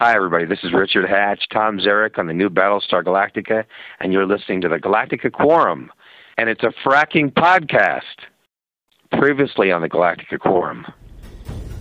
Hi, 0.00 0.14
everybody. 0.14 0.44
This 0.44 0.60
is 0.62 0.72
Richard 0.72 1.08
Hatch, 1.08 1.48
Tom 1.52 1.78
Zarek 1.78 2.20
on 2.20 2.28
the 2.28 2.32
new 2.32 2.48
Battlestar 2.48 3.02
Galactica, 3.02 3.64
and 3.98 4.12
you're 4.12 4.28
listening 4.28 4.60
to 4.60 4.68
the 4.68 4.76
Galactica 4.76 5.32
Quorum. 5.32 5.90
And 6.36 6.48
it's 6.48 6.62
a 6.62 6.72
fracking 6.86 7.32
podcast. 7.32 8.02
Previously 9.10 9.72
on 9.72 9.82
the 9.82 9.88
Galactica 9.88 10.38
Quorum. 10.38 10.86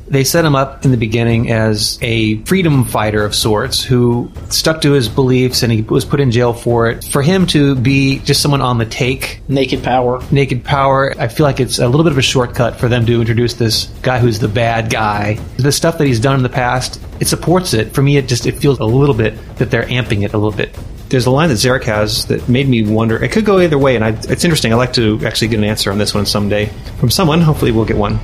They 0.10 0.24
set 0.24 0.46
him 0.46 0.56
up 0.56 0.86
in 0.86 0.92
the 0.92 0.98
beginning 0.98 1.52
as 1.52 2.00
a 2.02 2.38
freedom 2.44 2.86
fighter 2.86 3.26
of 3.26 3.36
sorts 3.36 3.84
who 3.84 4.32
stuck 4.50 4.82
to 4.82 4.94
his 4.94 5.10
beliefs 5.10 5.64
and 5.64 5.72
he 5.72 5.82
was 5.82 6.06
put 6.06 6.20
in 6.20 6.32
jail 6.32 6.54
for 6.54 6.90
it. 6.90 7.04
For 7.04 7.22
him 7.22 7.46
to 7.48 7.76
be 7.76 8.20
just 8.20 8.42
someone 8.42 8.62
on 8.62 8.78
the 8.78 8.86
take, 8.86 9.42
Naked 9.50 9.84
power. 9.84 10.22
naked 10.32 10.64
power, 10.64 11.14
I 11.20 11.28
feel 11.28 11.46
like 11.46 11.60
it's 11.60 11.80
a 11.80 11.88
little 11.88 12.04
bit 12.04 12.14
of 12.14 12.18
a 12.18 12.22
shortcut 12.22 12.80
for 12.80 12.88
them 12.88 13.06
to 13.06 13.20
introduce 13.20 13.56
this 13.56 13.86
guy 14.02 14.20
who's 14.20 14.40
the 14.40 14.48
bad 14.48 14.90
guy. 14.90 15.40
The 15.58 15.72
stuff 15.72 15.98
that 15.98 16.08
he's 16.08 16.20
done 16.20 16.36
in 16.36 16.44
the 16.44 16.50
past, 16.50 17.02
it 17.20 17.28
supports 17.28 17.74
it. 17.74 17.94
For 17.94 18.02
me, 18.02 18.18
it 18.18 18.28
just 18.28 18.46
it 18.46 18.58
feels 18.60 18.80
a 18.80 18.86
little 18.86 19.16
bit 19.16 19.34
that 19.58 19.72
they're 19.72 19.86
amping 19.86 20.24
it 20.24 20.34
a 20.34 20.38
little 20.38 20.56
bit. 20.58 20.78
There's 21.10 21.26
a 21.26 21.32
line 21.32 21.50
that 21.50 21.56
Zarek 21.56 21.84
has 21.84 22.26
that 22.26 22.48
made 22.50 22.68
me 22.68 22.84
wonder. 22.84 23.22
It 23.24 23.32
could 23.32 23.46
go 23.46 23.60
either 23.60 23.78
way, 23.78 23.96
and 23.96 24.04
I, 24.04 24.10
it's 24.10 24.44
interesting. 24.44 24.74
I'd 24.74 24.78
like 24.78 24.94
to 24.94 25.20
actually 25.26 25.48
get 25.50 25.58
an 25.60 25.64
answer 25.64 25.92
on 25.92 25.98
this 25.98 26.14
one 26.14 26.26
someday 26.26 26.66
from 27.00 27.10
someone. 27.10 27.42
Hopefully, 27.42 27.72
we'll 27.72 27.86
get 27.86 27.98
one. 27.98 28.20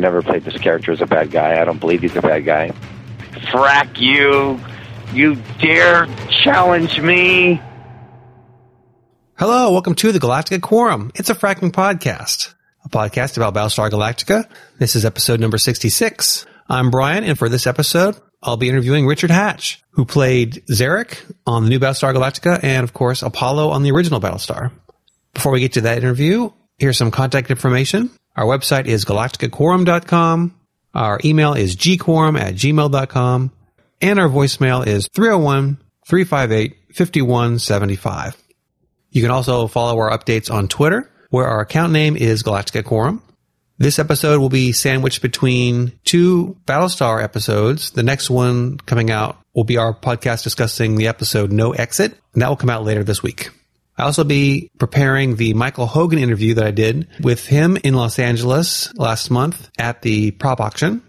Never 0.00 0.22
played 0.22 0.44
this 0.44 0.56
character 0.58 0.92
as 0.92 1.00
a 1.00 1.06
bad 1.06 1.30
guy. 1.30 1.60
I 1.60 1.64
don't 1.64 1.78
believe 1.78 2.00
he's 2.00 2.16
a 2.16 2.22
bad 2.22 2.44
guy. 2.44 2.72
Frack 3.52 4.00
you! 4.00 4.58
You 5.12 5.36
dare 5.60 6.06
challenge 6.42 7.00
me! 7.00 7.60
Hello, 9.36 9.72
welcome 9.72 9.94
to 9.96 10.12
the 10.12 10.18
Galactica 10.18 10.60
Quorum. 10.60 11.12
It's 11.14 11.30
a 11.30 11.34
fracking 11.34 11.72
podcast, 11.72 12.54
a 12.84 12.88
podcast 12.88 13.36
about 13.36 13.54
Battlestar 13.54 13.90
Galactica. 13.90 14.48
This 14.78 14.96
is 14.96 15.04
episode 15.04 15.40
number 15.40 15.58
66. 15.58 16.46
I'm 16.68 16.90
Brian, 16.90 17.24
and 17.24 17.38
for 17.38 17.48
this 17.48 17.66
episode, 17.66 18.16
I'll 18.42 18.56
be 18.56 18.68
interviewing 18.68 19.06
Richard 19.06 19.30
Hatch, 19.30 19.82
who 19.90 20.04
played 20.04 20.62
Zarek 20.70 21.18
on 21.46 21.64
the 21.64 21.70
new 21.70 21.78
Battlestar 21.78 22.14
Galactica 22.14 22.62
and, 22.62 22.84
of 22.84 22.92
course, 22.92 23.22
Apollo 23.22 23.70
on 23.70 23.82
the 23.82 23.90
original 23.92 24.20
Battlestar. 24.20 24.72
Before 25.34 25.52
we 25.52 25.60
get 25.60 25.72
to 25.74 25.82
that 25.82 25.98
interview, 25.98 26.50
here's 26.78 26.98
some 26.98 27.10
contact 27.10 27.50
information. 27.50 28.10
Our 28.36 28.44
website 28.44 28.86
is 28.86 29.04
galacticaquorum.com. 29.04 30.54
Our 30.94 31.20
email 31.24 31.54
is 31.54 31.76
gquorum 31.76 32.38
at 32.38 32.54
gmail.com. 32.54 33.52
And 34.02 34.18
our 34.18 34.28
voicemail 34.28 34.86
is 34.86 35.08
301 35.14 35.78
358 36.06 36.76
5175. 36.94 38.36
You 39.10 39.22
can 39.22 39.30
also 39.30 39.66
follow 39.66 39.98
our 39.98 40.10
updates 40.10 40.50
on 40.50 40.68
Twitter, 40.68 41.10
where 41.30 41.46
our 41.46 41.60
account 41.60 41.92
name 41.92 42.16
is 42.16 42.42
Galactica 42.42 42.84
Quorum. 42.84 43.22
This 43.78 43.98
episode 43.98 44.40
will 44.40 44.50
be 44.50 44.72
sandwiched 44.72 45.22
between 45.22 45.98
two 46.04 46.56
Battlestar 46.66 47.22
episodes. 47.22 47.90
The 47.92 48.02
next 48.02 48.28
one 48.28 48.78
coming 48.78 49.10
out 49.10 49.38
will 49.54 49.64
be 49.64 49.78
our 49.78 49.94
podcast 49.94 50.44
discussing 50.44 50.96
the 50.96 51.08
episode 51.08 51.50
No 51.50 51.72
Exit, 51.72 52.12
and 52.34 52.42
that 52.42 52.48
will 52.48 52.56
come 52.56 52.70
out 52.70 52.84
later 52.84 53.04
this 53.04 53.22
week. 53.22 53.50
I'll 53.98 54.06
also 54.06 54.24
be 54.24 54.70
preparing 54.78 55.36
the 55.36 55.54
Michael 55.54 55.86
Hogan 55.86 56.18
interview 56.18 56.54
that 56.54 56.66
I 56.66 56.70
did 56.70 57.08
with 57.20 57.46
him 57.46 57.76
in 57.84 57.94
Los 57.94 58.18
Angeles 58.18 58.94
last 58.96 59.30
month 59.30 59.70
at 59.78 60.02
the 60.02 60.30
prop 60.32 60.60
auction. 60.60 61.02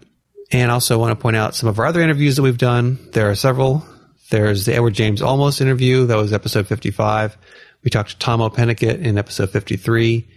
And 0.50 0.70
also 0.70 0.98
want 0.98 1.18
to 1.18 1.22
point 1.22 1.36
out 1.36 1.54
some 1.54 1.70
of 1.70 1.78
our 1.78 1.86
other 1.86 2.02
interviews 2.02 2.36
that 2.36 2.42
we've 2.42 2.58
done. 2.58 2.98
There 3.12 3.30
are 3.30 3.34
several. 3.34 3.86
There's 4.30 4.66
the 4.66 4.74
Edward 4.74 4.92
James 4.92 5.22
Olmos 5.22 5.62
interview. 5.62 6.06
That 6.06 6.18
was 6.18 6.34
episode 6.34 6.66
55. 6.66 7.38
We 7.82 7.90
talked 7.90 8.10
to 8.10 8.26
Tahmoh 8.26 8.54
Penikett 8.54 8.98
in 9.00 9.16
episode 9.16 9.50
53. 9.50 10.28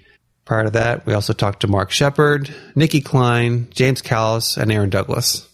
Prior 0.46 0.66
to 0.66 0.70
that, 0.72 1.06
we 1.06 1.14
also 1.14 1.34
talked 1.34 1.62
to 1.62 1.68
Mark 1.68 1.91
Sheppard, 1.91 2.53
Nicki 2.75 3.02
Clyne, 3.02 3.68
James 3.72 4.02
Callis, 4.02 4.58
and 4.58 4.72
Aaron 4.72 4.90
Douglas. 4.90 5.50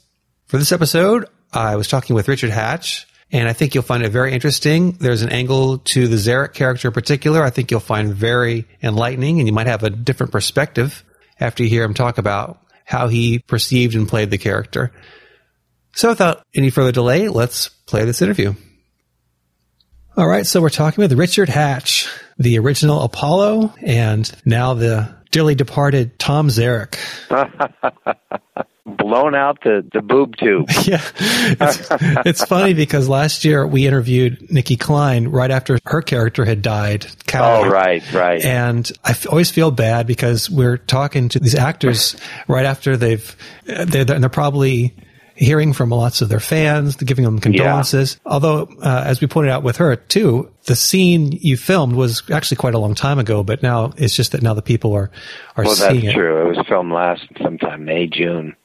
For 0.48 0.58
this 0.58 0.72
episode, 0.72 1.28
I 1.54 1.76
was 1.76 1.88
talking 1.88 2.16
with 2.16 2.28
Richard 2.28 2.50
Hatch, 2.50 3.08
and 3.32 3.48
I 3.48 3.54
think 3.54 3.74
you'll 3.74 3.84
find 3.84 4.04
it 4.04 4.10
very 4.10 4.34
interesting. 4.34 4.92
There's 4.94 5.22
an 5.22 5.30
angle 5.30 5.80
to 5.80 6.08
the 6.08 6.18
Zarek 6.18 6.54
character 6.54 6.90
in 6.90 6.94
particular 6.94 7.44
I 7.44 7.50
think 7.50 7.72
you'll 7.72 7.80
find 7.80 8.14
very 8.14 8.68
enlightening, 8.84 9.40
and 9.40 9.48
you 9.48 9.54
might 9.54 9.68
have 9.68 9.84
a 9.84 9.90
different 9.90 10.32
perspective 10.32 11.04
after 11.40 11.64
you 11.64 11.70
hear 11.70 11.84
him 11.84 11.94
talk 11.94 12.18
about 12.18 12.60
how 12.86 13.08
he 13.08 13.40
perceived 13.40 13.96
and 13.96 14.08
played 14.08 14.32
the 14.32 14.38
character. 14.38 14.92
So 15.94 16.10
without 16.10 16.44
any 16.54 16.70
further 16.70 16.92
delay, 16.92 17.28
let's 17.28 17.70
play 17.70 18.06
this 18.06 18.22
interview. 18.22 18.54
All 20.18 20.28
right, 20.28 20.46
so 20.46 20.62
we're 20.62 20.70
talking 20.70 21.02
with 21.02 21.14
Richard 21.14 21.48
Hatch, 21.48 22.10
the 22.38 22.60
original 22.60 23.02
Apollo, 23.02 23.74
and 23.82 24.30
now 24.46 24.74
the 24.74 25.16
dearly 25.32 25.56
departed 25.56 26.20
Tom 26.20 26.50
Zarek. 26.50 26.98
Blown 28.98 29.36
out 29.36 29.62
the, 29.64 29.86
the 29.94 30.02
boob 30.02 30.36
tube. 30.38 30.70
Yeah, 30.84 31.02
it's, 31.16 31.88
it's 32.26 32.46
funny 32.46 32.74
because 32.74 33.08
last 33.08 33.46
year 33.46 33.66
we 33.68 33.86
interviewed 33.86 34.52
Nicki 34.52 34.76
Clyne 34.76 35.28
right 35.28 35.52
after 35.52 35.78
her 35.86 36.02
character 36.02 36.44
had 36.44 36.62
died. 36.62 37.06
Callie. 37.28 37.68
Oh, 37.68 37.72
right, 37.72 38.14
right. 38.14 38.44
And 38.44 38.92
I 39.04 39.12
f- 39.12 39.28
always 39.28 39.52
feel 39.52 39.72
bad 39.72 40.08
because 40.08 40.50
we're 40.50 40.78
talking 40.78 41.30
to 41.30 41.40
these 41.40 41.56
actors 41.56 42.16
right 42.48 42.66
after 42.66 42.98
they've 42.98 43.36
they're, 43.66 44.06
they're 44.06 44.30
probably 44.30 44.94
hearing 45.36 45.74
from 45.74 45.90
lots 45.90 46.22
of 46.22 46.30
their 46.30 46.40
fans, 46.40 46.96
giving 46.98 47.26
them 47.26 47.40
condolences. 47.40 48.20
Although, 48.26 48.70
uh, 48.82 49.04
as 49.06 49.22
we 49.22 49.28
pointed 49.28 49.52
out 49.52 49.64
with 49.64 49.78
her 49.78 49.96
too, 49.96 50.52
the 50.66 50.76
scene 50.76 51.32
you 51.32 51.58
filmed 51.58 51.96
was 51.96 52.22
actually 52.32 52.58
quite 52.58 52.76
a 52.76 52.80
long 52.80 52.94
time 52.96 53.18
ago, 53.18 53.44
but 53.44 53.64
now 53.64 53.92
it's 53.98 54.16
just 54.16 54.34
that 54.34 54.42
now 54.44 54.54
the 54.54 54.62
people 54.62 54.94
are 54.94 55.10
are 55.58 55.64
well, 55.64 55.76
seeing 55.76 56.02
that's 56.06 56.08
it. 56.08 56.14
true. 56.14 56.42
It 56.52 56.58
was 56.58 56.68
filmed 56.68 56.92
last 56.92 57.26
sometime 57.42 57.86
May, 57.86 58.08
June. 58.08 58.56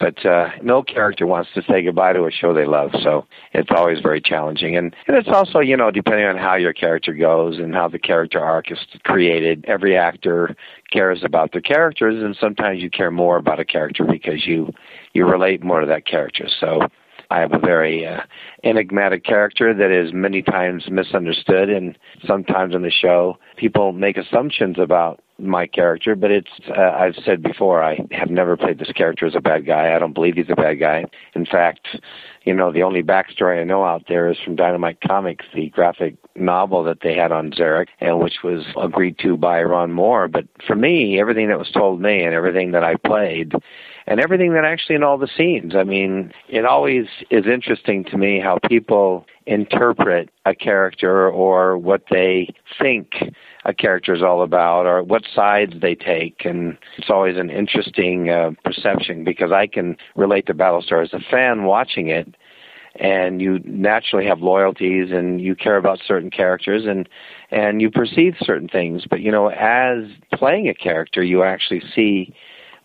But 0.00 0.26
uh, 0.26 0.50
no 0.62 0.82
character 0.82 1.26
wants 1.28 1.50
to 1.54 1.62
say 1.62 1.80
goodbye 1.82 2.12
to 2.14 2.24
a 2.24 2.30
show 2.30 2.52
they 2.52 2.66
love, 2.66 2.90
so 3.04 3.24
it's 3.52 3.70
always 3.70 4.00
very 4.00 4.20
challenging. 4.20 4.76
And, 4.76 4.94
and 5.06 5.16
it's 5.16 5.28
also, 5.28 5.60
you 5.60 5.76
know, 5.76 5.92
depending 5.92 6.26
on 6.26 6.36
how 6.36 6.56
your 6.56 6.72
character 6.72 7.14
goes 7.14 7.58
and 7.58 7.72
how 7.72 7.86
the 7.86 7.98
character 7.98 8.40
arc 8.40 8.72
is 8.72 8.78
created, 9.04 9.64
every 9.68 9.96
actor 9.96 10.56
cares 10.92 11.22
about 11.22 11.52
their 11.52 11.60
characters, 11.60 12.20
and 12.20 12.36
sometimes 12.36 12.82
you 12.82 12.90
care 12.90 13.12
more 13.12 13.36
about 13.36 13.60
a 13.60 13.64
character 13.64 14.04
because 14.04 14.44
you 14.44 14.72
you 15.12 15.24
relate 15.24 15.62
more 15.62 15.80
to 15.80 15.86
that 15.86 16.04
character. 16.04 16.48
So 16.60 16.88
I 17.30 17.40
have 17.40 17.52
a 17.52 17.58
very 17.58 18.06
uh, 18.06 18.20
enigmatic 18.64 19.24
character 19.24 19.74
that 19.74 19.90
is 19.90 20.12
many 20.12 20.42
times 20.42 20.84
misunderstood, 20.90 21.68
and 21.70 21.98
sometimes 22.26 22.74
in 22.74 22.82
the 22.82 22.90
show, 22.90 23.38
people 23.56 23.92
make 23.92 24.16
assumptions 24.16 24.78
about 24.78 25.20
my 25.38 25.66
character. 25.66 26.14
But 26.14 26.30
it's 26.30 26.50
uh, 26.68 26.80
I've 26.80 27.16
said 27.24 27.42
before, 27.42 27.82
I 27.82 27.98
have 28.12 28.30
never 28.30 28.56
played 28.56 28.78
this 28.78 28.92
character 28.92 29.26
as 29.26 29.34
a 29.34 29.40
bad 29.40 29.66
guy. 29.66 29.94
I 29.94 29.98
don't 29.98 30.14
believe 30.14 30.36
he's 30.36 30.50
a 30.50 30.56
bad 30.56 30.74
guy. 30.74 31.04
In 31.34 31.44
fact, 31.44 31.88
you 32.44 32.54
know, 32.54 32.72
the 32.72 32.82
only 32.82 33.02
backstory 33.02 33.60
I 33.60 33.64
know 33.64 33.84
out 33.84 34.04
there 34.08 34.30
is 34.30 34.38
from 34.44 34.56
Dynamite 34.56 35.00
Comics, 35.00 35.44
the 35.54 35.68
graphic 35.70 36.16
novel 36.36 36.84
that 36.84 37.00
they 37.02 37.14
had 37.14 37.32
on 37.32 37.50
Zarek, 37.50 37.88
and 38.00 38.20
which 38.20 38.38
was 38.44 38.64
agreed 38.80 39.18
to 39.18 39.36
by 39.36 39.62
Ron 39.62 39.92
Moore. 39.92 40.28
But 40.28 40.46
for 40.66 40.76
me, 40.76 41.20
everything 41.20 41.48
that 41.48 41.58
was 41.58 41.70
told 41.70 42.00
me 42.00 42.22
and 42.22 42.34
everything 42.34 42.72
that 42.72 42.84
I 42.84 42.94
played 42.96 43.52
and 44.06 44.20
everything 44.20 44.52
that 44.52 44.64
actually 44.64 44.94
in 44.94 45.02
all 45.02 45.18
the 45.18 45.28
scenes. 45.36 45.74
I 45.74 45.82
mean, 45.82 46.32
it 46.48 46.64
always 46.64 47.06
is 47.30 47.46
interesting 47.46 48.04
to 48.04 48.16
me 48.16 48.40
how 48.40 48.58
people 48.68 49.26
interpret 49.46 50.30
a 50.44 50.54
character 50.54 51.28
or 51.28 51.76
what 51.76 52.02
they 52.10 52.48
think 52.80 53.12
a 53.64 53.74
character 53.74 54.14
is 54.14 54.22
all 54.22 54.42
about 54.42 54.86
or 54.86 55.02
what 55.02 55.22
sides 55.34 55.74
they 55.80 55.94
take. 55.94 56.44
And 56.44 56.78
it's 56.98 57.10
always 57.10 57.36
an 57.36 57.50
interesting 57.50 58.30
uh, 58.30 58.50
perception 58.64 59.24
because 59.24 59.50
I 59.50 59.66
can 59.66 59.96
relate 60.14 60.46
to 60.46 60.54
Battlestar 60.54 61.02
as 61.02 61.12
a 61.12 61.20
fan 61.30 61.64
watching 61.64 62.08
it. 62.08 62.34
And 62.98 63.42
you 63.42 63.58
naturally 63.62 64.24
have 64.24 64.40
loyalties, 64.40 65.10
and 65.12 65.38
you 65.38 65.54
care 65.54 65.76
about 65.76 65.98
certain 66.06 66.30
characters, 66.30 66.86
and 66.86 67.06
and 67.50 67.82
you 67.82 67.90
perceive 67.90 68.36
certain 68.40 68.68
things. 68.68 69.04
But 69.04 69.20
you 69.20 69.30
know, 69.30 69.48
as 69.48 70.04
playing 70.32 70.70
a 70.70 70.72
character, 70.72 71.22
you 71.22 71.42
actually 71.42 71.82
see 71.94 72.34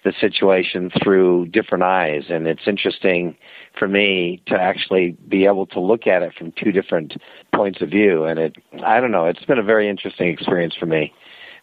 the 0.04 0.14
situation 0.20 0.92
through 1.04 1.48
different 1.48 1.84
eyes. 1.84 2.24
And 2.30 2.48
it's 2.48 2.68
interesting 2.68 3.36
for 3.78 3.88
me 3.88 4.42
to 4.48 4.56
actually 4.56 5.12
be 5.28 5.46
able 5.46 5.66
to 5.68 5.80
look 5.80 6.08
at 6.08 6.24
it 6.24 6.34
from 6.38 6.52
two 6.52 6.72
different 6.72 7.14
points 7.54 7.82
of 7.82 7.90
view. 7.90 8.26
And 8.26 8.40
it 8.40 8.56
i 8.84 9.00
don't 9.00 9.12
know 9.12 9.26
it's 9.26 9.46
been 9.46 9.60
a 9.60 9.64
very 9.64 9.90
interesting 9.90 10.30
experience 10.30 10.76
for 10.76 10.86
me 10.86 11.14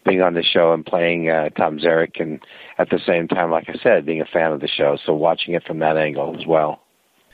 being 0.05 0.23
on 0.23 0.35
the 0.35 0.43
show 0.43 0.73
and 0.73 0.87
playing 0.87 1.29
uh, 1.29 1.49
tom 1.51 1.79
zarek 1.79 2.21
and 2.21 2.41
at 2.79 2.89
the 2.91 3.01
same 3.05 3.27
time 3.29 3.51
like 3.51 3.69
i 3.69 3.75
said 3.83 4.07
being 4.07 4.21
a 4.21 4.27
fan 4.27 4.53
of 4.53 4.61
the 4.61 4.69
show. 4.69 4.97
So 5.05 5.13
watching 5.15 5.55
it 5.55 5.65
from 5.65 5.81
that 5.81 5.97
angle 5.97 6.37
as 6.39 6.47
well. 6.47 6.81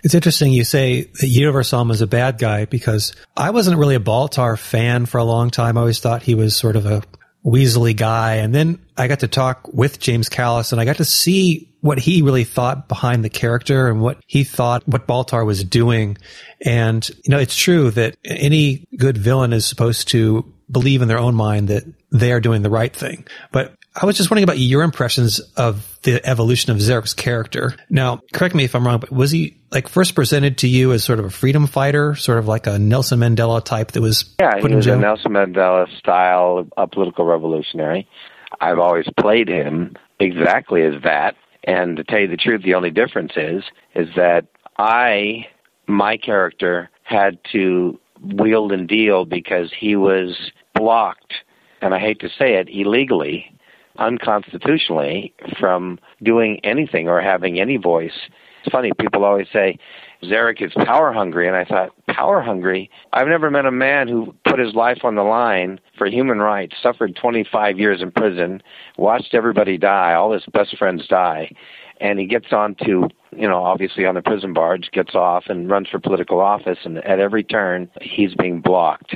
It's 0.03 0.15
interesting 0.15 0.53
you 0.53 0.65
say 0.65 1.05
that 1.05 1.29
you 1.29 1.47
never 1.47 1.63
saw 1.63 1.81
him 1.81 1.91
as 1.91 2.03
a 2.03 2.07
bad 2.07 2.37
guy 2.37 2.67
because 2.67 3.17
I 3.39 3.51
wasn't 3.51 3.79
really 3.79 3.95
a 3.95 4.01
Baltar 4.01 4.59
fan 4.59 5.07
for 5.07 5.17
a 5.17 5.25
long 5.25 5.49
time. 5.49 5.79
I 5.79 5.81
always 5.81 5.99
thought 5.99 6.23
he 6.23 6.35
was 6.35 6.55
sort 6.55 6.77
of 6.77 6.85
a 6.85 7.03
weaselly 7.45 7.97
guy. 7.97 8.37
And 8.37 8.55
then 8.55 8.79
I 8.97 9.09
got 9.09 9.21
to 9.21 9.29
talk 9.29 9.69
with 9.73 10.01
James 10.01 10.29
Callis 10.29 10.73
and 10.73 10.81
I 10.81 10.85
got 10.85 10.97
to 10.97 11.05
see 11.05 11.69
what 11.81 11.99
he 11.99 12.23
really 12.23 12.45
thought 12.45 12.89
behind 12.89 13.23
the 13.23 13.29
character 13.29 13.89
and 13.89 14.01
what 14.01 14.19
he 14.27 14.43
thought 14.43 14.89
what 14.89 15.07
Baltar 15.07 15.45
was 15.45 15.63
doing. 15.63 16.17
And, 16.65 17.07
you 17.09 17.31
know, 17.31 17.39
it's 17.39 17.57
true 17.57 17.91
that 17.91 18.17
any 18.25 18.87
good 18.97 19.19
villain 19.19 19.53
is 19.53 19.67
supposed 19.67 20.09
to 20.09 20.51
believe 20.71 21.03
in 21.03 21.09
their 21.09 21.19
own 21.19 21.35
mind 21.35 21.69
that 21.69 21.85
they 22.11 22.33
are 22.33 22.41
doing 22.41 22.63
the 22.63 22.71
right 22.71 22.95
thing. 22.95 23.27
But 23.53 23.75
I 23.97 24.07
was 24.07 24.17
just 24.17 24.29
wondering 24.29 24.45
about 24.45 24.59
your 24.59 24.83
impressions 24.83 25.39
of 25.57 25.99
the 26.03 26.25
evolution 26.27 26.73
of 26.73 26.79
Zarek's 26.79 27.15
character. 27.15 27.77
Now, 27.89 28.23
correct 28.33 28.55
me 28.55 28.65
if 28.65 28.75
I'm 28.75 28.85
wrong, 28.85 28.99
but 28.99 29.13
was 29.13 29.31
he 29.31 29.57
like 29.71 29.89
first 29.89 30.17
presented 30.17 30.59
to 30.59 30.69
you 30.69 30.93
as 30.93 31.05
sort 31.05 31.21
of 31.21 31.27
a 31.27 31.31
freedom 31.31 31.69
fighter, 31.69 32.17
sort 32.17 32.39
of 32.39 32.49
like 32.49 32.67
a 32.67 32.79
Nelson 32.79 33.21
Mandela 33.21 33.65
type 33.65 33.93
that 33.93 34.01
was 34.01 34.35
yeah, 34.41 34.59
put 34.61 34.71
he 34.71 34.77
was 34.77 34.87
in 34.87 34.93
jail? 34.93 34.99
a 34.99 35.03
Nelson 35.03 35.33
Mandela 35.33 35.87
style, 35.99 36.67
a 36.77 36.89
political 36.89 37.25
revolutionary. 37.25 38.09
I've 38.61 38.81
always 38.81 39.07
played 39.19 39.49
him 39.49 39.95
exactly 40.19 40.83
as 40.83 41.01
that. 41.05 41.37
And 41.63 41.97
to 41.97 42.05
tell 42.05 42.19
you 42.19 42.29
the 42.29 42.37
truth, 42.37 42.63
the 42.63 42.75
only 42.75 42.91
difference 42.91 43.33
is 43.37 43.63
is 43.95 44.09
that 44.17 44.47
I, 44.77 45.47
my 45.87 46.17
character, 46.17 46.91
had 47.05 47.39
to 47.53 48.01
wield 48.21 48.73
and 48.73 48.89
deal 48.89 49.25
because 49.25 49.73
he 49.79 49.95
was 49.95 50.37
blocked, 50.75 51.35
and 51.81 51.95
I 51.95 52.01
hate 52.01 52.19
to 52.21 52.29
say 52.29 52.55
it, 52.55 52.69
illegally 52.69 53.54
unconstitutionally 53.99 55.35
from 55.59 55.99
doing 56.23 56.61
anything 56.65 57.09
or 57.09 57.21
having 57.21 57.61
any 57.61 57.77
voice. 57.77 58.29
It's 58.65 58.73
funny, 58.73 58.93
people 58.99 59.25
always 59.25 59.49
say, 59.53 59.79
Zarek 60.23 60.63
is 60.63 60.73
power 60.87 61.13
hungry, 61.13 61.47
and 61.47 61.57
I 61.57 61.65
thought, 61.65 61.91
power 62.09 62.41
hungry? 62.41 62.91
I've 63.13 63.29
never 63.29 63.51
met 63.51 63.67
a 63.67 63.71
man 63.71 64.09
who 64.09 64.35
put 64.49 64.59
his 64.59 64.75
life 64.75 65.05
on 65.05 65.17
the 65.17 65.23
line 65.23 65.81
for 65.99 66.07
human 66.07 66.39
rights, 66.39 66.75
suffered 66.83 67.15
25 67.15 67.79
years 67.79 68.01
in 68.01 68.11
prison, 68.11 68.63
watched 68.97 69.35
everybody 69.35 69.77
die, 69.77 70.15
all 70.15 70.33
his 70.33 70.47
best 70.53 70.79
friends 70.79 71.07
die, 71.07 71.55
and 72.01 72.19
he 72.19 72.27
gets 72.27 72.53
on 72.53 72.75
to, 72.87 73.09
you 73.37 73.49
know, 73.49 73.63
obviously 73.63 74.07
on 74.07 74.15
the 74.15 74.23
prison 74.23 74.55
barge, 74.55 74.91
gets 74.93 75.15
off 75.15 75.45
and 75.49 75.69
runs 75.69 75.89
for 75.89 75.99
political 75.99 76.41
office, 76.41 76.79
and 76.85 76.99
at 76.99 77.21
every 77.21 77.45
turn, 77.45 77.91
he's 78.01 78.35
being 78.35 78.61
blocked. 78.61 79.15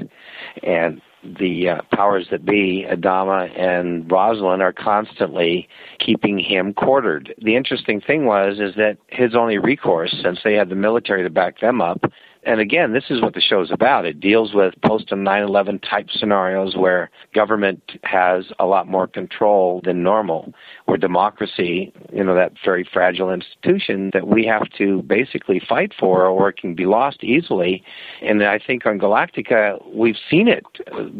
And 0.62 1.00
the 1.22 1.68
uh, 1.68 1.80
powers 1.92 2.28
that 2.30 2.44
be, 2.44 2.86
Adama 2.88 3.50
and 3.58 4.10
Roslin, 4.10 4.60
are 4.60 4.72
constantly 4.72 5.68
keeping 5.98 6.38
him 6.38 6.72
quartered. 6.72 7.34
The 7.38 7.56
interesting 7.56 8.00
thing 8.00 8.24
was 8.24 8.60
is 8.60 8.74
that 8.76 8.98
his 9.08 9.34
only 9.34 9.58
recourse, 9.58 10.14
since 10.22 10.38
they 10.44 10.54
had 10.54 10.68
the 10.68 10.74
military 10.74 11.22
to 11.22 11.30
back 11.30 11.60
them 11.60 11.80
up, 11.80 12.00
and 12.44 12.60
again, 12.60 12.92
this 12.92 13.04
is 13.10 13.20
what 13.20 13.34
the 13.34 13.40
show's 13.40 13.70
about. 13.70 14.06
It 14.06 14.20
deals 14.20 14.54
with 14.54 14.74
post 14.82 15.08
9/11 15.08 15.80
type 15.82 16.08
scenarios 16.10 16.76
where 16.76 17.10
government 17.34 17.98
has 18.04 18.52
a 18.58 18.66
lot 18.66 18.86
more 18.88 19.06
control 19.06 19.80
than 19.84 20.02
normal, 20.02 20.54
where 20.86 20.98
democracy, 20.98 21.92
you 22.12 22.24
know, 22.24 22.34
that 22.34 22.52
very 22.64 22.84
fragile 22.84 23.30
institution 23.30 24.10
that 24.12 24.28
we 24.28 24.46
have 24.46 24.68
to 24.78 25.02
basically 25.02 25.60
fight 25.60 25.92
for, 25.98 26.26
or 26.26 26.50
it 26.50 26.56
can 26.56 26.74
be 26.74 26.86
lost 26.86 27.24
easily. 27.24 27.82
And 28.22 28.42
I 28.42 28.58
think 28.58 28.86
on 28.86 28.98
Galactica, 28.98 29.78
we've 29.94 30.18
seen 30.30 30.48
it. 30.48 30.64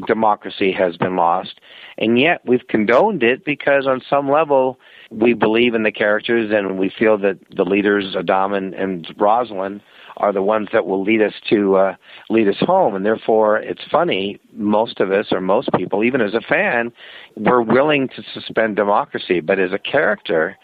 Democracy 0.07 0.73
has 0.73 0.97
been 0.97 1.17
lost, 1.17 1.61
and 1.99 2.19
yet 2.19 2.41
we've 2.45 2.67
condoned 2.69 3.23
it 3.23 3.45
because 3.45 3.87
on 3.87 4.01
some 4.09 4.31
level 4.31 4.79
we 5.11 5.33
believe 5.33 5.75
in 5.75 5.83
the 5.83 5.93
characters 5.93 6.51
and 6.53 6.79
we 6.79 6.91
feel 6.91 7.19
that 7.19 7.39
the 7.55 7.65
leaders, 7.65 8.15
Adam 8.17 8.53
and, 8.53 8.75
and 8.75 9.15
Roslin, 9.19 9.81
are 10.19 10.33
the 10.33 10.43
ones 10.43 10.69
that 10.73 10.87
will 10.87 11.03
lead 11.03 11.23
us 11.23 11.33
to 11.49 11.77
uh, 11.77 11.95
lead 12.31 12.49
us 12.49 12.57
home. 12.61 12.95
And 12.95 13.05
therefore, 13.05 13.59
it's 13.59 13.83
funny. 13.91 14.39
Most 14.53 15.01
of 15.01 15.11
us, 15.11 15.27
or 15.33 15.41
most 15.41 15.71
people, 15.77 16.05
even 16.05 16.21
as 16.21 16.35
a 16.35 16.41
fan, 16.41 16.93
we're 17.37 17.63
willing 17.63 18.09
to 18.09 18.23
suspend 18.35 18.77
democracy, 18.77 19.41
but 19.41 19.59
as 19.59 19.73
a 19.73 19.79
character, 19.79 20.57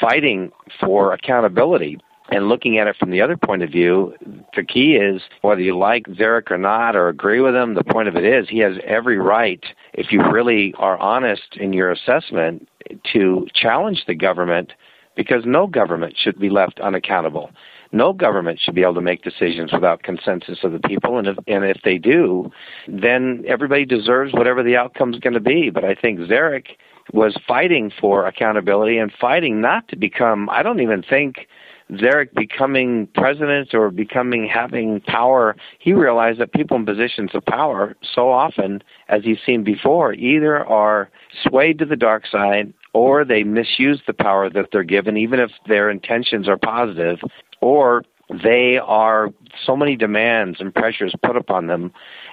fighting 0.00 0.50
for 0.80 1.12
accountability 1.12 1.98
and 2.30 2.48
looking 2.48 2.78
at 2.78 2.86
it 2.86 2.96
from 2.96 3.10
the 3.10 3.20
other 3.20 3.36
point 3.36 3.62
of 3.62 3.70
view, 3.70 4.12
the 4.56 4.64
key 4.64 4.96
is 4.96 5.22
whether 5.42 5.60
you 5.60 5.78
like 5.78 6.06
Zarek 6.06 6.50
or 6.50 6.58
not 6.58 6.96
or 6.96 7.08
agree 7.08 7.40
with 7.40 7.54
him, 7.54 7.74
the 7.74 7.84
point 7.84 8.08
of 8.08 8.16
it 8.16 8.24
is 8.24 8.48
he 8.48 8.58
has 8.58 8.74
every 8.84 9.18
right, 9.18 9.64
if 9.92 10.10
you 10.10 10.20
really 10.32 10.74
are 10.78 10.98
honest 10.98 11.56
in 11.56 11.72
your 11.72 11.90
assessment, 11.90 12.68
to 13.12 13.46
challenge 13.54 14.04
the 14.06 14.14
government 14.14 14.72
because 15.14 15.42
no 15.44 15.66
government 15.66 16.14
should 16.16 16.38
be 16.38 16.50
left 16.50 16.80
unaccountable. 16.80 17.50
No 17.92 18.12
government 18.12 18.60
should 18.60 18.74
be 18.74 18.82
able 18.82 18.94
to 18.94 19.00
make 19.00 19.22
decisions 19.22 19.72
without 19.72 20.02
consensus 20.02 20.58
of 20.62 20.72
the 20.72 20.80
people, 20.80 21.18
and 21.18 21.28
if, 21.28 21.36
and 21.46 21.64
if 21.64 21.78
they 21.84 21.98
do, 21.98 22.50
then 22.88 23.44
everybody 23.46 23.84
deserves 23.84 24.32
whatever 24.32 24.62
the 24.62 24.76
outcome 24.76 25.14
is 25.14 25.20
going 25.20 25.34
to 25.34 25.40
be. 25.40 25.70
But 25.70 25.84
I 25.84 25.94
think 25.94 26.20
Zarek 26.20 26.66
was 27.12 27.36
fighting 27.46 27.92
for 28.00 28.26
accountability 28.26 28.98
and 28.98 29.12
fighting 29.12 29.60
not 29.60 29.88
to 29.88 29.96
become. 29.96 30.50
I 30.50 30.62
don't 30.62 30.80
even 30.80 31.02
think 31.02 31.46
Zarek 31.92 32.34
becoming 32.34 33.06
president 33.14 33.72
or 33.72 33.90
becoming 33.90 34.48
having 34.48 35.00
power, 35.02 35.56
he 35.78 35.92
realized 35.92 36.40
that 36.40 36.52
people 36.52 36.76
in 36.76 36.84
positions 36.84 37.30
of 37.34 37.44
power 37.46 37.96
so 38.02 38.30
often, 38.30 38.82
as 39.08 39.22
he's 39.22 39.38
seen 39.46 39.62
before, 39.62 40.12
either 40.14 40.66
are 40.66 41.10
swayed 41.44 41.78
to 41.78 41.84
the 41.84 41.96
dark 41.96 42.26
side 42.26 42.72
or 42.92 43.24
they 43.24 43.44
misuse 43.44 44.00
the 44.06 44.14
power 44.14 44.50
that 44.50 44.66
they're 44.72 44.82
given, 44.82 45.16
even 45.16 45.38
if 45.38 45.50
their 45.68 45.90
intentions 45.90 46.48
are 46.48 46.56
positive, 46.56 47.18
or 47.60 48.02
they 48.42 48.78
are 48.78 49.30
so 49.64 49.76
many 49.76 49.96
demands 49.96 50.60
and 50.60 50.74
pressures 50.74 51.14
put 51.22 51.36
upon 51.36 51.68
them 51.68 51.92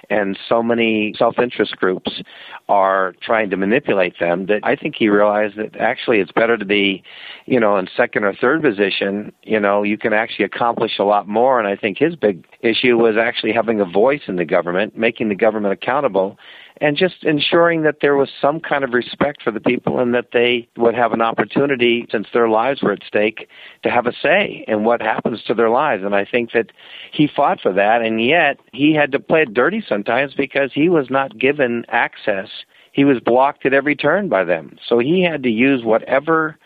and 0.10 0.38
so 0.50 0.64
many 0.64 1.14
self-interest 1.18 1.76
groups 1.78 2.22
are 2.68 3.14
trying 3.22 3.50
to 3.50 3.58
manipulate 3.58 4.20
them 4.20 4.48
that 4.48 4.60
I 4.64 4.76
think 4.76 4.96
he 4.98 5.08
realized 5.08 5.58
that 5.58 5.76
actually 5.78 6.20
it's 6.20 6.32
better 6.32 6.58
to 6.58 6.66
be, 6.66 7.04
you 7.46 7.60
know, 7.60 7.78
in 7.78 7.88
second 7.96 8.24
or 8.24 8.34
third 8.34 8.62
position, 8.62 9.32
you 9.44 9.60
know, 9.60 9.84
you 9.84 9.98
can 9.98 10.14
actually 10.14 10.46
accomplish 10.46 10.94
a 11.00 11.04
lot 11.04 11.28
more. 11.28 11.60
And 11.60 11.68
I 11.68 11.76
think 11.76 11.98
his 11.98 12.16
big 12.16 12.46
issue 12.62 12.98
was 12.98 13.16
actually 13.18 13.54
having 13.54 13.80
a 13.80 13.86
voice 13.86 14.22
in 14.28 14.36
the 14.36 14.46
government, 14.46 14.98
making 14.98 15.30
the 15.30 15.36
government 15.36 15.74
accountable 15.74 16.38
and 16.82 16.98
just 16.98 17.24
ensuring 17.24 17.84
that 17.84 17.98
there 18.02 18.16
was 18.16 18.30
some 18.42 18.60
kind 18.60 18.84
of 18.84 18.94
respect 18.94 19.42
for 19.44 19.52
the 19.52 19.60
people 19.60 20.00
and 20.00 20.14
that 20.14 20.30
they 20.34 20.68
would 20.78 20.96
have 20.96 21.14
an 21.14 21.22
opportunity, 21.22 22.06
since 22.12 22.28
their 22.34 22.50
lives 22.50 22.82
were 22.82 22.92
at 22.92 23.04
stake, 23.08 23.48
to 23.84 23.90
have 23.90 24.08
a 24.08 24.14
say 24.22 24.66
in 24.68 24.84
what 24.84 25.02
happens 25.02 25.44
to 25.44 25.54
their 25.54 25.70
lives. 25.70 26.04
And 26.04 26.16
I 26.16 26.26
think 26.26 26.52
that 26.54 26.72
he 27.12 27.28
fought 27.28 27.62
for 27.62 27.74
that, 27.74 28.02
and 28.02 28.24
yet 28.24 28.60
he 28.72 28.94
had 28.94 29.12
to 29.12 29.20
play 29.20 29.44
it 29.44 29.54
dirty 29.54 29.84
sometimes 29.88 30.34
because 30.34 30.72
he 30.74 30.90
was 30.90 31.10
not 31.10 31.38
given 31.38 31.86
access. 31.90 32.50
He 32.92 33.06
was 33.06 33.20
blocked 33.20 33.66
at 33.66 33.74
every 33.74 33.96
turn 33.96 34.30
by 34.30 34.44
them. 34.44 34.78
So 34.88 35.00
he 35.00 35.24
had 35.24 35.44
to 35.44 35.50
use 35.50 35.84
whatever 35.84 36.58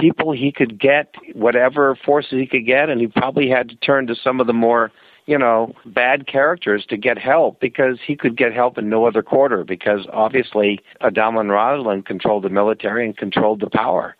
people 0.00 0.32
he 0.32 0.50
could 0.50 0.78
get, 0.80 1.14
whatever 1.34 1.96
forces 2.04 2.32
he 2.32 2.46
could 2.46 2.66
get, 2.66 2.88
and 2.88 3.00
he 3.00 3.06
probably 3.06 3.48
had 3.48 3.68
to 3.68 3.76
turn 3.76 4.06
to 4.08 4.14
some 4.16 4.40
of 4.40 4.46
the 4.46 4.52
more 4.52 4.90
you 5.28 5.36
know, 5.36 5.74
bad 5.84 6.26
characters 6.26 6.86
to 6.88 6.96
get 6.96 7.18
help 7.18 7.60
because 7.60 7.98
he 8.04 8.16
could 8.16 8.34
get 8.34 8.54
help 8.54 8.78
in 8.78 8.88
no 8.88 9.04
other 9.04 9.22
quarter 9.22 9.62
because 9.62 10.06
obviously 10.10 10.80
Adam 11.02 11.36
and 11.36 11.50
Roslin 11.50 12.02
controlled 12.02 12.44
the 12.44 12.48
military 12.48 13.04
and 13.04 13.14
controlled 13.14 13.60
the 13.60 13.68
power. 13.68 14.16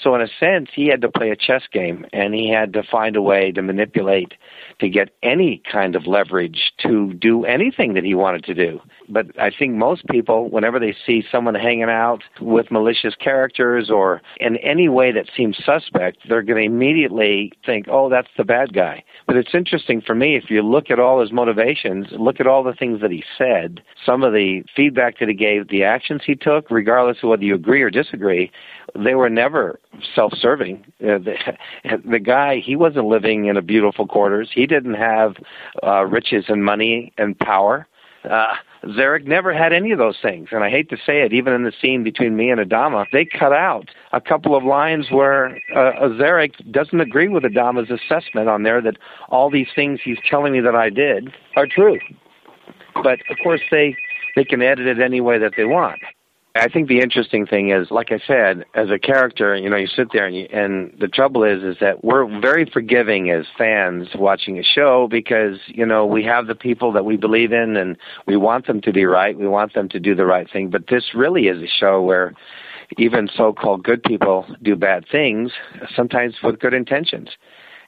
So 0.00 0.14
in 0.14 0.20
a 0.20 0.28
sense, 0.40 0.68
he 0.74 0.88
had 0.88 1.00
to 1.02 1.10
play 1.10 1.30
a 1.30 1.36
chess 1.36 1.62
game 1.72 2.06
and 2.12 2.34
he 2.34 2.50
had 2.50 2.72
to 2.74 2.82
find 2.82 3.16
a 3.16 3.22
way 3.22 3.52
to 3.52 3.62
manipulate 3.62 4.34
to 4.80 4.88
get 4.88 5.10
any 5.22 5.62
kind 5.70 5.96
of 5.96 6.06
leverage 6.06 6.72
to 6.78 7.12
do 7.14 7.44
anything 7.44 7.94
that 7.94 8.04
he 8.04 8.14
wanted 8.14 8.44
to 8.44 8.54
do. 8.54 8.80
But 9.08 9.26
I 9.38 9.50
think 9.50 9.74
most 9.74 10.06
people, 10.06 10.48
whenever 10.50 10.78
they 10.78 10.94
see 11.06 11.24
someone 11.30 11.54
hanging 11.54 11.84
out 11.84 12.22
with 12.40 12.70
malicious 12.70 13.14
characters 13.14 13.90
or 13.90 14.22
in 14.38 14.56
any 14.58 14.88
way 14.88 15.12
that 15.12 15.26
seems 15.36 15.56
suspect, 15.64 16.18
they're 16.28 16.42
going 16.42 16.58
to 16.58 16.64
immediately 16.64 17.52
think, 17.64 17.86
oh, 17.90 18.08
that's 18.08 18.28
the 18.36 18.44
bad 18.44 18.72
guy. 18.72 19.04
But 19.26 19.36
it's 19.36 19.54
interesting 19.54 20.00
for 20.00 20.14
me, 20.14 20.36
if 20.36 20.50
you 20.50 20.62
look 20.62 20.90
at 20.90 20.98
all 20.98 21.20
his 21.20 21.32
motivations, 21.32 22.06
look 22.12 22.40
at 22.40 22.46
all 22.46 22.62
the 22.62 22.74
things 22.74 23.00
that 23.00 23.10
he 23.10 23.24
said, 23.36 23.82
some 24.04 24.22
of 24.22 24.32
the 24.32 24.62
feedback 24.74 25.18
that 25.18 25.28
he 25.28 25.34
gave, 25.34 25.68
the 25.68 25.84
actions 25.84 26.22
he 26.24 26.34
took, 26.34 26.70
regardless 26.70 27.18
of 27.22 27.28
whether 27.28 27.44
you 27.44 27.54
agree 27.54 27.82
or 27.82 27.90
disagree, 27.90 28.50
they 28.94 29.14
were 29.14 29.30
never 29.30 29.80
self-serving. 30.14 30.84
Uh, 31.00 31.18
the, 31.18 31.34
the 32.10 32.18
guy, 32.18 32.58
he 32.58 32.76
wasn't 32.76 33.06
living 33.06 33.46
in 33.46 33.56
a 33.56 33.62
beautiful 33.62 34.06
quarters. 34.06 34.50
He 34.52 34.66
didn't 34.66 34.94
have 34.94 35.36
uh, 35.82 36.04
riches 36.04 36.46
and 36.48 36.64
money 36.64 37.12
and 37.18 37.38
power. 37.38 37.86
Uh, 38.24 38.54
Zarek 38.84 39.26
never 39.26 39.52
had 39.52 39.72
any 39.72 39.90
of 39.90 39.98
those 39.98 40.16
things, 40.20 40.48
and 40.52 40.62
I 40.62 40.70
hate 40.70 40.88
to 40.90 40.96
say 40.96 41.22
it. 41.22 41.32
Even 41.32 41.52
in 41.52 41.64
the 41.64 41.72
scene 41.80 42.04
between 42.04 42.36
me 42.36 42.50
and 42.50 42.60
Adama, 42.60 43.06
they 43.12 43.24
cut 43.24 43.52
out 43.52 43.88
a 44.12 44.20
couple 44.20 44.56
of 44.56 44.64
lines 44.64 45.10
where 45.10 45.56
uh, 45.74 46.08
Zarek 46.08 46.52
doesn't 46.70 47.00
agree 47.00 47.28
with 47.28 47.42
Adama's 47.42 47.90
assessment 47.90 48.48
on 48.48 48.62
there 48.62 48.80
that 48.80 48.96
all 49.28 49.50
these 49.50 49.68
things 49.74 50.00
he's 50.02 50.18
telling 50.28 50.52
me 50.52 50.60
that 50.60 50.74
I 50.74 50.88
did 50.90 51.32
are 51.56 51.66
true. 51.66 51.98
But 53.02 53.18
of 53.30 53.38
course, 53.42 53.60
they 53.70 53.96
they 54.36 54.44
can 54.44 54.62
edit 54.62 54.86
it 54.86 55.00
any 55.00 55.20
way 55.20 55.38
that 55.38 55.52
they 55.56 55.64
want. 55.64 56.00
I 56.54 56.68
think 56.68 56.88
the 56.88 57.00
interesting 57.00 57.46
thing 57.46 57.70
is, 57.70 57.90
like 57.90 58.12
I 58.12 58.20
said, 58.26 58.66
as 58.74 58.90
a 58.90 58.98
character, 58.98 59.56
you 59.56 59.70
know, 59.70 59.76
you 59.76 59.86
sit 59.86 60.08
there 60.12 60.26
and 60.26 60.36
you, 60.36 60.46
and 60.52 60.94
the 61.00 61.08
trouble 61.08 61.44
is, 61.44 61.62
is 61.62 61.76
that 61.80 62.04
we're 62.04 62.26
very 62.40 62.66
forgiving 62.66 63.30
as 63.30 63.46
fans 63.56 64.08
watching 64.14 64.58
a 64.58 64.62
show 64.62 65.08
because, 65.10 65.58
you 65.66 65.86
know, 65.86 66.04
we 66.04 66.24
have 66.24 66.48
the 66.48 66.54
people 66.54 66.92
that 66.92 67.06
we 67.06 67.16
believe 67.16 67.52
in 67.52 67.76
and 67.76 67.96
we 68.26 68.36
want 68.36 68.66
them 68.66 68.82
to 68.82 68.92
be 68.92 69.06
right. 69.06 69.38
We 69.38 69.48
want 69.48 69.72
them 69.72 69.88
to 69.90 69.98
do 69.98 70.14
the 70.14 70.26
right 70.26 70.50
thing. 70.50 70.68
But 70.68 70.88
this 70.88 71.14
really 71.14 71.46
is 71.46 71.62
a 71.62 71.66
show 71.66 72.02
where 72.02 72.34
even 72.98 73.28
so-called 73.34 73.82
good 73.82 74.02
people 74.02 74.44
do 74.62 74.76
bad 74.76 75.06
things, 75.10 75.52
sometimes 75.96 76.34
with 76.42 76.60
good 76.60 76.74
intentions. 76.74 77.30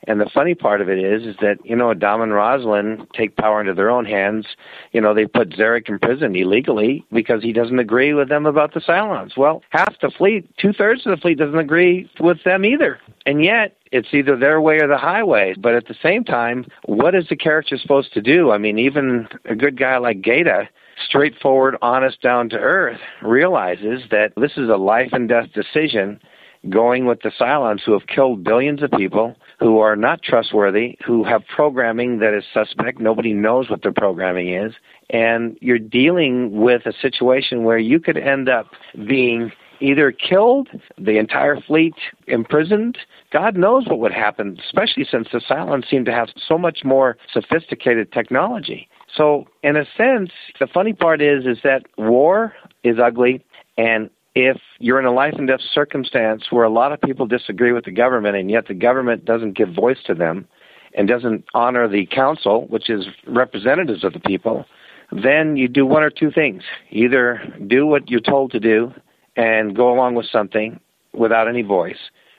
And 0.07 0.21
the 0.21 0.31
funny 0.33 0.55
part 0.55 0.81
of 0.81 0.89
it 0.89 0.99
is, 0.99 1.27
is 1.27 1.37
that 1.41 1.59
you 1.65 1.77
know 1.77 1.93
Adama 1.93 2.25
and 2.25 2.35
Roslin 2.35 3.07
take 3.15 3.37
power 3.37 3.61
into 3.61 3.75
their 3.75 3.91
own 3.91 4.05
hands. 4.05 4.47
You 4.93 5.01
know 5.01 5.15
they 5.15 5.27
put 5.27 5.51
Zarek 5.51 5.89
in 5.89 5.99
prison 5.99 6.37
illegally 6.37 7.05
because 7.13 7.43
he 7.43 7.53
doesn't 7.53 7.79
agree 7.79 8.15
with 8.15 8.29
them 8.29 8.47
about 8.47 8.75
the 8.75 8.81
Cylons. 8.81 9.37
Well, 9.37 9.63
half 9.71 9.95
the 10.01 10.11
fleet, 10.11 10.49
two 10.59 10.73
thirds 10.73 11.07
of 11.07 11.11
the 11.11 11.21
fleet, 11.21 11.39
doesn't 11.39 11.59
agree 11.59 12.11
with 12.21 12.43
them 12.45 12.65
either. 12.65 12.99
And 13.27 13.43
yet 13.43 13.77
it's 13.93 14.13
either 14.13 14.37
their 14.37 14.61
way 14.61 14.79
or 14.81 14.89
the 14.89 14.99
highway. 14.99 15.55
But 15.59 15.75
at 15.75 15.87
the 15.87 15.97
same 16.03 16.25
time, 16.25 16.67
what 16.85 17.15
is 17.15 17.29
the 17.29 17.37
character 17.37 17.79
supposed 17.79 18.13
to 18.15 18.21
do? 18.21 18.51
I 18.51 18.59
mean, 18.59 18.79
even 18.79 19.29
a 19.45 19.55
good 19.55 19.79
guy 19.79 19.97
like 19.99 20.21
Gaeta 20.21 20.69
straightforward, 21.09 21.77
honest, 21.83 22.21
down 22.21 22.49
to 22.51 22.57
earth, 22.57 23.01
realizes 23.23 24.03
that 24.11 24.33
this 24.37 24.53
is 24.57 24.69
a 24.69 24.77
life 24.77 25.11
and 25.13 25.29
death 25.29 25.49
decision 25.53 26.21
going 26.69 27.07
with 27.07 27.23
the 27.23 27.31
Cylons 27.39 27.81
who 27.85 27.93
have 27.93 28.07
killed 28.07 28.45
billions 28.45 28.83
of 28.83 28.91
people, 28.93 29.37
who 29.61 29.79
are 29.79 29.97
not 29.97 30.23
trustworthy, 30.23 30.97
who 31.05 31.25
have 31.25 31.43
programming 31.47 32.19
that 32.19 32.35
is 32.35 32.45
suspect. 32.53 33.01
Nobody 33.01 33.33
knows 33.33 33.71
what 33.71 33.83
their 33.83 33.93
programming 33.93 34.53
is. 34.53 34.73
And 35.11 35.59
you're 35.61 35.79
dealing 35.79 36.61
with 36.61 36.87
a 36.87 36.93
situation 37.01 37.65
where 37.65 37.79
you 37.79 38.01
could 38.01 38.17
end 38.17 38.49
up 38.49 38.67
being 39.07 39.53
either 39.81 40.13
killed, 40.13 40.69
the 40.99 41.19
entire 41.19 41.61
fleet 41.61 41.95
imprisoned. 42.27 42.97
God 43.33 43.57
knows 43.57 43.87
what 43.87 43.99
would 43.99 44.13
happen, 44.13 44.59
especially 44.65 45.05
since 45.11 45.29
the 45.33 45.41
Cylons 45.41 45.89
seem 45.89 46.05
to 46.07 46.13
have 46.13 46.29
so 46.49 46.57
much 46.57 46.81
more 46.85 47.17
sophisticated 47.33 48.13
technology. 48.13 48.89
So, 49.15 49.47
in 49.63 49.77
a 49.77 49.85
sense, 49.97 50.31
the 50.59 50.67
funny 50.67 50.93
part 50.93 51.21
is 51.21 51.45
is 51.47 51.59
that 51.65 51.83
war 51.99 52.55
is 52.83 52.97
ugly, 52.99 53.45
and 53.77 54.11
if 54.35 54.57
you're 54.79 54.99
in 54.99 55.07
a 55.07 55.13
life 55.13 55.35
and 55.37 55.47
death 55.47 55.61
circumstance 55.73 56.45
where 56.51 56.65
a 56.65 56.71
lot 56.71 56.93
of 56.93 57.01
people 57.01 57.27
disagree 57.27 57.73
with 57.73 57.85
the 57.85 57.93
government 57.93 58.37
and 58.37 58.51
yet 58.51 58.67
the 58.67 58.75
government 58.75 59.25
doesn't 59.25 59.57
give 59.57 59.73
voice 59.73 59.99
to 60.07 60.15
them 60.15 60.47
and 60.95 61.09
doesn't 61.09 61.45
honor 61.55 61.89
the 61.89 62.07
council, 62.07 62.67
which 62.69 62.91
is 62.91 63.07
representatives 63.27 64.05
of 64.05 64.13
the 64.13 64.21
people, 64.21 64.65
then 65.13 65.57
you 65.57 65.69
do 65.69 65.87
one 65.87 66.03
or 66.03 66.11
two 66.11 66.31
things. 66.31 66.63
Either 66.91 67.43
do 67.67 67.87
what 67.87 68.11
you're 68.11 68.21
told 68.21 68.51
to 68.53 68.61
do 68.61 68.93
and 69.37 69.77
go 69.77 69.93
along 69.93 70.15
with 70.15 70.27
something 70.27 70.81
without 71.13 71.49
any 71.49 71.63
voice, 71.63 71.99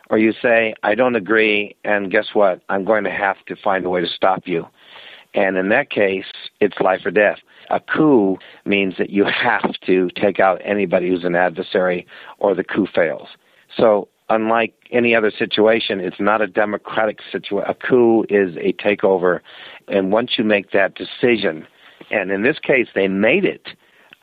or 0.09 0.17
you 0.17 0.33
say, 0.41 0.73
I 0.83 0.95
don't 0.95 1.15
agree, 1.15 1.75
and 1.83 2.11
guess 2.11 2.27
what? 2.33 2.61
I'm 2.69 2.85
going 2.85 3.03
to 3.05 3.11
have 3.11 3.37
to 3.47 3.55
find 3.55 3.85
a 3.85 3.89
way 3.89 4.01
to 4.01 4.07
stop 4.07 4.43
you. 4.45 4.67
And 5.35 5.57
in 5.57 5.69
that 5.69 5.89
case, 5.89 6.25
it's 6.61 6.79
life 6.79 7.01
or 7.05 7.11
death. 7.11 7.39
A 7.69 7.79
coup 7.79 8.37
means 8.65 8.95
that 8.97 9.09
you 9.09 9.25
have 9.25 9.73
to 9.85 10.09
take 10.15 10.39
out 10.39 10.61
anybody 10.63 11.09
who's 11.09 11.25
an 11.25 11.35
adversary 11.35 12.07
or 12.39 12.55
the 12.55 12.63
coup 12.63 12.87
fails. 12.93 13.27
So, 13.75 14.07
unlike 14.29 14.73
any 14.91 15.13
other 15.13 15.31
situation, 15.31 15.99
it's 15.99 16.19
not 16.19 16.41
a 16.41 16.47
democratic 16.47 17.19
situation. 17.31 17.69
A 17.69 17.73
coup 17.73 18.23
is 18.29 18.55
a 18.57 18.73
takeover. 18.73 19.41
And 19.89 20.11
once 20.11 20.31
you 20.37 20.43
make 20.43 20.71
that 20.71 20.95
decision, 20.95 21.67
and 22.09 22.31
in 22.31 22.43
this 22.43 22.57
case, 22.59 22.87
they 22.95 23.07
made 23.07 23.43
it 23.43 23.67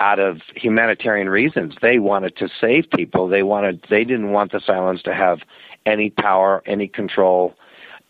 out 0.00 0.18
of 0.18 0.38
humanitarian 0.56 1.28
reasons. 1.28 1.74
They 1.82 1.98
wanted 1.98 2.36
to 2.38 2.48
save 2.60 2.86
people. 2.96 3.28
They 3.28 3.42
wanted 3.42 3.84
they 3.90 4.04
didn't 4.04 4.32
want 4.32 4.52
the 4.52 4.58
Cylons 4.58 5.02
to 5.02 5.14
have 5.14 5.40
any 5.84 6.10
power, 6.10 6.62
any 6.66 6.88
control, 6.88 7.54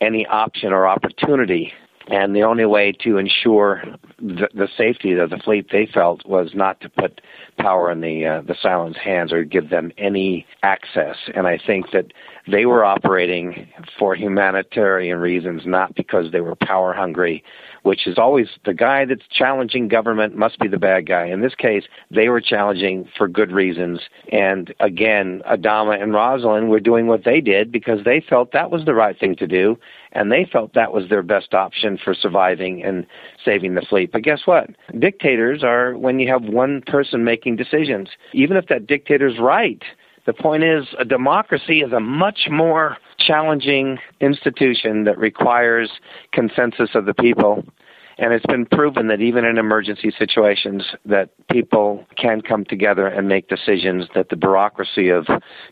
any 0.00 0.24
option 0.26 0.72
or 0.72 0.86
opportunity 0.86 1.72
and 2.08 2.34
the 2.34 2.42
only 2.42 2.66
way 2.66 2.92
to 2.92 3.18
ensure 3.18 3.82
the, 4.18 4.48
the 4.54 4.68
safety 4.76 5.12
of 5.12 5.30
the 5.30 5.38
fleet 5.38 5.68
they 5.70 5.86
felt 5.86 6.26
was 6.26 6.50
not 6.54 6.80
to 6.80 6.88
put 6.88 7.20
power 7.58 7.90
in 7.90 8.00
the 8.00 8.26
uh, 8.26 8.42
the 8.42 8.54
Cylons' 8.54 8.96
hands 8.96 9.32
or 9.32 9.44
give 9.44 9.70
them 9.70 9.92
any 9.98 10.46
access. 10.62 11.16
And 11.34 11.46
I 11.46 11.58
think 11.64 11.90
that 11.92 12.12
they 12.50 12.66
were 12.66 12.84
operating 12.84 13.68
for 13.98 14.14
humanitarian 14.14 15.18
reasons, 15.18 15.62
not 15.64 15.94
because 15.94 16.32
they 16.32 16.40
were 16.40 16.56
power 16.56 16.92
hungry, 16.92 17.44
which 17.82 18.06
is 18.06 18.18
always 18.18 18.48
the 18.64 18.74
guy 18.74 19.04
that's 19.04 19.26
challenging 19.30 19.88
government 19.88 20.36
must 20.36 20.58
be 20.58 20.68
the 20.68 20.78
bad 20.78 21.06
guy. 21.06 21.26
In 21.26 21.40
this 21.40 21.54
case, 21.54 21.84
they 22.10 22.28
were 22.28 22.40
challenging 22.40 23.08
for 23.16 23.28
good 23.28 23.52
reasons. 23.52 24.00
And 24.30 24.72
again, 24.80 25.42
Adama 25.50 26.00
and 26.00 26.12
Roslin 26.12 26.68
were 26.68 26.80
doing 26.80 27.06
what 27.06 27.24
they 27.24 27.40
did 27.40 27.72
because 27.72 28.04
they 28.04 28.20
felt 28.20 28.52
that 28.52 28.70
was 28.70 28.84
the 28.84 28.94
right 28.94 29.18
thing 29.18 29.36
to 29.36 29.46
do 29.46 29.78
and 30.12 30.30
they 30.30 30.44
felt 30.50 30.74
that 30.74 30.92
was 30.92 31.08
their 31.08 31.22
best 31.22 31.54
option 31.54 31.98
for 32.02 32.14
surviving 32.14 32.82
and 32.84 33.06
saving 33.44 33.74
the 33.74 33.82
fleet. 33.82 34.12
But 34.12 34.22
guess 34.22 34.42
what? 34.44 34.70
Dictators 34.98 35.64
are 35.64 35.96
when 35.96 36.20
you 36.20 36.28
have 36.28 36.44
one 36.44 36.82
person 36.86 37.24
making 37.24 37.56
decisions. 37.56 38.10
Even 38.32 38.56
if 38.56 38.68
that 38.68 38.86
dictator's 38.86 39.38
right, 39.38 39.82
the 40.26 40.32
point 40.32 40.62
is 40.62 40.86
a 40.98 41.04
democracy 41.04 41.80
is 41.80 41.92
a 41.92 42.00
much 42.00 42.46
more 42.50 42.96
challenging 43.26 43.98
institution 44.20 45.04
that 45.04 45.18
requires 45.18 45.90
consensus 46.32 46.90
of 46.94 47.06
the 47.06 47.14
people 47.14 47.64
and 48.22 48.32
it's 48.32 48.46
been 48.46 48.66
proven 48.66 49.08
that 49.08 49.20
even 49.20 49.44
in 49.44 49.58
emergency 49.58 50.12
situations 50.16 50.84
that 51.04 51.30
people 51.48 52.06
can 52.16 52.40
come 52.40 52.64
together 52.64 53.08
and 53.08 53.26
make 53.26 53.48
decisions 53.48 54.06
that 54.14 54.28
the 54.28 54.36
bureaucracy 54.36 55.08
of 55.08 55.26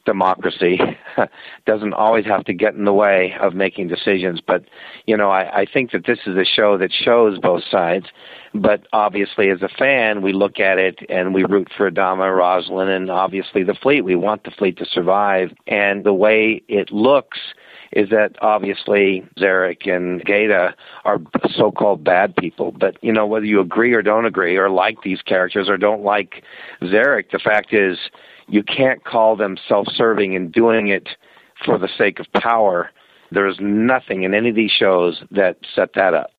democracy 0.05 0.81
doesn't 1.67 1.93
always 1.93 2.25
have 2.25 2.43
to 2.43 2.53
get 2.53 2.75
in 2.75 2.87
the 2.87 2.93
way 2.93 3.37
of 3.41 3.55
making 3.55 3.87
decisions. 3.87 4.41
But, 4.45 4.65
you 5.07 5.17
know, 5.17 5.31
I, 5.31 5.61
I 5.61 5.65
think 5.65 5.93
that 5.93 6.07
this 6.07 6.19
is 6.27 6.37
a 6.37 6.45
show 6.45 6.77
that 6.79 6.91
shows 6.93 7.39
both 7.39 7.63
sides. 7.71 8.07
But 8.53 8.85
obviously, 8.93 9.49
as 9.51 9.63
a 9.63 9.69
fan, 9.69 10.21
we 10.21 10.33
look 10.33 10.59
at 10.59 10.77
it 10.77 10.99
and 11.09 11.33
we 11.33 11.45
root 11.45 11.69
for 11.77 11.89
Adama, 11.89 12.37
Roslin, 12.37 12.89
and 12.89 13.13
obviously 13.13 13.63
the 13.63 13.75
fleet. 13.81 14.01
We 14.01 14.17
want 14.17 14.43
the 14.43 14.51
fleet 14.51 14.77
to 14.79 14.87
survive. 14.87 15.51
And 15.69 16.03
the 16.03 16.15
way 16.15 16.65
it 16.67 16.91
looks 16.91 17.39
is 17.93 18.09
that 18.11 18.37
obviously 18.41 19.25
Zarek 19.39 19.89
and 19.89 20.25
Gaeta 20.25 20.75
are 21.05 21.19
so-called 21.55 22.05
bad 22.05 22.37
people. 22.37 22.73
But 22.73 22.97
you 23.03 23.13
know 23.13 23.27
whether 23.27 23.47
you 23.47 23.61
agree 23.61 23.93
or 23.93 24.03
don't 24.03 24.27
agree, 24.27 24.57
or 24.57 24.71
like 24.71 25.03
these 25.03 25.23
characters 25.23 25.69
or 25.69 25.77
don't 25.77 26.03
like 26.03 26.45
Zarek, 26.83 27.31
the 27.33 27.39
fact 27.39 27.73
is 27.73 27.99
you 28.49 28.63
can't 28.63 29.05
call 29.05 29.37
them 29.37 29.57
self-serving 29.69 30.35
and 30.35 30.53
doing 30.53 30.89
it 30.89 31.09
for 31.65 31.79
the 31.79 31.89
sake 31.99 32.19
of 32.21 32.27
power. 32.33 32.91
There's 33.31 33.59
nothing 33.61 34.25
in 34.25 34.35
any 34.35 34.51
of 34.51 34.57
these 34.57 34.73
shows 34.73 35.23
that 35.31 35.59
set 35.75 35.95
that 35.95 36.15
up. 36.15 36.31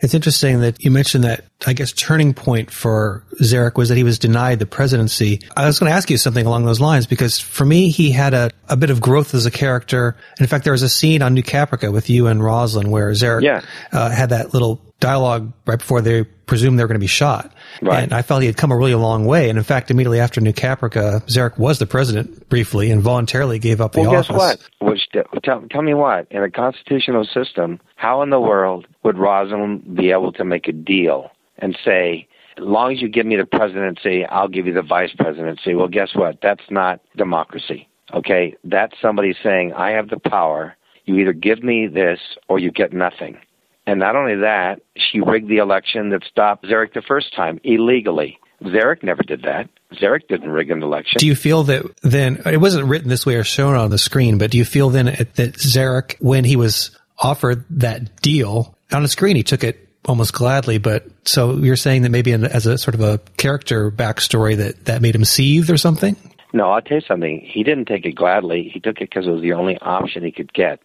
It's 0.00 0.14
interesting 0.14 0.60
that 0.60 0.82
you 0.82 0.90
mentioned 0.90 1.24
that, 1.24 1.44
I 1.66 1.74
guess, 1.74 1.92
turning 1.92 2.32
point 2.32 2.70
for 2.70 3.24
Zarek 3.40 3.76
was 3.76 3.90
that 3.90 3.96
he 3.96 4.04
was 4.04 4.18
denied 4.18 4.58
the 4.58 4.66
presidency. 4.66 5.40
I 5.56 5.66
was 5.66 5.78
going 5.78 5.90
to 5.90 5.96
ask 5.96 6.10
you 6.10 6.16
something 6.16 6.46
along 6.46 6.64
those 6.64 6.80
lines 6.80 7.06
because 7.06 7.38
for 7.38 7.64
me, 7.64 7.90
he 7.90 8.10
had 8.10 8.32
a, 8.32 8.50
a 8.68 8.76
bit 8.76 8.90
of 8.90 9.00
growth 9.00 9.34
as 9.34 9.44
a 9.44 9.50
character. 9.50 10.16
In 10.38 10.46
fact, 10.46 10.64
there 10.64 10.72
was 10.72 10.82
a 10.82 10.88
scene 10.88 11.20
on 11.20 11.34
New 11.34 11.42
Caprica 11.42 11.92
with 11.92 12.08
you 12.08 12.28
and 12.28 12.42
Roslin 12.42 12.90
where 12.90 13.10
Zarek 13.10 13.42
yeah. 13.42 13.62
uh, 13.92 14.10
had 14.10 14.30
that 14.30 14.54
little 14.54 14.80
dialogue 15.00 15.52
right 15.66 15.78
before 15.78 16.00
they 16.00 16.24
presumed 16.24 16.78
they 16.78 16.84
were 16.84 16.88
going 16.88 16.96
to 16.96 17.00
be 17.00 17.06
shot. 17.06 17.52
Right. 17.82 18.02
And 18.02 18.12
I 18.12 18.22
felt 18.22 18.42
he 18.42 18.46
had 18.46 18.56
come 18.56 18.72
a 18.72 18.76
really 18.76 18.94
long 18.94 19.24
way. 19.24 19.48
And 19.48 19.58
in 19.58 19.64
fact, 19.64 19.90
immediately 19.90 20.20
after 20.20 20.40
New 20.40 20.52
Caprica, 20.52 21.22
Zarek 21.26 21.58
was 21.58 21.78
the 21.78 21.86
president 21.86 22.48
briefly 22.48 22.90
and 22.90 23.02
voluntarily 23.02 23.58
gave 23.58 23.80
up 23.80 23.92
the 23.92 24.00
well, 24.00 24.16
office. 24.16 24.28
guess 24.28 24.36
what? 24.80 24.90
Which 24.90 25.08
tell, 25.44 25.62
tell 25.70 25.82
me 25.82 25.94
what? 25.94 26.26
In 26.30 26.42
a 26.42 26.50
constitutional 26.50 27.24
system, 27.24 27.80
how 27.96 28.22
in 28.22 28.30
the 28.30 28.40
world 28.40 28.86
would 29.02 29.18
Roslin 29.18 29.78
be 29.94 30.10
able 30.10 30.32
to 30.32 30.44
make 30.44 30.68
a 30.68 30.72
deal 30.72 31.30
and 31.58 31.76
say, 31.84 32.26
as 32.56 32.64
long 32.64 32.92
as 32.92 33.00
you 33.00 33.08
give 33.08 33.26
me 33.26 33.36
the 33.36 33.46
presidency, 33.46 34.24
I'll 34.26 34.48
give 34.48 34.66
you 34.66 34.74
the 34.74 34.82
vice 34.82 35.12
presidency? 35.16 35.74
Well, 35.74 35.88
guess 35.88 36.10
what? 36.14 36.38
That's 36.42 36.64
not 36.70 37.00
democracy. 37.16 37.88
Okay? 38.12 38.56
That's 38.64 38.94
somebody 39.00 39.34
saying, 39.42 39.72
I 39.72 39.90
have 39.90 40.08
the 40.08 40.18
power. 40.18 40.76
You 41.04 41.16
either 41.18 41.32
give 41.32 41.62
me 41.62 41.86
this 41.86 42.18
or 42.48 42.58
you 42.58 42.70
get 42.70 42.92
nothing. 42.92 43.38
And 43.86 43.98
not 43.98 44.16
only 44.16 44.36
that, 44.36 44.80
she 44.96 45.20
rigged 45.20 45.48
the 45.48 45.58
election 45.58 46.10
that 46.10 46.22
stopped 46.24 46.64
Zarek 46.64 46.92
the 46.92 47.02
first 47.02 47.34
time 47.34 47.60
illegally. 47.64 48.38
Zarek 48.62 49.02
never 49.02 49.22
did 49.22 49.42
that. 49.42 49.68
Zarek 49.94 50.28
didn't 50.28 50.50
rig 50.50 50.70
an 50.70 50.82
election. 50.82 51.18
Do 51.18 51.26
you 51.26 51.34
feel 51.34 51.64
that 51.64 51.84
then, 52.02 52.42
it 52.46 52.60
wasn't 52.60 52.86
written 52.86 53.08
this 53.08 53.24
way 53.24 53.36
or 53.36 53.44
shown 53.44 53.74
on 53.74 53.90
the 53.90 53.98
screen, 53.98 54.38
but 54.38 54.50
do 54.50 54.58
you 54.58 54.64
feel 54.64 54.90
then 54.90 55.06
that 55.06 55.54
Zarek, 55.54 56.16
when 56.20 56.44
he 56.44 56.56
was 56.56 56.96
offered 57.18 57.64
that 57.70 58.20
deal 58.22 58.76
on 58.92 59.02
the 59.02 59.08
screen, 59.08 59.36
he 59.36 59.42
took 59.42 59.64
it 59.64 59.88
almost 60.04 60.32
gladly, 60.32 60.78
but 60.78 61.06
so 61.24 61.56
you're 61.56 61.76
saying 61.76 62.02
that 62.02 62.10
maybe 62.10 62.32
as 62.32 62.66
a 62.66 62.78
sort 62.78 62.94
of 62.94 63.00
a 63.00 63.18
character 63.36 63.90
backstory 63.90 64.56
that 64.56 64.86
that 64.86 65.02
made 65.02 65.14
him 65.14 65.24
seethe 65.24 65.70
or 65.70 65.76
something? 65.76 66.16
No, 66.52 66.70
I'll 66.70 66.82
tell 66.82 66.98
you 66.98 67.04
something. 67.06 67.40
He 67.44 67.62
didn't 67.62 67.86
take 67.86 68.04
it 68.04 68.14
gladly. 68.14 68.70
He 68.72 68.80
took 68.80 68.96
it 69.00 69.10
because 69.10 69.26
it 69.26 69.30
was 69.30 69.42
the 69.42 69.52
only 69.52 69.78
option 69.78 70.24
he 70.24 70.32
could 70.32 70.52
get. 70.52 70.80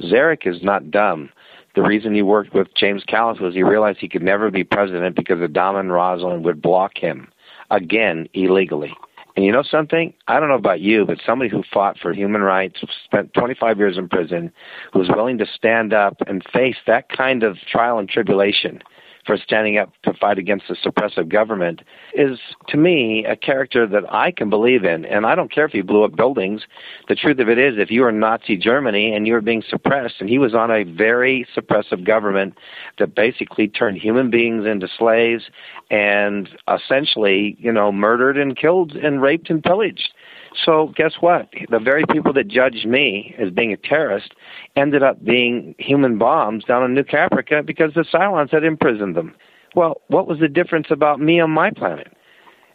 Zarek 0.00 0.46
is 0.46 0.62
not 0.62 0.90
dumb 0.90 1.30
the 1.74 1.82
reason 1.82 2.14
he 2.14 2.22
worked 2.22 2.54
with 2.54 2.74
James 2.74 3.02
Callis 3.06 3.40
was 3.40 3.54
he 3.54 3.62
realized 3.62 3.98
he 3.98 4.08
could 4.08 4.22
never 4.22 4.50
be 4.50 4.64
president 4.64 5.16
because 5.16 5.38
Adama 5.38 5.80
and 5.80 5.92
Roslin 5.92 6.42
would 6.42 6.60
block 6.60 6.98
him 6.98 7.28
again 7.70 8.28
illegally. 8.34 8.94
And 9.34 9.46
you 9.46 9.52
know 9.52 9.62
something? 9.62 10.12
I 10.28 10.38
don't 10.38 10.50
know 10.50 10.56
about 10.56 10.80
you, 10.80 11.06
but 11.06 11.18
somebody 11.24 11.50
who 11.50 11.62
fought 11.72 11.98
for 11.98 12.12
human 12.12 12.42
rights, 12.42 12.80
spent 13.04 13.32
25 13.32 13.78
years 13.78 13.96
in 13.96 14.08
prison, 14.08 14.52
who 14.92 14.98
was 14.98 15.08
willing 15.08 15.38
to 15.38 15.46
stand 15.46 15.94
up 15.94 16.18
and 16.26 16.44
face 16.52 16.76
that 16.86 17.08
kind 17.08 17.42
of 17.42 17.56
trial 17.70 17.98
and 17.98 18.08
tribulation 18.10 18.82
for 19.26 19.36
standing 19.36 19.78
up 19.78 19.92
to 20.02 20.12
fight 20.14 20.38
against 20.38 20.68
a 20.68 20.74
suppressive 20.74 21.28
government 21.28 21.82
is, 22.14 22.38
to 22.68 22.76
me, 22.76 23.24
a 23.24 23.36
character 23.36 23.86
that 23.86 24.12
I 24.12 24.32
can 24.32 24.50
believe 24.50 24.84
in. 24.84 25.04
And 25.04 25.26
I 25.26 25.34
don't 25.34 25.52
care 25.52 25.64
if 25.64 25.72
he 25.72 25.82
blew 25.82 26.04
up 26.04 26.16
buildings. 26.16 26.62
The 27.08 27.14
truth 27.14 27.38
of 27.38 27.48
it 27.48 27.58
is, 27.58 27.74
if 27.78 27.90
you 27.90 28.02
were 28.02 28.12
Nazi 28.12 28.56
Germany 28.56 29.14
and 29.14 29.26
you 29.26 29.34
were 29.34 29.40
being 29.40 29.62
suppressed, 29.68 30.16
and 30.20 30.28
he 30.28 30.38
was 30.38 30.54
on 30.54 30.70
a 30.70 30.82
very 30.82 31.46
suppressive 31.56 32.04
government 32.04 32.58
that 32.98 33.14
basically 33.14 33.68
turned 33.68 33.98
human 33.98 34.30
beings 34.30 34.66
into 34.66 34.88
slaves 34.98 35.44
and 35.90 36.48
essentially, 36.72 37.56
you 37.60 37.72
know, 37.72 37.92
murdered 37.92 38.36
and 38.36 38.56
killed 38.56 38.92
and 38.92 39.22
raped 39.22 39.50
and 39.50 39.62
pillaged. 39.62 40.12
So 40.54 40.92
guess 40.96 41.14
what? 41.20 41.48
The 41.70 41.78
very 41.78 42.04
people 42.10 42.32
that 42.34 42.48
judged 42.48 42.86
me 42.86 43.34
as 43.38 43.50
being 43.50 43.72
a 43.72 43.76
terrorist 43.76 44.34
ended 44.76 45.02
up 45.02 45.24
being 45.24 45.74
human 45.78 46.18
bombs 46.18 46.64
down 46.64 46.84
in 46.84 46.94
New 46.94 47.04
Caprica 47.04 47.64
because 47.64 47.94
the 47.94 48.04
Cylons 48.04 48.50
had 48.50 48.64
imprisoned 48.64 49.16
them. 49.16 49.34
Well, 49.74 50.02
what 50.08 50.26
was 50.26 50.38
the 50.38 50.48
difference 50.48 50.88
about 50.90 51.20
me 51.20 51.40
on 51.40 51.50
my 51.50 51.70
planet? 51.70 52.14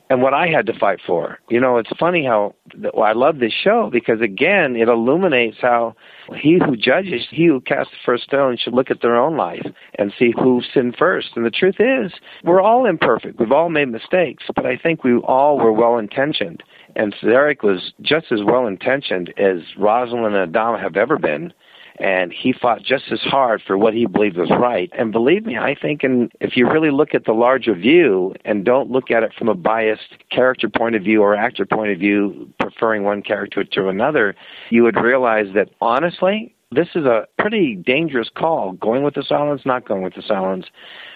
And 0.10 0.22
what 0.22 0.34
I 0.34 0.48
had 0.48 0.66
to 0.68 0.80
fight 0.80 1.00
for. 1.06 1.40
You 1.50 1.60
know, 1.60 1.78
it's 1.78 1.90
funny 2.00 2.26
how 2.26 2.56
well, 2.94 3.04
I 3.04 3.14
love 3.14 3.40
this 3.40 3.54
show 3.54 3.90
because 3.92 4.22
again, 4.22 4.76
it 4.76 4.88
illuminates 4.88 5.58
how 5.62 5.96
he 6.36 6.60
who 6.64 6.76
judges, 6.76 7.28
he 7.30 7.46
who 7.46 7.62
casts 7.62 7.92
the 7.92 7.98
first 8.06 8.24
stone, 8.24 8.58
should 8.58 8.74
look 8.74 8.92
at 8.92 9.02
their 9.02 9.16
own 9.16 9.38
life 9.38 9.66
and 9.98 10.14
see 10.18 10.34
who 10.38 10.62
sinned 10.74 10.96
first. 10.98 11.30
And 11.36 11.46
the 11.46 11.52
truth 11.52 11.76
is, 11.80 12.14
we're 12.44 12.62
all 12.62 12.86
imperfect. 12.86 13.40
We've 13.40 13.52
all 13.52 13.70
made 13.70 13.90
mistakes, 13.90 14.46
but 14.56 14.66
I 14.66 14.78
think 14.78 15.04
we 15.04 15.18
all 15.18 15.58
were 15.58 15.74
well 15.74 15.98
intentioned. 15.98 16.64
And 16.96 17.14
Zarek 17.22 17.64
was 17.64 17.94
just 18.02 18.32
as 18.32 18.40
well 18.44 18.66
intentioned 18.66 19.34
as 19.38 19.60
Rosalind 19.78 20.36
and 20.36 20.54
Adama 20.54 20.82
have 20.82 20.98
ever 20.98 21.18
been. 21.18 21.54
And 22.00 22.32
he 22.32 22.54
fought 22.54 22.84
just 22.84 23.06
as 23.12 23.20
hard 23.22 23.62
for 23.66 23.78
what 23.78 23.94
he 23.94 24.06
believed 24.06 24.38
was 24.38 24.52
right. 24.52 24.92
And 24.98 25.12
believe 25.12 25.46
me, 25.46 25.58
I 25.58 25.76
think 25.80 26.04
and 26.04 26.32
if 26.40 26.56
you 26.56 26.70
really 26.70 26.92
look 26.92 27.16
at 27.16 27.26
the 27.26 27.34
larger 27.34 27.74
view 27.74 28.36
and 28.46 28.64
don't 28.64 28.92
look 28.92 29.10
at 29.10 29.24
it 29.24 29.34
from 29.38 29.50
a 29.50 29.56
biased 29.56 30.30
character 30.30 30.70
point 30.70 30.96
of 30.96 31.04
view 31.04 31.24
or 31.24 31.36
actor 31.36 31.66
point 31.66 31.92
of 31.92 32.00
view, 32.00 32.50
preferring 32.60 33.04
one 33.04 33.22
character 33.22 33.64
to 33.64 33.88
another, 33.88 34.36
you 34.70 34.84
would 34.84 34.96
realize 34.96 35.48
that 35.56 35.70
honestly, 35.82 36.54
this 36.72 36.90
is 36.96 37.06
a 37.06 37.26
pretty 37.40 37.76
dangerous 37.76 38.30
call 38.36 38.74
going 38.74 39.04
with 39.04 39.14
the 39.14 39.22
Cylons, 39.22 39.66
not 39.66 39.88
going 39.88 40.04
with 40.04 40.16
the 40.16 40.22
Cylons. 40.22 40.66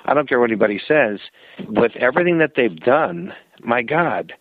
I 0.06 0.14
don't 0.14 0.28
care 0.28 0.40
what 0.40 0.50
anybody 0.50 0.80
says. 0.88 1.20
With 1.68 1.92
everything 1.98 2.38
that 2.38 2.54
they've 2.56 2.80
done, 2.80 3.34
my 3.60 3.82
God, 3.82 4.34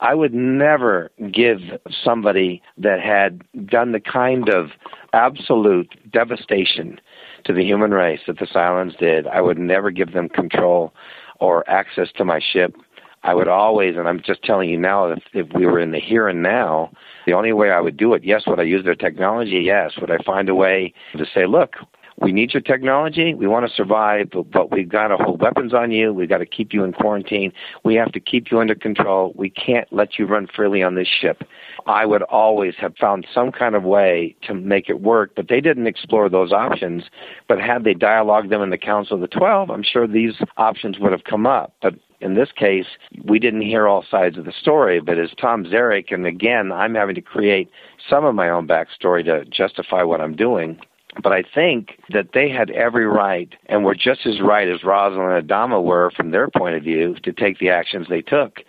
I 0.00 0.14
would 0.14 0.32
never 0.32 1.10
give 1.30 1.58
somebody 2.04 2.62
that 2.78 3.00
had 3.00 3.42
done 3.66 3.92
the 3.92 4.00
kind 4.00 4.48
of 4.48 4.70
absolute 5.12 5.94
devastation 6.10 6.98
to 7.44 7.52
the 7.52 7.64
human 7.64 7.90
race 7.90 8.20
that 8.26 8.38
the 8.38 8.46
Cylons 8.46 8.96
did, 8.98 9.26
I 9.26 9.40
would 9.40 9.58
never 9.58 9.90
give 9.90 10.12
them 10.12 10.28
control 10.28 10.92
or 11.38 11.68
access 11.68 12.08
to 12.16 12.24
my 12.24 12.40
ship. 12.40 12.74
I 13.22 13.34
would 13.34 13.48
always, 13.48 13.96
and 13.96 14.08
I'm 14.08 14.22
just 14.24 14.42
telling 14.42 14.70
you 14.70 14.78
now, 14.78 15.10
if, 15.10 15.22
if 15.34 15.46
we 15.54 15.66
were 15.66 15.78
in 15.78 15.92
the 15.92 16.00
here 16.00 16.26
and 16.26 16.42
now, 16.42 16.90
the 17.26 17.34
only 17.34 17.52
way 17.52 17.70
I 17.70 17.80
would 17.80 17.98
do 17.98 18.14
it, 18.14 18.24
yes, 18.24 18.44
would 18.46 18.58
I 18.60 18.62
use 18.62 18.84
their 18.84 18.94
technology? 18.94 19.62
Yes. 19.64 19.92
Would 20.00 20.10
I 20.10 20.18
find 20.24 20.48
a 20.48 20.54
way 20.54 20.94
to 21.16 21.26
say, 21.34 21.44
look, 21.46 21.74
we 22.20 22.32
need 22.32 22.52
your 22.52 22.60
technology. 22.60 23.34
We 23.34 23.46
want 23.46 23.68
to 23.68 23.74
survive, 23.74 24.28
but, 24.32 24.50
but 24.50 24.70
we've 24.70 24.88
got 24.88 25.08
to 25.08 25.16
hold 25.16 25.40
weapons 25.40 25.72
on 25.72 25.90
you. 25.90 26.12
We've 26.12 26.28
got 26.28 26.38
to 26.38 26.46
keep 26.46 26.72
you 26.72 26.84
in 26.84 26.92
quarantine. 26.92 27.52
We 27.84 27.94
have 27.94 28.12
to 28.12 28.20
keep 28.20 28.50
you 28.50 28.60
under 28.60 28.74
control. 28.74 29.32
We 29.36 29.50
can't 29.50 29.90
let 29.92 30.18
you 30.18 30.26
run 30.26 30.46
freely 30.54 30.82
on 30.82 30.94
this 30.94 31.08
ship. 31.08 31.42
I 31.86 32.04
would 32.04 32.22
always 32.22 32.74
have 32.78 32.94
found 33.00 33.26
some 33.32 33.50
kind 33.50 33.74
of 33.74 33.84
way 33.84 34.36
to 34.42 34.54
make 34.54 34.88
it 34.88 35.00
work, 35.00 35.32
but 35.34 35.48
they 35.48 35.60
didn't 35.60 35.86
explore 35.86 36.28
those 36.28 36.52
options. 36.52 37.04
But 37.48 37.60
had 37.60 37.84
they 37.84 37.94
dialogued 37.94 38.50
them 38.50 38.62
in 38.62 38.70
the 38.70 38.78
Council 38.78 39.14
of 39.14 39.20
the 39.22 39.38
Twelve, 39.38 39.70
I'm 39.70 39.82
sure 39.82 40.06
these 40.06 40.34
options 40.56 40.98
would 40.98 41.12
have 41.12 41.24
come 41.24 41.46
up. 41.46 41.74
But 41.80 41.94
in 42.20 42.34
this 42.34 42.50
case, 42.54 42.86
we 43.24 43.38
didn't 43.38 43.62
hear 43.62 43.88
all 43.88 44.04
sides 44.08 44.36
of 44.36 44.44
the 44.44 44.52
story, 44.52 45.00
but 45.00 45.18
as 45.18 45.30
Tom 45.40 45.64
Zarek, 45.64 46.12
and 46.12 46.26
again, 46.26 46.70
I'm 46.70 46.94
having 46.94 47.14
to 47.14 47.22
create 47.22 47.70
some 48.08 48.26
of 48.26 48.34
my 48.34 48.50
own 48.50 48.68
backstory 48.68 49.24
to 49.24 49.44
justify 49.46 50.02
what 50.02 50.20
I'm 50.20 50.36
doing. 50.36 50.78
But 51.22 51.32
I 51.32 51.42
think 51.42 51.98
that 52.12 52.28
they 52.34 52.48
had 52.48 52.70
every 52.70 53.06
right 53.06 53.52
and 53.66 53.84
were 53.84 53.94
just 53.94 54.26
as 54.26 54.40
right 54.40 54.68
as 54.68 54.84
Rosalind 54.84 55.32
and 55.32 55.48
Adama 55.48 55.82
were 55.82 56.10
from 56.16 56.30
their 56.30 56.48
point 56.48 56.76
of 56.76 56.84
view 56.84 57.16
to 57.24 57.32
take 57.32 57.58
the 57.58 57.70
actions 57.70 58.06
they 58.08 58.22
took 58.22 58.60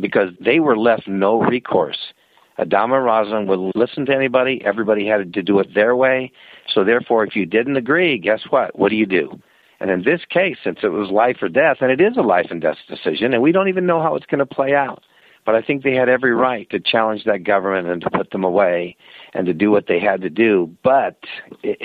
because 0.00 0.30
they 0.40 0.60
were 0.60 0.78
left 0.78 1.06
no 1.06 1.40
recourse. 1.40 2.12
Adama 2.58 2.96
and 2.96 3.04
Rosalind 3.04 3.48
would 3.48 3.72
listen 3.74 4.06
to 4.06 4.14
anybody. 4.14 4.62
Everybody 4.64 5.06
had 5.06 5.32
to 5.32 5.42
do 5.42 5.58
it 5.60 5.74
their 5.74 5.96
way. 5.96 6.32
So 6.72 6.84
therefore, 6.84 7.24
if 7.24 7.36
you 7.36 7.46
didn't 7.46 7.76
agree, 7.76 8.18
guess 8.18 8.40
what? 8.50 8.78
What 8.78 8.90
do 8.90 8.96
you 8.96 9.06
do? 9.06 9.40
And 9.80 9.90
in 9.90 10.04
this 10.04 10.20
case, 10.28 10.58
since 10.62 10.80
it 10.82 10.88
was 10.88 11.10
life 11.10 11.38
or 11.40 11.48
death, 11.48 11.78
and 11.80 11.90
it 11.90 12.00
is 12.00 12.16
a 12.18 12.22
life 12.22 12.48
and 12.50 12.60
death 12.60 12.76
decision, 12.86 13.32
and 13.32 13.42
we 13.42 13.52
don't 13.52 13.68
even 13.68 13.86
know 13.86 14.02
how 14.02 14.14
it's 14.14 14.26
going 14.26 14.40
to 14.40 14.46
play 14.46 14.74
out. 14.74 15.02
But 15.44 15.54
I 15.54 15.62
think 15.62 15.82
they 15.82 15.94
had 15.94 16.08
every 16.08 16.34
right 16.34 16.68
to 16.70 16.80
challenge 16.80 17.24
that 17.24 17.44
government 17.44 17.88
and 17.88 18.02
to 18.02 18.10
put 18.10 18.30
them 18.30 18.44
away 18.44 18.96
and 19.32 19.46
to 19.46 19.54
do 19.54 19.70
what 19.70 19.86
they 19.86 19.98
had 19.98 20.20
to 20.22 20.30
do. 20.30 20.74
But 20.82 21.18
it, 21.62 21.80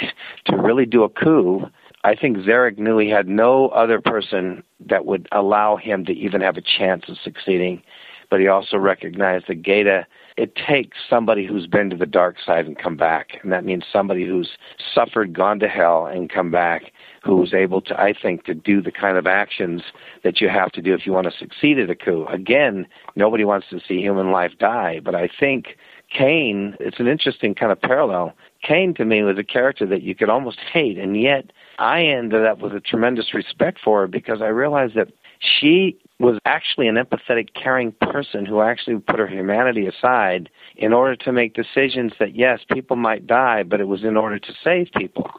to 0.46 0.58
really 0.58 0.86
do 0.86 1.04
a 1.04 1.10
coup, 1.10 1.68
I 2.04 2.15
think 2.15 2.38
Zarek 2.38 2.78
knew 2.78 2.98
he 2.98 3.10
had 3.10 3.28
no 3.28 3.70
other 3.70 4.00
person 4.02 4.63
that 4.86 5.06
would 5.06 5.28
allow 5.32 5.76
him 5.78 6.06
to 6.06 6.13
even 6.13 6.41
have 6.41 6.58
a 6.58 6.62
chance 6.62 7.06
of 7.08 7.18
succeeding. 7.24 7.82
But 8.30 8.39
he 8.39 8.48
also 8.48 8.78
recognized 8.78 9.46
that 9.48 9.62
Gaeta, 9.62 10.06
it 10.36 10.56
takes 10.56 10.98
somebody 11.10 11.46
who's 11.46 11.68
been 11.68 11.89
to 11.91 11.96
the 11.96 12.06
dark 12.06 12.38
side 12.46 12.65
and 12.65 12.78
come 12.78 12.98
back. 12.98 13.39
And 13.41 13.52
that 13.52 13.65
means 13.65 13.86
somebody 13.91 14.26
who's 14.26 14.50
suffered, 14.94 15.34
gone 15.34 15.60
to 15.60 15.68
hell, 15.68 16.06
and 16.08 16.30
come 16.30 16.52
back 16.52 16.91
who's 17.26 17.54
able 17.54 17.82
to, 17.82 18.00
I 18.00 18.14
think, 18.14 18.46
to 18.46 18.54
do 18.54 18.82
the 18.82 18.92
kind 18.92 19.18
of 19.18 19.26
actions 19.26 19.82
that 20.24 20.40
you 20.42 20.50
have 20.50 20.72
to 20.74 20.82
do 20.82 20.94
if 20.94 21.06
you 21.06 21.12
want 21.12 21.26
to 21.26 21.38
succeed 21.38 21.80
at 21.80 21.90
a 21.90 21.96
coup. 21.96 22.26
Again, 22.28 22.86
nobody 23.16 23.44
wants 23.44 23.68
to 23.72 23.80
see 23.80 24.00
human 24.00 24.32
life 24.32 24.52
die, 24.60 25.00
but 25.04 25.16
I 25.16 25.28
think 25.40 25.78
Cain, 26.16 26.76
it's 26.80 27.00
an 27.00 27.08
interesting 27.08 27.56
kind 27.56 27.72
of 27.72 27.82
parallel. 27.82 28.34
Cain 28.62 28.94
to 28.96 29.06
me 29.06 29.24
was 29.24 29.38
a 29.40 29.44
character 29.44 29.86
that 29.88 30.04
you 30.04 30.14
could 30.14 30.30
almost 30.30 30.60
hate, 30.72 30.98
and 31.00 31.20
yet 31.20 31.52
I 31.80 32.04
ended 32.04 32.46
up 32.46 32.60
with 32.60 32.74
a 32.74 32.80
tremendous 32.80 33.34
respect 33.34 33.80
for 33.84 34.02
her 34.02 34.08
because 34.08 34.42
I 34.42 34.48
realized 34.48 34.96
that 34.96 35.10
she 35.40 35.98
was 36.20 36.38
actually 36.46 36.88
an 36.88 36.96
empathetic, 36.96 37.50
caring 37.54 37.92
person 37.92 38.46
who 38.46 38.62
actually 38.62 38.98
put 39.00 39.20
her 39.20 39.28
humanity 39.28 39.88
aside 39.88 40.50
in 40.78 40.94
order 40.94 41.16
to 41.16 41.32
make 41.32 41.54
decisions 41.54 42.14
that, 42.20 42.36
yes, 42.36 42.62
people 42.72 42.96
might 42.96 43.28
die, 43.28 43.64
but 43.64 43.82
it 43.82 43.88
was 43.88 44.04
in 44.04 44.16
order 44.16 44.40
to 44.40 44.54
save 44.64 44.88
people. 44.96 45.30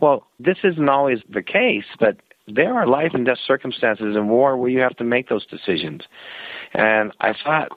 Well, 0.00 0.26
this 0.38 0.58
isn't 0.62 0.88
always 0.88 1.20
the 1.28 1.42
case, 1.42 1.84
but 1.98 2.16
there 2.48 2.74
are 2.74 2.86
life 2.86 3.10
and 3.14 3.26
death 3.26 3.38
circumstances 3.46 4.14
in 4.16 4.28
war 4.28 4.56
where 4.56 4.70
you 4.70 4.80
have 4.80 4.96
to 4.96 5.04
make 5.04 5.28
those 5.28 5.46
decisions. 5.46 6.02
And 6.74 7.12
I 7.20 7.34
thought 7.44 7.70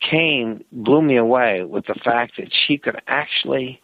Cain 0.00 0.64
blew 0.72 1.02
me 1.02 1.16
away 1.16 1.64
with 1.64 1.86
the 1.86 1.94
fact 1.94 2.34
that 2.38 2.50
she 2.66 2.78
could 2.78 3.00
actually 3.06 3.80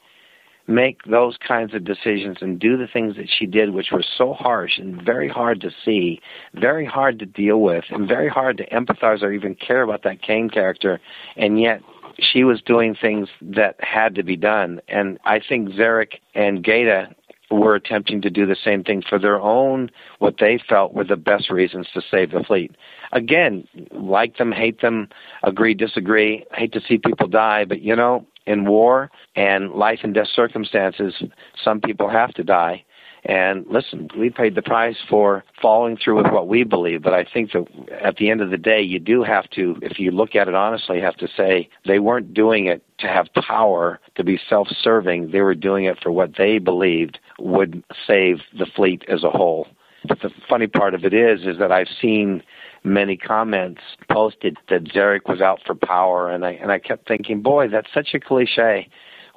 make 0.66 1.02
those 1.04 1.36
kinds 1.46 1.74
of 1.74 1.84
decisions 1.84 2.38
and 2.40 2.58
do 2.60 2.76
the 2.76 2.86
things 2.86 3.16
that 3.16 3.28
she 3.28 3.44
did, 3.44 3.70
which 3.70 3.88
were 3.92 4.04
so 4.16 4.32
harsh 4.32 4.78
and 4.78 5.02
very 5.02 5.28
hard 5.28 5.60
to 5.60 5.70
see, 5.84 6.20
very 6.54 6.86
hard 6.86 7.18
to 7.18 7.26
deal 7.26 7.60
with, 7.60 7.84
and 7.90 8.06
very 8.06 8.28
hard 8.28 8.56
to 8.56 8.66
empathize 8.68 9.22
or 9.22 9.32
even 9.32 9.54
care 9.56 9.82
about 9.82 10.04
that 10.04 10.22
Cain 10.22 10.48
character. 10.48 11.00
And 11.36 11.60
yet 11.60 11.82
she 12.18 12.44
was 12.44 12.62
doing 12.62 12.94
things 12.94 13.28
that 13.42 13.76
had 13.80 14.14
to 14.14 14.22
be 14.22 14.36
done. 14.36 14.80
And 14.88 15.18
I 15.24 15.40
think 15.40 15.70
Zarek 15.70 16.20
and 16.34 16.62
Gaeta 16.62 17.14
were 17.50 17.74
attempting 17.74 18.20
to 18.22 18.30
do 18.30 18.46
the 18.46 18.56
same 18.56 18.84
thing 18.84 19.02
for 19.06 19.18
their 19.18 19.40
own, 19.40 19.90
what 20.18 20.36
they 20.38 20.58
felt 20.68 20.94
were 20.94 21.04
the 21.04 21.16
best 21.16 21.50
reasons 21.50 21.88
to 21.92 22.02
save 22.10 22.30
the 22.30 22.44
fleet. 22.44 22.76
Again, 23.12 23.66
like 23.92 24.36
them, 24.36 24.52
hate 24.52 24.80
them, 24.80 25.08
agree, 25.42 25.74
disagree, 25.74 26.44
hate 26.54 26.72
to 26.72 26.80
see 26.80 26.98
people 26.98 27.26
die, 27.26 27.64
but 27.64 27.80
you 27.80 27.96
know, 27.96 28.26
in 28.46 28.64
war 28.64 29.10
and 29.36 29.72
life 29.72 30.00
and 30.02 30.14
death 30.14 30.28
circumstances, 30.34 31.22
some 31.62 31.80
people 31.80 32.08
have 32.08 32.32
to 32.34 32.44
die. 32.44 32.84
And 33.24 33.66
listen, 33.68 34.08
we 34.18 34.30
paid 34.30 34.54
the 34.54 34.62
price 34.62 34.96
for 35.08 35.44
following 35.60 35.96
through 35.96 36.22
with 36.22 36.32
what 36.32 36.48
we 36.48 36.64
believe. 36.64 37.02
But 37.02 37.12
I 37.12 37.24
think 37.24 37.52
that 37.52 37.66
at 38.02 38.16
the 38.16 38.30
end 38.30 38.40
of 38.40 38.50
the 38.50 38.56
day, 38.56 38.80
you 38.80 38.98
do 38.98 39.22
have 39.22 39.48
to, 39.50 39.76
if 39.82 39.98
you 39.98 40.10
look 40.10 40.34
at 40.34 40.48
it 40.48 40.54
honestly, 40.54 41.00
have 41.00 41.16
to 41.16 41.28
say 41.36 41.68
they 41.86 41.98
weren't 41.98 42.32
doing 42.32 42.66
it 42.66 42.82
to 42.98 43.08
have 43.08 43.26
power, 43.34 44.00
to 44.16 44.24
be 44.24 44.40
self 44.48 44.68
serving. 44.82 45.30
They 45.32 45.40
were 45.40 45.54
doing 45.54 45.84
it 45.84 45.98
for 46.02 46.10
what 46.10 46.36
they 46.38 46.58
believed 46.58 47.18
would 47.38 47.84
save 48.06 48.38
the 48.58 48.66
fleet 48.66 49.04
as 49.08 49.22
a 49.22 49.30
whole. 49.30 49.66
But 50.06 50.20
the 50.22 50.30
funny 50.48 50.66
part 50.66 50.94
of 50.94 51.04
it 51.04 51.12
is, 51.12 51.40
is 51.46 51.58
that 51.58 51.70
I've 51.70 51.88
seen 52.00 52.42
many 52.84 53.16
comments 53.16 53.82
posted 54.10 54.56
that 54.70 54.84
Zarek 54.84 55.28
was 55.28 55.40
out 55.40 55.60
for 55.66 55.74
power, 55.74 56.30
and 56.30 56.44
I 56.44 56.52
and 56.52 56.72
I 56.72 56.78
kept 56.78 57.06
thinking, 57.06 57.42
boy, 57.42 57.68
that's 57.68 57.92
such 57.92 58.14
a 58.14 58.20
cliche. 58.20 58.88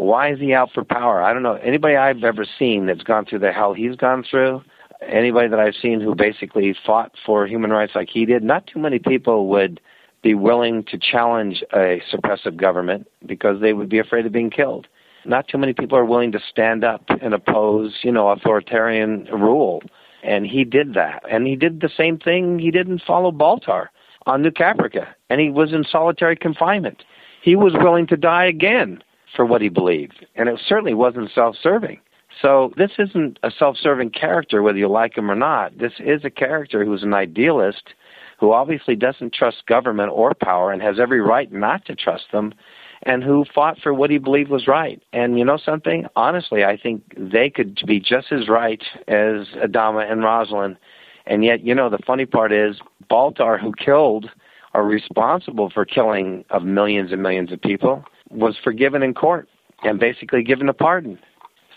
Why 0.04 0.34
is 0.34 0.40
he 0.40 0.54
out 0.54 0.70
for 0.74 0.84
power? 0.84 1.24
I 1.24 1.32
don't 1.32 1.44
know. 1.44 1.54
Anybody 1.54 1.96
I've 1.96 2.26
ever 2.26 2.46
seen 2.60 2.88
that's 2.88 3.04
gone 3.04 3.24
through 3.26 3.40
the 3.40 3.54
hell 3.54 3.74
he's 3.74 3.96
gone 3.96 4.26
through, 4.30 4.62
anybody 5.02 5.48
that 5.48 5.60
I've 5.62 5.76
seen 5.82 6.02
who 6.02 6.14
basically 6.14 6.76
fought 6.86 7.14
for 7.26 7.48
human 7.48 7.72
rights 7.72 7.94
like 7.96 8.10
he 8.10 8.26
did, 8.26 8.44
not 8.44 8.68
too 8.68 8.80
many 8.80 9.00
people 9.00 9.48
would 9.48 9.80
be 10.22 10.34
willing 10.34 10.84
to 10.92 10.98
challenge 10.98 11.64
a 11.74 12.02
suppressive 12.12 12.58
government 12.58 13.08
because 13.26 13.62
they 13.62 13.72
would 13.72 13.88
be 13.88 13.98
afraid 13.98 14.26
of 14.26 14.34
being 14.34 14.50
killed. 14.50 14.88
Not 15.24 15.48
too 15.48 15.58
many 15.58 15.72
people 15.72 15.98
are 15.98 16.04
willing 16.04 16.34
to 16.34 16.40
stand 16.50 16.84
up 16.84 17.06
and 17.22 17.34
oppose, 17.34 18.00
you 18.02 18.12
know, 18.12 18.28
authoritarian 18.28 19.24
rule. 19.32 19.84
And 20.22 20.46
he 20.46 20.66
did 20.66 20.96
that. 20.96 21.24
And 21.32 21.48
he 21.48 21.56
did 21.56 21.80
the 21.80 21.90
same 21.96 22.20
thing 22.20 22.60
he 22.60 22.72
didn't 22.72 23.04
follow 23.08 23.32
Baltar 23.32 23.88
on 24.26 24.42
New 24.42 24.52
Caprica. 24.52 25.08
And 25.30 25.40
he 25.40 25.50
was 25.50 25.72
in 25.72 25.86
solitary 25.86 26.36
confinement. 26.36 27.06
He 27.42 27.56
was 27.56 27.72
willing 27.74 28.08
to 28.08 28.18
die 28.18 28.46
again 28.46 29.02
for 29.36 29.46
what 29.46 29.62
he 29.62 29.70
believed. 29.70 30.26
And 30.36 30.50
it 30.50 30.60
certainly 30.66 30.94
wasn't 30.94 31.32
self 31.34 31.56
serving. 31.62 32.00
So 32.42 32.74
this 32.78 32.92
isn't 32.98 33.40
a 33.44 33.52
self 33.52 33.78
serving 33.78 34.12
character, 34.12 34.62
whether 34.62 34.78
you 34.78 34.88
like 34.88 35.18
him 35.18 35.30
or 35.30 35.36
not. 35.36 35.78
This 35.78 35.94
is 36.00 36.24
a 36.24 36.30
character 36.30 36.84
who's 36.84 37.04
an 37.04 37.14
idealist 37.14 37.94
who 38.40 38.52
obviously 38.52 38.96
doesn't 38.96 39.34
trust 39.34 39.66
government 39.68 40.12
or 40.12 40.34
power 40.34 40.72
and 40.72 40.82
has 40.82 41.00
every 41.00 41.22
right 41.22 41.52
not 41.52 41.86
to 41.86 41.96
trust 41.96 42.26
them 42.32 42.54
and 43.04 43.24
who 43.24 43.46
fought 43.54 43.78
for 43.80 43.94
what 43.94 44.10
he 44.10 44.18
believed 44.18 44.50
was 44.50 44.68
right. 44.68 45.02
And 45.12 45.38
you 45.38 45.46
know 45.46 45.58
something? 45.58 46.06
Honestly, 46.16 46.64
I 46.64 46.78
think 46.78 47.04
they 47.18 47.50
could 47.50 47.80
be 47.86 48.00
just 48.00 48.32
as 48.32 48.48
right 48.48 48.82
as 49.08 49.48
Adama 49.62 50.10
and 50.10 50.24
Rosalind. 50.24 50.78
And 51.26 51.44
yet, 51.44 51.64
you 51.64 51.76
know, 51.76 51.90
the 51.90 52.00
funny 52.06 52.26
part 52.26 52.52
is 52.52 52.78
Baltar, 53.10 53.60
who 53.60 53.74
killed 53.74 54.30
are 54.74 54.84
responsible 54.84 55.70
for 55.70 55.86
killing 55.86 56.44
of 56.50 56.64
millions 56.64 57.12
and 57.12 57.22
millions 57.22 57.52
of 57.52 57.62
people, 57.62 58.04
was 58.34 58.56
forgiven 58.64 59.04
in 59.04 59.14
court 59.14 59.48
and 59.84 60.00
basically 60.00 60.44
given 60.44 60.70
a 60.70 60.74
pardon. 60.74 61.20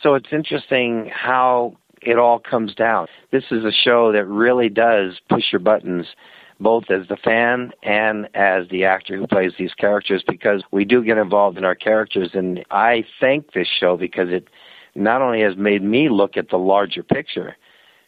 So 0.02 0.14
it's 0.14 0.28
interesting 0.32 1.10
how 1.12 1.76
it 2.02 2.18
all 2.18 2.38
comes 2.38 2.74
down. 2.74 3.06
This 3.32 3.44
is 3.50 3.64
a 3.64 3.72
show 3.72 4.12
that 4.12 4.26
really 4.26 4.68
does 4.68 5.20
push 5.28 5.44
your 5.52 5.60
buttons 5.60 6.06
both 6.58 6.84
as 6.90 7.06
the 7.08 7.16
fan 7.16 7.72
and 7.82 8.28
as 8.34 8.66
the 8.70 8.84
actor 8.84 9.16
who 9.16 9.26
plays 9.26 9.52
these 9.58 9.74
characters 9.74 10.22
because 10.26 10.62
we 10.70 10.84
do 10.84 11.04
get 11.04 11.18
involved 11.18 11.58
in 11.58 11.64
our 11.64 11.74
characters 11.74 12.30
and 12.32 12.64
I 12.70 13.04
thank 13.20 13.52
this 13.52 13.68
show 13.68 13.96
because 13.96 14.28
it 14.30 14.48
not 14.94 15.20
only 15.20 15.42
has 15.42 15.54
made 15.56 15.82
me 15.82 16.08
look 16.08 16.38
at 16.38 16.48
the 16.48 16.56
larger 16.56 17.02
picture 17.02 17.56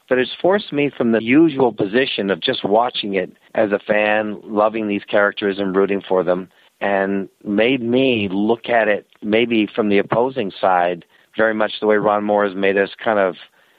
but 0.09 0.19
it's 0.19 0.31
forced 0.41 0.73
me 0.73 0.91
from 0.97 1.13
the 1.13 1.23
usual 1.23 1.73
position 1.73 2.31
of 2.31 2.41
just 2.41 2.65
watching 2.65 3.15
it 3.15 3.31
as 3.55 3.73
a 3.73 3.79
fan, 3.79 4.41
loving 4.43 4.89
these 4.89 5.05
characters 5.05 5.59
and 5.59 5.77
rooting 5.77 6.03
for 6.09 6.25
them, 6.25 6.49
and 6.81 7.29
made 7.45 7.83
me 7.83 8.29
look 8.31 8.69
at 8.69 8.89
it 8.89 9.07
maybe 9.23 9.69
from 9.75 9.89
the 9.89 9.99
opposing 9.99 10.53
side, 10.61 11.05
very 11.37 11.55
much 11.55 11.73
the 11.81 11.87
way 11.87 11.97
Ron 11.97 12.25
Moore 12.25 12.47
has 12.47 12.57
made 12.57 12.77
us 12.77 12.91
kind 13.03 13.19
of, 13.19 13.37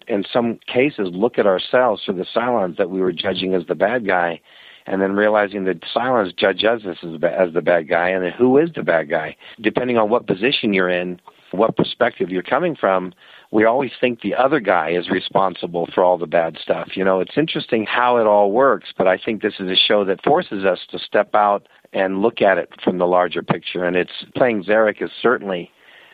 in 0.08 0.24
some 0.32 0.60
cases, 0.68 1.10
look 1.12 1.38
at 1.38 1.46
ourselves 1.46 2.04
through 2.04 2.16
the 2.16 2.26
Cylons 2.36 2.78
that 2.78 2.90
we 2.90 3.00
were 3.00 3.14
judging 3.14 3.54
as 3.54 3.66
the 3.68 3.76
bad 3.76 4.06
guy 4.06 4.42
and 4.86 5.02
then 5.02 5.14
realizing 5.14 5.66
that 5.66 5.82
Cylons 5.96 6.36
judge 6.36 6.64
us 6.64 6.82
as, 6.86 6.98
as 7.24 7.54
the 7.54 7.62
bad 7.62 7.88
guy, 7.88 8.10
and 8.10 8.24
then 8.24 8.32
who 8.32 8.58
is 8.58 8.70
the 8.76 8.82
bad 8.82 9.08
guy? 9.10 9.36
Depending 9.62 9.98
on 9.98 10.10
what 10.10 10.26
position 10.26 10.74
you're 10.74 10.90
in, 10.90 11.22
what 11.52 11.76
perspective 11.76 12.30
you're 12.30 12.44
coming 12.44 12.76
from, 12.76 13.14
we 13.52 13.66
always 13.66 13.92
think 14.00 14.22
the 14.22 14.36
other 14.36 14.60
guy 14.60 14.92
is 14.92 15.10
responsible 15.10 15.88
for 15.94 16.04
all 16.04 16.18
the 16.18 16.28
bad 16.28 16.58
stuff. 16.62 16.96
You 16.96 17.04
know, 17.04 17.20
it's 17.20 17.38
interesting 17.38 17.86
how 17.86 18.18
it 18.18 18.28
all 18.28 18.52
works, 18.52 18.90
but 18.98 19.08
I 19.08 19.18
think 19.18 19.42
this 19.42 19.56
is 19.60 19.70
a 19.70 19.76
show 19.76 20.06
that 20.06 20.24
forces 20.24 20.66
us 20.66 20.80
to 20.92 21.00
step 21.00 21.34
out 21.34 21.68
and 21.94 22.22
look 22.22 22.42
at 22.42 22.58
it 22.58 22.70
from 22.84 22.98
the 23.00 23.08
larger 23.08 23.42
picture. 23.42 23.86
And 23.86 23.96
it's 23.96 24.12
playing 24.36 24.64
Zarek 24.64 24.98
has 24.98 25.10
certainly 25.22 25.72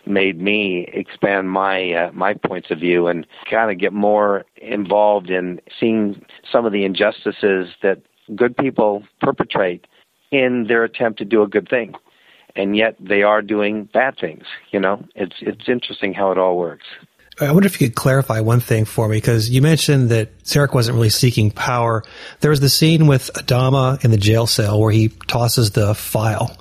made 0.07 0.39
me 0.39 0.87
expand 0.93 1.49
my 1.49 1.91
uh, 1.91 2.11
my 2.13 2.33
points 2.33 2.69
of 2.69 2.79
view 2.79 3.07
and 3.07 3.25
kind 3.49 3.71
of 3.71 3.79
get 3.79 3.91
more 3.91 4.45
involved 4.57 5.29
in 5.29 5.59
seeing 5.79 6.23
some 6.49 6.65
of 6.65 6.71
the 6.71 6.85
injustices 6.85 7.69
that 7.81 8.01
good 8.35 8.55
people 8.57 9.03
perpetrate 9.21 9.87
in 10.31 10.65
their 10.67 10.83
attempt 10.83 11.19
to 11.19 11.25
do 11.25 11.41
a 11.41 11.47
good 11.47 11.67
thing. 11.69 11.93
And 12.55 12.75
yet 12.75 12.95
they 12.99 13.23
are 13.23 13.41
doing 13.41 13.83
bad 13.83 14.17
things, 14.17 14.43
you 14.71 14.79
know? 14.79 15.05
It's 15.15 15.35
it's 15.41 15.67
interesting 15.67 16.13
how 16.13 16.31
it 16.31 16.37
all 16.37 16.57
works. 16.57 16.85
I 17.39 17.51
wonder 17.51 17.67
if 17.67 17.81
you 17.81 17.87
could 17.87 17.95
clarify 17.95 18.39
one 18.39 18.61
thing 18.61 18.85
for 18.85 19.09
me, 19.09 19.17
because 19.17 19.49
you 19.49 19.61
mentioned 19.61 20.09
that 20.09 20.41
Zarek 20.43 20.73
wasn't 20.73 20.95
really 20.95 21.09
seeking 21.09 21.51
power. 21.51 22.03
There 22.39 22.49
was 22.49 22.61
the 22.61 22.69
scene 22.69 23.07
with 23.07 23.29
Adama 23.35 24.03
in 24.05 24.11
the 24.11 24.17
jail 24.17 24.47
cell 24.47 24.79
where 24.79 24.91
he 24.91 25.09
tosses 25.27 25.71
the 25.71 25.93
file 25.93 26.55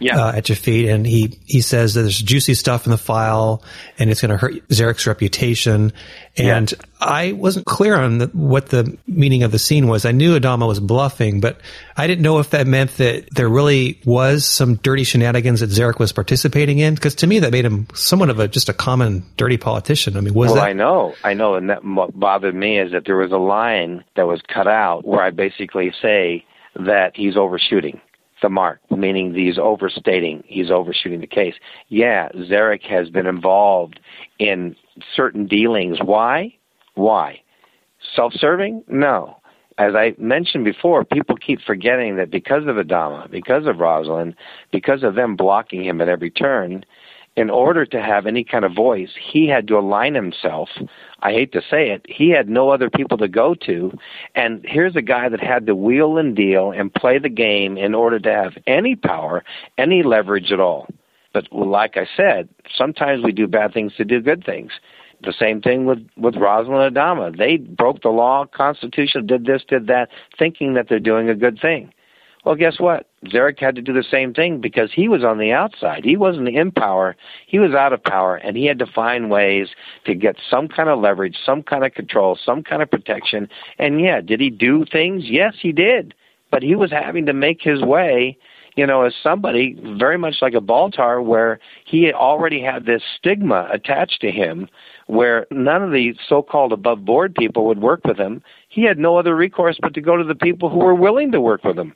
yeah. 0.00 0.26
uh, 0.26 0.32
at 0.32 0.48
your 0.48 0.56
feet, 0.56 0.88
and 0.88 1.06
he 1.06 1.38
he 1.46 1.60
says 1.60 1.94
that 1.94 2.02
there's 2.02 2.20
juicy 2.20 2.54
stuff 2.54 2.86
in 2.86 2.90
the 2.90 2.98
file, 2.98 3.62
and 3.98 4.10
it's 4.10 4.20
going 4.20 4.30
to 4.30 4.36
hurt 4.36 4.68
Zarek's 4.68 5.06
reputation. 5.06 5.92
And 6.36 6.70
yeah. 6.70 6.78
I 7.00 7.32
wasn't 7.32 7.66
clear 7.66 7.96
on 7.96 8.18
the, 8.18 8.26
what 8.28 8.68
the 8.68 8.96
meaning 9.08 9.42
of 9.42 9.50
the 9.50 9.58
scene 9.58 9.88
was. 9.88 10.04
I 10.04 10.12
knew 10.12 10.38
Adama 10.38 10.68
was 10.68 10.78
bluffing, 10.78 11.40
but 11.40 11.60
I 11.96 12.06
didn't 12.06 12.22
know 12.22 12.38
if 12.38 12.50
that 12.50 12.66
meant 12.66 12.96
that 12.98 13.28
there 13.32 13.48
really 13.48 14.00
was 14.04 14.44
some 14.44 14.76
dirty 14.76 15.02
shenanigans 15.02 15.60
that 15.60 15.70
Zarek 15.70 15.98
was 15.98 16.12
participating 16.12 16.78
in. 16.78 16.94
Because 16.94 17.16
to 17.16 17.26
me, 17.26 17.40
that 17.40 17.50
made 17.50 17.64
him 17.64 17.88
somewhat 17.92 18.30
of 18.30 18.38
a 18.38 18.46
just 18.46 18.68
a 18.68 18.72
common 18.72 19.24
dirty 19.36 19.56
politician. 19.56 20.16
I 20.16 20.20
mean, 20.20 20.34
was 20.34 20.48
well, 20.48 20.56
that? 20.56 20.68
I 20.68 20.72
know, 20.72 21.14
I 21.24 21.34
know, 21.34 21.54
and 21.54 21.70
that 21.70 21.84
what 21.84 22.18
bothered 22.18 22.54
me 22.54 22.78
is 22.78 22.92
that 22.92 23.04
there 23.04 23.16
was 23.16 23.32
a 23.32 23.38
line 23.38 24.04
that 24.16 24.26
was 24.26 24.40
cut 24.52 24.68
out 24.68 25.04
where 25.06 25.22
I 25.22 25.30
basically 25.30 25.92
say 26.00 26.44
that 26.76 27.16
he's 27.16 27.36
overshooting 27.36 28.00
the 28.42 28.48
mark, 28.48 28.80
meaning 28.90 29.34
he's 29.34 29.58
overstating, 29.58 30.42
he's 30.46 30.70
overshooting 30.70 31.20
the 31.20 31.26
case. 31.26 31.54
Yeah, 31.88 32.28
Zarek 32.30 32.82
has 32.82 33.10
been 33.10 33.26
involved 33.26 34.00
in 34.38 34.76
certain 35.14 35.46
dealings. 35.46 35.98
Why? 36.02 36.54
Why? 36.94 37.40
Self 38.14 38.32
serving? 38.34 38.84
No. 38.88 39.36
As 39.78 39.94
I 39.94 40.14
mentioned 40.18 40.64
before, 40.64 41.04
people 41.04 41.36
keep 41.36 41.60
forgetting 41.60 42.16
that 42.16 42.30
because 42.30 42.64
of 42.66 42.76
Adama, 42.76 43.30
because 43.30 43.66
of 43.66 43.78
Rosalind, 43.78 44.34
because 44.72 45.04
of 45.04 45.14
them 45.14 45.36
blocking 45.36 45.84
him 45.84 46.00
at 46.00 46.08
every 46.08 46.30
turn, 46.30 46.84
in 47.38 47.50
order 47.50 47.86
to 47.86 48.02
have 48.02 48.26
any 48.26 48.42
kind 48.42 48.64
of 48.64 48.74
voice, 48.74 49.10
he 49.16 49.46
had 49.46 49.68
to 49.68 49.78
align 49.78 50.16
himself. 50.16 50.68
I 51.20 51.30
hate 51.30 51.52
to 51.52 51.60
say 51.60 51.90
it, 51.90 52.04
he 52.08 52.30
had 52.30 52.48
no 52.48 52.70
other 52.70 52.90
people 52.90 53.16
to 53.18 53.28
go 53.28 53.54
to. 53.66 53.96
And 54.34 54.64
here's 54.64 54.96
a 54.96 55.02
guy 55.02 55.28
that 55.28 55.38
had 55.38 55.64
to 55.66 55.76
wheel 55.76 56.18
and 56.18 56.34
deal 56.34 56.72
and 56.72 56.92
play 56.92 57.18
the 57.20 57.28
game 57.28 57.78
in 57.78 57.94
order 57.94 58.18
to 58.18 58.32
have 58.32 58.54
any 58.66 58.96
power, 58.96 59.44
any 59.78 60.02
leverage 60.02 60.50
at 60.50 60.58
all. 60.58 60.88
But 61.32 61.46
like 61.52 61.96
I 61.96 62.08
said, 62.16 62.48
sometimes 62.74 63.22
we 63.22 63.30
do 63.30 63.46
bad 63.46 63.72
things 63.72 63.94
to 63.98 64.04
do 64.04 64.20
good 64.20 64.44
things. 64.44 64.72
The 65.22 65.32
same 65.32 65.60
thing 65.60 65.86
with 65.86 66.04
with 66.16 66.34
Rosalind 66.36 66.96
Adama. 66.96 67.36
They 67.36 67.56
broke 67.56 68.02
the 68.02 68.08
law, 68.08 68.46
Constitution, 68.46 69.26
did 69.26 69.46
this, 69.46 69.62
did 69.68 69.86
that, 69.86 70.08
thinking 70.38 70.74
that 70.74 70.86
they're 70.88 70.98
doing 70.98 71.28
a 71.28 71.34
good 71.36 71.60
thing. 71.60 71.92
Well, 72.48 72.56
guess 72.56 72.80
what? 72.80 73.06
Zarek 73.26 73.60
had 73.60 73.74
to 73.74 73.82
do 73.82 73.92
the 73.92 74.02
same 74.02 74.32
thing 74.32 74.58
because 74.58 74.90
he 74.90 75.06
was 75.06 75.22
on 75.22 75.36
the 75.36 75.52
outside. 75.52 76.02
He 76.02 76.16
wasn't 76.16 76.48
in 76.48 76.72
power. 76.72 77.14
He 77.46 77.58
was 77.58 77.74
out 77.74 77.92
of 77.92 78.02
power, 78.02 78.36
and 78.36 78.56
he 78.56 78.64
had 78.64 78.78
to 78.78 78.86
find 78.86 79.30
ways 79.30 79.68
to 80.06 80.14
get 80.14 80.36
some 80.48 80.66
kind 80.66 80.88
of 80.88 80.98
leverage, 80.98 81.36
some 81.44 81.62
kind 81.62 81.84
of 81.84 81.92
control, 81.92 82.38
some 82.42 82.62
kind 82.62 82.80
of 82.80 82.90
protection. 82.90 83.50
And 83.78 84.00
yeah, 84.00 84.22
did 84.22 84.40
he 84.40 84.48
do 84.48 84.86
things? 84.90 85.24
Yes, 85.26 85.56
he 85.60 85.72
did. 85.72 86.14
But 86.50 86.62
he 86.62 86.74
was 86.74 86.90
having 86.90 87.26
to 87.26 87.34
make 87.34 87.60
his 87.60 87.82
way, 87.82 88.38
you 88.76 88.86
know, 88.86 89.02
as 89.02 89.12
somebody 89.22 89.78
very 89.98 90.16
much 90.16 90.36
like 90.40 90.54
a 90.54 90.60
Baltar, 90.62 91.22
where 91.22 91.60
he 91.84 92.10
already 92.14 92.62
had 92.62 92.86
this 92.86 93.02
stigma 93.18 93.68
attached 93.70 94.22
to 94.22 94.30
him, 94.30 94.70
where 95.06 95.46
none 95.50 95.82
of 95.82 95.92
the 95.92 96.14
so-called 96.26 96.72
above 96.72 97.04
board 97.04 97.34
people 97.34 97.66
would 97.66 97.82
work 97.82 98.06
with 98.06 98.16
him. 98.16 98.42
He 98.70 98.84
had 98.84 98.98
no 98.98 99.18
other 99.18 99.36
recourse 99.36 99.76
but 99.82 99.92
to 99.92 100.00
go 100.00 100.16
to 100.16 100.24
the 100.24 100.34
people 100.34 100.70
who 100.70 100.78
were 100.78 100.94
willing 100.94 101.30
to 101.32 101.42
work 101.42 101.62
with 101.62 101.78
him. 101.78 101.94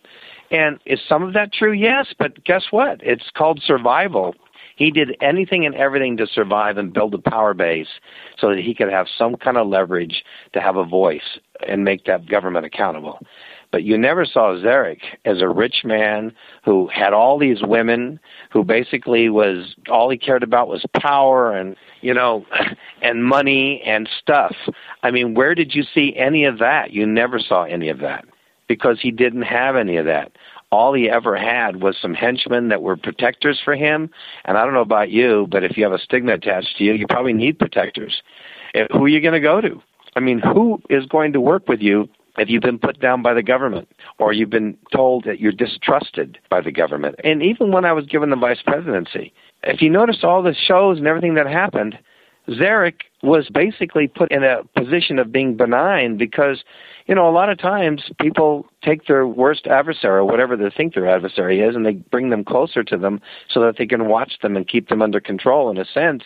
And 0.52 0.78
is 0.84 1.00
some 1.08 1.22
of 1.22 1.32
that 1.32 1.52
true? 1.52 1.72
Yes, 1.72 2.08
but 2.18 2.44
guess 2.44 2.64
what? 2.70 3.00
It's 3.02 3.30
called 3.34 3.62
survival. 3.64 4.34
He 4.76 4.90
did 4.90 5.16
anything 5.22 5.64
and 5.64 5.74
everything 5.74 6.16
to 6.18 6.26
survive 6.26 6.76
and 6.76 6.92
build 6.92 7.14
a 7.14 7.18
power 7.18 7.54
base 7.54 7.88
so 8.38 8.50
that 8.50 8.58
he 8.58 8.74
could 8.74 8.90
have 8.90 9.06
some 9.16 9.36
kind 9.36 9.56
of 9.56 9.66
leverage 9.66 10.24
to 10.52 10.60
have 10.60 10.76
a 10.76 10.84
voice 10.84 11.38
and 11.66 11.84
make 11.84 12.04
that 12.04 12.28
government 12.28 12.66
accountable. 12.66 13.18
But 13.70 13.84
you 13.84 13.96
never 13.96 14.26
saw 14.26 14.54
Zarek 14.54 14.98
as 15.24 15.40
a 15.40 15.48
rich 15.48 15.82
man 15.84 16.32
who 16.64 16.88
had 16.88 17.14
all 17.14 17.38
these 17.38 17.62
women, 17.62 18.20
who 18.50 18.62
basically 18.62 19.30
was 19.30 19.74
all 19.88 20.10
he 20.10 20.18
cared 20.18 20.42
about 20.42 20.68
was 20.68 20.84
power 21.00 21.56
and 21.56 21.76
you 22.02 22.12
know 22.12 22.44
and 23.02 23.24
money 23.24 23.80
and 23.86 24.06
stuff. 24.20 24.54
I 25.02 25.10
mean, 25.10 25.32
where 25.32 25.54
did 25.54 25.74
you 25.74 25.84
see 25.94 26.14
any 26.14 26.44
of 26.44 26.58
that? 26.58 26.92
You 26.92 27.06
never 27.06 27.38
saw 27.38 27.64
any 27.64 27.88
of 27.88 28.00
that 28.00 28.26
because 28.72 28.98
he 29.02 29.10
didn't 29.10 29.42
have 29.42 29.76
any 29.76 29.98
of 29.98 30.06
that. 30.06 30.32
All 30.70 30.94
he 30.94 31.10
ever 31.10 31.36
had 31.36 31.82
was 31.82 31.94
some 32.00 32.14
henchmen 32.14 32.68
that 32.70 32.80
were 32.80 32.96
protectors 32.96 33.60
for 33.62 33.76
him. 33.76 34.08
And 34.46 34.56
I 34.56 34.64
don't 34.64 34.72
know 34.72 34.80
about 34.80 35.10
you, 35.10 35.46
but 35.50 35.62
if 35.62 35.76
you 35.76 35.84
have 35.84 35.92
a 35.92 35.98
stigma 35.98 36.32
attached 36.32 36.78
to 36.78 36.84
you, 36.84 36.94
you 36.94 37.06
probably 37.06 37.34
need 37.34 37.58
protectors. 37.58 38.22
Eh, 38.74 38.86
who 38.90 39.04
are 39.04 39.08
you 39.08 39.20
going 39.20 39.34
to 39.34 39.40
go 39.40 39.60
to? 39.60 39.82
I 40.16 40.20
mean, 40.20 40.38
who 40.38 40.80
is 40.88 41.04
going 41.04 41.34
to 41.34 41.40
work 41.42 41.68
with 41.68 41.80
you 41.80 42.08
if 42.38 42.48
you've 42.48 42.62
been 42.62 42.78
put 42.78 42.98
down 42.98 43.20
by 43.20 43.34
the 43.34 43.42
government 43.42 43.88
or 44.18 44.32
you've 44.32 44.48
been 44.48 44.78
told 44.90 45.24
that 45.24 45.38
you're 45.38 45.52
distrusted 45.52 46.38
by 46.48 46.62
the 46.62 46.72
government? 46.72 47.16
And 47.22 47.42
even 47.42 47.72
when 47.72 47.84
I 47.84 47.92
was 47.92 48.06
given 48.06 48.30
the 48.30 48.36
vice 48.36 48.62
presidency, 48.64 49.34
if 49.64 49.82
you 49.82 49.90
notice 49.90 50.20
all 50.22 50.42
the 50.42 50.54
shows 50.54 50.96
and 50.96 51.06
everything 51.06 51.34
that 51.34 51.46
happened, 51.46 51.98
Zarek 52.48 53.02
was 53.22 53.48
basically 53.48 54.08
put 54.08 54.32
in 54.32 54.42
a 54.42 54.64
position 54.76 55.18
of 55.20 55.30
being 55.30 55.56
benign 55.56 56.16
because, 56.16 56.64
you 57.06 57.14
know, 57.14 57.28
a 57.28 57.30
lot 57.30 57.48
of 57.48 57.56
times 57.56 58.10
people 58.20 58.66
take 58.82 59.06
their 59.06 59.26
worst 59.26 59.68
adversary 59.68 60.18
or 60.18 60.24
whatever 60.24 60.56
they 60.56 60.68
think 60.68 60.94
their 60.94 61.08
adversary 61.08 61.60
is 61.60 61.76
and 61.76 61.86
they 61.86 61.92
bring 61.92 62.30
them 62.30 62.44
closer 62.44 62.82
to 62.82 62.96
them 62.96 63.20
so 63.48 63.60
that 63.60 63.76
they 63.78 63.86
can 63.86 64.08
watch 64.08 64.38
them 64.42 64.56
and 64.56 64.66
keep 64.66 64.88
them 64.88 65.00
under 65.00 65.20
control 65.20 65.70
in 65.70 65.78
a 65.78 65.84
sense. 65.84 66.24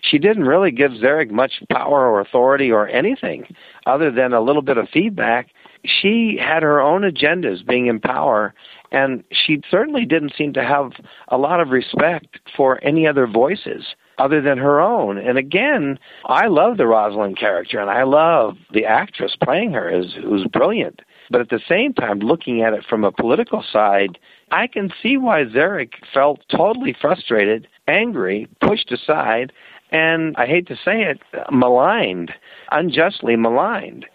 She 0.00 0.18
didn't 0.18 0.44
really 0.44 0.70
give 0.70 0.92
Zarek 0.92 1.30
much 1.30 1.62
power 1.70 2.08
or 2.08 2.20
authority 2.20 2.70
or 2.70 2.88
anything 2.88 3.54
other 3.84 4.10
than 4.10 4.32
a 4.32 4.40
little 4.40 4.62
bit 4.62 4.78
of 4.78 4.88
feedback. 4.88 5.50
She 5.84 6.38
had 6.40 6.62
her 6.62 6.80
own 6.80 7.02
agendas 7.02 7.66
being 7.66 7.88
in 7.88 8.00
power 8.00 8.54
and 8.90 9.22
she 9.30 9.60
certainly 9.70 10.06
didn't 10.06 10.32
seem 10.34 10.54
to 10.54 10.64
have 10.64 10.92
a 11.28 11.36
lot 11.36 11.60
of 11.60 11.68
respect 11.68 12.38
for 12.56 12.82
any 12.82 13.06
other 13.06 13.26
voices 13.26 13.84
other 14.18 14.40
than 14.40 14.58
her 14.58 14.80
own. 14.80 15.18
And 15.18 15.38
again, 15.38 15.98
I 16.26 16.46
love 16.46 16.76
the 16.76 16.86
Rosalind 16.86 17.38
character, 17.38 17.78
and 17.78 17.90
I 17.90 18.02
love 18.02 18.56
the 18.72 18.84
actress 18.84 19.36
playing 19.42 19.72
her, 19.72 19.90
who's, 19.90 20.14
who's 20.14 20.46
brilliant. 20.46 21.00
But 21.30 21.40
at 21.40 21.50
the 21.50 21.60
same 21.68 21.92
time, 21.92 22.20
looking 22.20 22.62
at 22.62 22.72
it 22.72 22.84
from 22.88 23.04
a 23.04 23.12
political 23.12 23.62
side, 23.62 24.18
I 24.50 24.66
can 24.66 24.90
see 25.02 25.16
why 25.16 25.44
Zarek 25.44 25.92
felt 26.12 26.40
totally 26.50 26.96
frustrated, 26.98 27.68
angry, 27.86 28.48
pushed 28.60 28.90
aside, 28.90 29.52
and 29.90 30.34
I 30.36 30.46
hate 30.46 30.66
to 30.68 30.76
say 30.76 31.02
it, 31.02 31.20
maligned, 31.50 32.32
unjustly 32.70 33.36
maligned. 33.36 34.06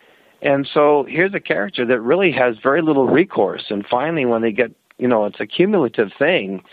And 0.41 0.67
so 0.71 1.05
here's 1.07 1.33
a 1.33 1.39
character 1.39 1.85
that 1.85 2.01
really 2.01 2.31
has 2.31 2.57
very 2.61 2.81
little 2.81 3.07
recourse. 3.07 3.65
And 3.69 3.85
finally, 3.85 4.25
when 4.25 4.41
they 4.41 4.51
get, 4.51 4.71
you 4.97 5.07
know, 5.07 5.25
it's 5.25 5.39
a 5.39 5.47
cumulative 5.47 6.09
thing. 6.19 6.63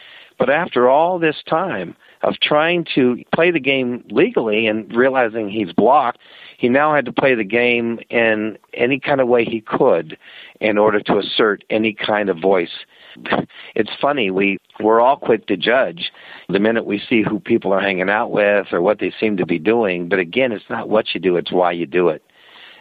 But 0.40 0.48
after 0.48 0.88
all 0.88 1.18
this 1.18 1.36
time, 1.46 1.94
of 2.22 2.34
trying 2.42 2.86
to 2.94 3.22
play 3.34 3.50
the 3.50 3.60
game 3.60 4.02
legally 4.10 4.66
and 4.66 4.90
realizing 4.94 5.50
he's 5.50 5.72
blocked, 5.72 6.18
he 6.56 6.68
now 6.68 6.94
had 6.94 7.04
to 7.04 7.12
play 7.12 7.34
the 7.34 7.44
game 7.44 8.00
in 8.08 8.58
any 8.74 8.98
kind 8.98 9.20
of 9.20 9.28
way 9.28 9.44
he 9.44 9.60
could 9.60 10.16
in 10.60 10.78
order 10.78 11.00
to 11.00 11.18
assert 11.18 11.62
any 11.68 11.92
kind 11.94 12.28
of 12.28 12.38
voice. 12.38 12.84
It's 13.74 13.90
funny, 14.00 14.30
we 14.30 14.58
we're 14.80 15.00
all 15.00 15.16
quick 15.16 15.46
to 15.46 15.56
judge 15.56 16.10
the 16.48 16.58
minute 16.58 16.84
we 16.84 16.98
see 17.08 17.22
who 17.22 17.38
people 17.38 17.72
are 17.72 17.80
hanging 17.80 18.10
out 18.10 18.30
with 18.30 18.66
or 18.72 18.82
what 18.82 18.98
they 18.98 19.12
seem 19.18 19.36
to 19.36 19.46
be 19.46 19.58
doing, 19.58 20.08
but 20.08 20.18
again, 20.18 20.52
it's 20.52 20.68
not 20.68 20.88
what 20.88 21.14
you 21.14 21.20
do, 21.20 21.36
it's 21.36 21.52
why 21.52 21.72
you 21.72 21.86
do 21.86 22.08
it. 22.08 22.22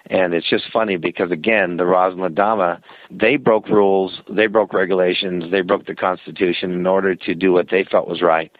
And 0.09 0.33
it's 0.33 0.49
just 0.49 0.65
funny 0.73 0.97
because 0.97 1.31
again, 1.31 1.77
the 1.77 1.85
Rosalind 1.85 2.35
Dama, 2.35 2.81
they 3.11 3.35
broke 3.35 3.69
rules, 3.69 4.21
they 4.29 4.47
broke 4.47 4.73
regulations, 4.73 5.51
they 5.51 5.61
broke 5.61 5.85
the 5.85 5.95
Constitution 5.95 6.71
in 6.71 6.87
order 6.87 7.13
to 7.13 7.35
do 7.35 7.53
what 7.53 7.69
they 7.69 7.83
felt 7.83 8.07
was 8.07 8.21
right. 8.21 8.51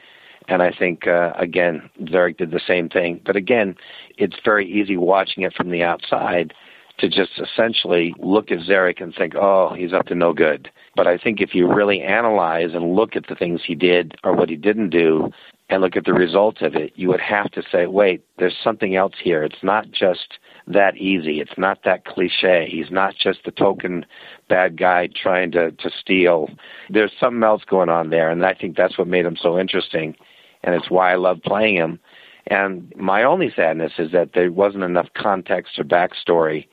And 0.48 0.62
I 0.62 0.72
think, 0.72 1.08
uh, 1.08 1.32
again, 1.36 1.90
Zarek 2.04 2.38
did 2.38 2.52
the 2.52 2.62
same 2.66 2.90
thing. 2.90 3.22
But 3.26 3.36
again, 3.36 3.76
it's 4.18 4.36
very 4.44 4.70
easy 4.70 4.98
watching 4.98 5.44
it 5.44 5.54
from 5.54 5.70
the 5.70 5.84
outside 5.84 6.54
to 7.00 7.08
just 7.08 7.40
essentially 7.40 8.14
look 8.20 8.52
at 8.52 8.60
Zarek 8.60 9.02
and 9.02 9.14
think, 9.16 9.34
oh, 9.36 9.74
he's 9.76 9.94
up 9.94 10.08
to 10.08 10.16
no 10.16 10.34
good. 10.34 10.70
But 10.96 11.08
I 11.08 11.18
think 11.18 11.40
if 11.40 11.56
you 11.56 11.72
really 11.72 12.02
analyze 12.02 12.74
and 12.74 12.96
look 12.96 13.16
at 13.16 13.28
the 13.28 13.36
things 13.36 13.62
he 13.66 13.76
did 13.76 14.16
or 14.24 14.34
what 14.34 14.50
he 14.50 14.56
didn't 14.56 14.90
do 14.90 15.32
and 15.70 15.82
look 15.82 15.96
at 15.96 16.06
the 16.06 16.14
results 16.14 16.62
of 16.62 16.76
it, 16.76 16.94
you 16.96 17.08
would 17.10 17.22
have 17.22 17.52
to 17.52 17.64
say, 17.72 17.86
wait, 17.86 18.24
there's 18.38 18.58
something 18.64 18.96
else 18.96 19.14
here. 19.22 19.44
It's 19.44 19.64
not 19.64 19.92
just 19.92 20.40
that 20.68 20.98
easy. 20.98 21.40
It's 21.40 21.58
not 21.58 21.84
that 21.86 22.06
cliche. 22.06 22.68
He's 22.72 22.90
not 22.90 23.16
just 23.16 23.40
the 23.46 23.52
token 23.52 24.06
bad 24.48 24.78
guy 24.78 25.10
trying 25.16 25.52
to, 25.52 25.72
to 25.72 25.90
steal. 26.00 26.50
There's 26.90 27.14
something 27.20 27.44
else 27.44 27.64
going 27.70 27.90
on 27.90 28.10
there, 28.10 28.30
and 28.30 28.46
I 28.46 28.54
think 28.54 28.76
that's 28.76 28.98
what 28.98 29.08
made 29.08 29.26
him 29.26 29.38
so 29.40 29.60
interesting 29.60 30.16
and 30.64 30.76
it's 30.76 30.90
why 30.90 31.12
I 31.12 31.16
love 31.16 31.42
playing 31.44 31.76
him. 31.76 32.00
And 32.48 32.92
my 32.96 33.24
only 33.24 33.52
sadness 33.56 33.94
is 33.98 34.12
that 34.12 34.32
there 34.34 34.52
wasn't 34.52 34.84
enough 34.84 35.08
context 35.16 35.78
or 35.78 35.84
backstory 35.84 36.68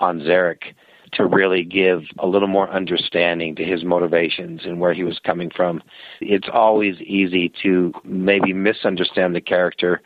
on 0.00 0.20
Zarek 0.20 0.74
to 1.12 1.26
really 1.26 1.64
give 1.64 2.02
a 2.18 2.26
little 2.26 2.48
more 2.48 2.70
understanding 2.70 3.54
to 3.56 3.64
his 3.64 3.84
motivations 3.84 4.62
and 4.64 4.80
where 4.80 4.94
he 4.94 5.04
was 5.04 5.18
coming 5.18 5.50
from. 5.54 5.82
It's 6.20 6.48
always 6.52 7.00
easy 7.00 7.52
to 7.62 7.92
maybe 8.04 8.52
misunderstand 8.52 9.34
the 9.34 9.40
character 9.40 10.00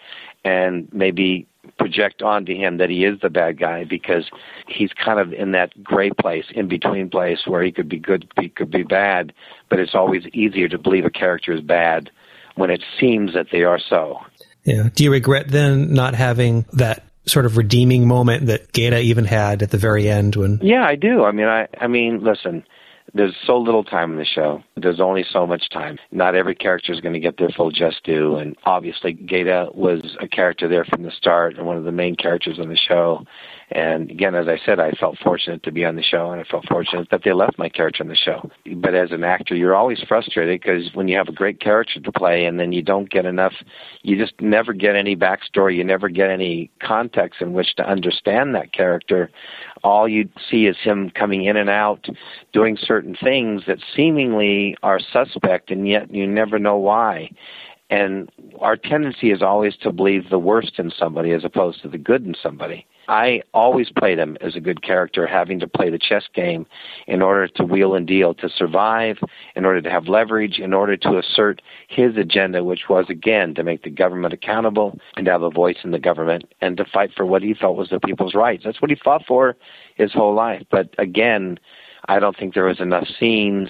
and 0.44 0.88
maybe 0.92 1.46
project 1.78 2.22
onto 2.22 2.54
him 2.54 2.78
that 2.78 2.90
he 2.90 3.04
is 3.04 3.20
the 3.20 3.30
bad 3.30 3.58
guy 3.58 3.84
because 3.84 4.28
he's 4.66 4.90
kind 4.92 5.20
of 5.20 5.32
in 5.32 5.52
that 5.52 5.82
gray 5.82 6.10
place, 6.10 6.44
in 6.54 6.68
between 6.68 7.08
place 7.08 7.40
where 7.46 7.62
he 7.62 7.70
could 7.70 7.88
be 7.88 7.98
good, 7.98 8.30
he 8.40 8.48
could 8.48 8.70
be 8.70 8.82
bad, 8.82 9.32
but 9.68 9.78
it's 9.78 9.94
always 9.94 10.24
easier 10.32 10.68
to 10.68 10.78
believe 10.78 11.04
a 11.04 11.10
character 11.10 11.52
is 11.52 11.60
bad 11.60 12.10
when 12.56 12.70
it 12.70 12.82
seems 12.98 13.34
that 13.34 13.46
they 13.52 13.62
are 13.62 13.78
so. 13.78 14.18
Yeah. 14.64 14.88
Do 14.94 15.04
you 15.04 15.10
regret 15.10 15.48
then 15.48 15.92
not 15.92 16.14
having 16.14 16.66
that 16.72 17.04
sort 17.26 17.46
of 17.46 17.56
redeeming 17.56 18.06
moment 18.06 18.46
that 18.46 18.72
Gaeta 18.72 18.98
even 19.00 19.24
had 19.24 19.62
at 19.62 19.70
the 19.70 19.78
very 19.78 20.08
end 20.08 20.36
when? 20.36 20.58
Yeah, 20.62 20.84
I 20.84 20.96
do. 20.96 21.24
I 21.24 21.32
mean, 21.32 21.46
I 21.46 21.68
I 21.80 21.86
mean, 21.86 22.22
listen, 22.22 22.64
there's 23.14 23.36
so 23.46 23.58
little 23.58 23.84
time 23.84 24.12
in 24.12 24.18
the 24.18 24.24
show. 24.24 24.62
There's 24.76 25.00
only 25.00 25.24
so 25.30 25.46
much 25.46 25.68
time. 25.70 25.98
Not 26.10 26.34
every 26.34 26.54
character 26.54 26.92
is 26.92 27.00
going 27.00 27.14
to 27.14 27.20
get 27.20 27.36
their 27.36 27.50
full 27.50 27.70
just 27.70 28.02
due. 28.04 28.36
And 28.36 28.56
obviously, 28.64 29.12
Gaeta 29.12 29.68
was 29.74 30.16
a 30.20 30.28
character 30.28 30.68
there 30.68 30.84
from 30.84 31.02
the 31.02 31.10
start 31.10 31.56
and 31.56 31.66
one 31.66 31.76
of 31.76 31.84
the 31.84 31.92
main 31.92 32.16
characters 32.16 32.58
on 32.58 32.68
the 32.68 32.76
show. 32.76 33.24
And 33.74 34.10
again, 34.10 34.34
as 34.34 34.48
I 34.48 34.58
said, 34.66 34.80
I 34.80 34.90
felt 34.92 35.16
fortunate 35.18 35.62
to 35.62 35.72
be 35.72 35.84
on 35.84 35.96
the 35.96 36.02
show, 36.02 36.30
and 36.30 36.40
I 36.40 36.44
felt 36.44 36.68
fortunate 36.68 37.08
that 37.10 37.22
they 37.24 37.32
left 37.32 37.58
my 37.58 37.70
character 37.70 38.02
on 38.02 38.08
the 38.08 38.14
show. 38.14 38.50
But 38.76 38.94
as 38.94 39.12
an 39.12 39.24
actor, 39.24 39.54
you're 39.54 39.74
always 39.74 40.02
frustrated 40.06 40.60
because 40.60 40.94
when 40.94 41.08
you 41.08 41.16
have 41.16 41.28
a 41.28 41.32
great 41.32 41.58
character 41.58 41.98
to 42.00 42.12
play 42.12 42.44
and 42.44 42.60
then 42.60 42.72
you 42.72 42.82
don't 42.82 43.08
get 43.08 43.24
enough, 43.24 43.54
you 44.02 44.18
just 44.18 44.38
never 44.40 44.74
get 44.74 44.94
any 44.94 45.16
backstory, 45.16 45.76
you 45.76 45.84
never 45.84 46.10
get 46.10 46.28
any 46.28 46.70
context 46.80 47.40
in 47.40 47.54
which 47.54 47.74
to 47.76 47.88
understand 47.88 48.54
that 48.54 48.74
character. 48.74 49.30
All 49.82 50.06
you 50.06 50.28
see 50.50 50.66
is 50.66 50.76
him 50.82 51.10
coming 51.10 51.44
in 51.44 51.56
and 51.56 51.70
out, 51.70 52.06
doing 52.52 52.76
certain 52.78 53.16
things 53.16 53.62
that 53.66 53.78
seemingly 53.96 54.76
are 54.82 55.00
suspect, 55.00 55.70
and 55.70 55.88
yet 55.88 56.12
you 56.14 56.26
never 56.26 56.58
know 56.58 56.76
why. 56.76 57.30
And 57.88 58.30
our 58.60 58.76
tendency 58.76 59.30
is 59.30 59.42
always 59.42 59.76
to 59.78 59.92
believe 59.92 60.28
the 60.28 60.38
worst 60.38 60.78
in 60.78 60.90
somebody 60.90 61.32
as 61.32 61.44
opposed 61.44 61.82
to 61.82 61.88
the 61.88 61.98
good 61.98 62.26
in 62.26 62.34
somebody. 62.42 62.86
I 63.08 63.42
always 63.52 63.90
played 63.90 64.18
him 64.18 64.36
as 64.40 64.54
a 64.56 64.60
good 64.60 64.82
character, 64.82 65.26
having 65.26 65.60
to 65.60 65.66
play 65.66 65.90
the 65.90 65.98
chess 65.98 66.24
game 66.34 66.66
in 67.06 67.22
order 67.22 67.48
to 67.48 67.64
wheel 67.64 67.94
and 67.94 68.06
deal, 68.06 68.34
to 68.34 68.48
survive, 68.48 69.18
in 69.56 69.64
order 69.64 69.82
to 69.82 69.90
have 69.90 70.08
leverage, 70.08 70.58
in 70.58 70.72
order 70.72 70.96
to 70.96 71.18
assert 71.18 71.62
his 71.88 72.16
agenda, 72.16 72.62
which 72.62 72.88
was, 72.88 73.06
again, 73.08 73.54
to 73.54 73.64
make 73.64 73.82
the 73.82 73.90
government 73.90 74.32
accountable 74.32 74.98
and 75.16 75.26
to 75.26 75.32
have 75.32 75.42
a 75.42 75.50
voice 75.50 75.78
in 75.84 75.90
the 75.90 75.98
government 75.98 76.44
and 76.60 76.76
to 76.76 76.84
fight 76.84 77.10
for 77.16 77.26
what 77.26 77.42
he 77.42 77.54
felt 77.54 77.76
was 77.76 77.90
the 77.90 78.00
people's 78.00 78.34
rights. 78.34 78.62
That's 78.64 78.80
what 78.80 78.90
he 78.90 78.96
fought 78.96 79.24
for 79.26 79.56
his 79.96 80.12
whole 80.12 80.34
life. 80.34 80.62
But 80.70 80.94
again, 80.98 81.58
I 82.08 82.18
don't 82.18 82.36
think 82.36 82.54
there 82.54 82.64
was 82.64 82.80
enough 82.80 83.06
scenes 83.18 83.68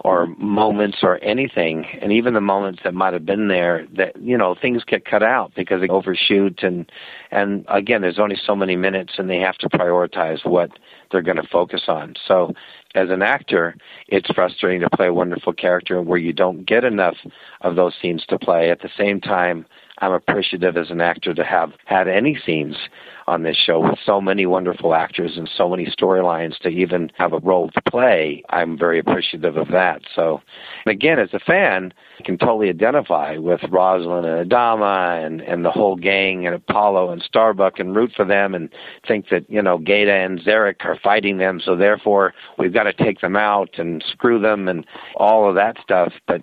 or 0.00 0.26
moments 0.38 0.98
or 1.02 1.22
anything, 1.22 1.84
and 2.00 2.12
even 2.12 2.34
the 2.34 2.40
moments 2.40 2.80
that 2.84 2.94
might 2.94 3.12
have 3.12 3.26
been 3.26 3.48
there, 3.48 3.86
that 3.96 4.20
you 4.20 4.36
know 4.38 4.54
things 4.60 4.82
get 4.84 5.04
cut 5.04 5.22
out 5.22 5.52
because 5.54 5.80
they 5.80 5.88
overshoot, 5.88 6.62
and 6.62 6.90
and 7.30 7.64
again, 7.68 8.02
there's 8.02 8.18
only 8.18 8.36
so 8.36 8.56
many 8.56 8.76
minutes, 8.76 9.14
and 9.18 9.28
they 9.28 9.40
have 9.40 9.56
to 9.58 9.68
prioritize 9.68 10.44
what 10.44 10.70
they're 11.10 11.22
going 11.22 11.36
to 11.36 11.48
focus 11.50 11.82
on. 11.88 12.14
So, 12.26 12.52
as 12.94 13.10
an 13.10 13.22
actor, 13.22 13.76
it's 14.08 14.28
frustrating 14.34 14.80
to 14.80 14.90
play 14.90 15.08
a 15.08 15.14
wonderful 15.14 15.52
character 15.52 16.00
where 16.00 16.18
you 16.18 16.32
don't 16.32 16.64
get 16.66 16.84
enough 16.84 17.16
of 17.60 17.76
those 17.76 17.94
scenes 18.00 18.24
to 18.28 18.38
play. 18.38 18.70
At 18.70 18.80
the 18.80 18.90
same 18.96 19.20
time, 19.20 19.66
I'm 19.98 20.12
appreciative 20.12 20.76
as 20.76 20.90
an 20.90 21.00
actor 21.00 21.34
to 21.34 21.44
have 21.44 21.72
had 21.86 22.08
any 22.08 22.38
scenes 22.44 22.76
on 23.26 23.42
this 23.42 23.56
show 23.56 23.80
with 23.80 23.98
so 24.04 24.20
many 24.20 24.46
wonderful 24.46 24.94
actors 24.94 25.36
and 25.36 25.50
so 25.56 25.68
many 25.68 25.86
storylines 25.86 26.56
to 26.58 26.68
even 26.68 27.10
have 27.16 27.32
a 27.32 27.40
role 27.40 27.70
to 27.70 27.82
play. 27.90 28.42
I'm 28.50 28.78
very 28.78 29.00
appreciative 29.00 29.56
of 29.56 29.68
that. 29.68 30.02
So, 30.14 30.40
again, 30.86 31.18
as 31.18 31.30
a 31.32 31.40
fan, 31.40 31.92
I 32.20 32.22
can 32.22 32.38
totally 32.38 32.68
identify 32.68 33.36
with 33.36 33.60
Rosalind 33.68 34.26
and 34.26 34.48
Adama 34.48 35.24
and, 35.24 35.40
and 35.40 35.64
the 35.64 35.72
whole 35.72 35.96
gang 35.96 36.46
and 36.46 36.54
Apollo 36.54 37.10
and 37.10 37.22
Starbuck 37.22 37.80
and 37.80 37.96
root 37.96 38.12
for 38.14 38.24
them 38.24 38.54
and 38.54 38.68
think 39.08 39.28
that, 39.30 39.50
you 39.50 39.62
know, 39.62 39.78
Gaeta 39.78 40.12
and 40.12 40.40
Zarek 40.40 40.84
are 40.84 40.98
fighting 41.02 41.38
them, 41.38 41.60
so 41.64 41.74
therefore 41.74 42.32
we've 42.58 42.72
got 42.74 42.84
to 42.84 42.92
take 42.92 43.20
them 43.20 43.36
out 43.36 43.70
and 43.78 44.04
screw 44.12 44.40
them 44.40 44.68
and 44.68 44.86
all 45.16 45.48
of 45.48 45.56
that 45.56 45.78
stuff. 45.82 46.12
But 46.28 46.42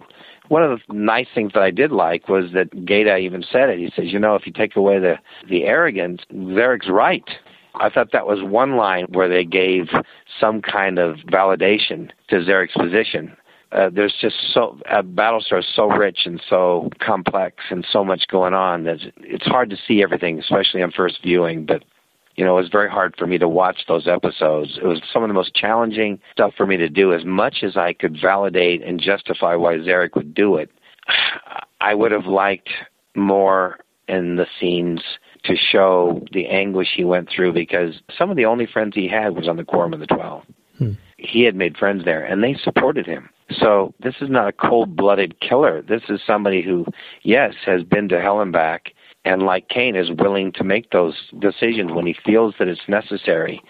one 0.49 0.63
of 0.63 0.79
the 0.87 0.93
nice 0.93 1.27
things 1.33 1.53
that 1.53 1.63
I 1.63 1.71
did 1.71 1.91
like 1.91 2.27
was 2.27 2.51
that 2.53 2.85
Gaeta 2.85 3.17
even 3.17 3.43
said 3.49 3.69
it. 3.69 3.79
He 3.79 3.91
says, 3.95 4.11
you 4.11 4.19
know, 4.19 4.35
if 4.35 4.45
you 4.45 4.53
take 4.53 4.75
away 4.75 4.99
the 4.99 5.15
the 5.49 5.63
arrogance, 5.63 6.21
Zarek's 6.31 6.89
right. 6.89 7.23
I 7.75 7.89
thought 7.89 8.11
that 8.11 8.27
was 8.27 8.43
one 8.43 8.75
line 8.75 9.05
where 9.09 9.27
they 9.27 9.43
gave 9.45 9.89
some 10.39 10.61
kind 10.61 10.99
of 10.99 11.17
validation 11.31 12.11
to 12.29 12.35
Zarek's 12.35 12.73
position. 12.73 13.35
Uh, 13.71 13.89
there's 13.91 14.13
just 14.21 14.35
so 14.53 14.77
uh, 14.87 15.01
Battlestar 15.01 15.59
is 15.59 15.65
so 15.75 15.87
rich 15.87 16.19
and 16.25 16.39
so 16.47 16.91
complex 16.99 17.63
and 17.71 17.85
so 17.91 18.05
much 18.05 18.27
going 18.27 18.53
on 18.53 18.83
that 18.83 18.99
it's 19.21 19.45
hard 19.45 19.71
to 19.71 19.77
see 19.87 20.03
everything, 20.03 20.37
especially 20.37 20.83
on 20.83 20.91
first 20.91 21.23
viewing. 21.23 21.65
But 21.65 21.83
you 22.35 22.43
know, 22.43 22.57
it 22.57 22.61
was 22.61 22.71
very 22.71 22.89
hard 22.89 23.15
for 23.17 23.27
me 23.27 23.37
to 23.37 23.47
watch 23.47 23.83
those 23.87 24.07
episodes. 24.07 24.77
It 24.81 24.85
was 24.85 25.01
some 25.11 25.23
of 25.23 25.29
the 25.29 25.33
most 25.33 25.53
challenging 25.53 26.19
stuff 26.31 26.53
for 26.57 26.65
me 26.65 26.77
to 26.77 26.89
do. 26.89 27.13
As 27.13 27.25
much 27.25 27.57
as 27.63 27.77
I 27.77 27.93
could 27.93 28.17
validate 28.19 28.83
and 28.83 28.99
justify 28.99 29.55
why 29.55 29.77
Zarek 29.77 30.15
would 30.15 30.33
do 30.33 30.55
it, 30.57 30.71
I 31.81 31.93
would 31.93 32.11
have 32.11 32.25
liked 32.25 32.69
more 33.15 33.79
in 34.07 34.35
the 34.35 34.47
scenes 34.59 35.01
to 35.43 35.55
show 35.55 36.23
the 36.31 36.47
anguish 36.47 36.89
he 36.95 37.03
went 37.03 37.29
through 37.29 37.53
because 37.53 38.01
some 38.17 38.31
of 38.31 38.37
the 38.37 38.45
only 38.45 38.65
friends 38.65 38.95
he 38.95 39.07
had 39.07 39.35
was 39.35 39.47
on 39.47 39.57
the 39.57 39.63
Quorum 39.63 39.93
of 39.93 39.99
the 39.99 40.07
Twelve. 40.07 40.43
Hmm. 40.77 40.93
He 41.17 41.43
had 41.43 41.55
made 41.55 41.77
friends 41.77 42.03
there, 42.03 42.23
and 42.23 42.43
they 42.43 42.55
supported 42.63 43.05
him. 43.05 43.29
So 43.51 43.93
this 43.99 44.15
is 44.21 44.29
not 44.29 44.47
a 44.47 44.53
cold-blooded 44.53 45.39
killer. 45.39 45.81
This 45.81 46.01
is 46.09 46.19
somebody 46.25 46.61
who, 46.61 46.85
yes, 47.21 47.53
has 47.65 47.83
been 47.83 48.09
to 48.09 48.21
hell 48.21 48.41
and 48.41 48.51
back, 48.51 48.92
and 49.25 49.43
like 49.43 49.69
Cain, 49.69 49.95
is 49.95 50.11
willing 50.11 50.51
to 50.53 50.63
make 50.63 50.91
those 50.91 51.15
decisions 51.39 51.91
when 51.91 52.05
he 52.05 52.15
feels 52.25 52.55
that 52.59 52.67
it's 52.67 52.81
necessary. 52.87 53.61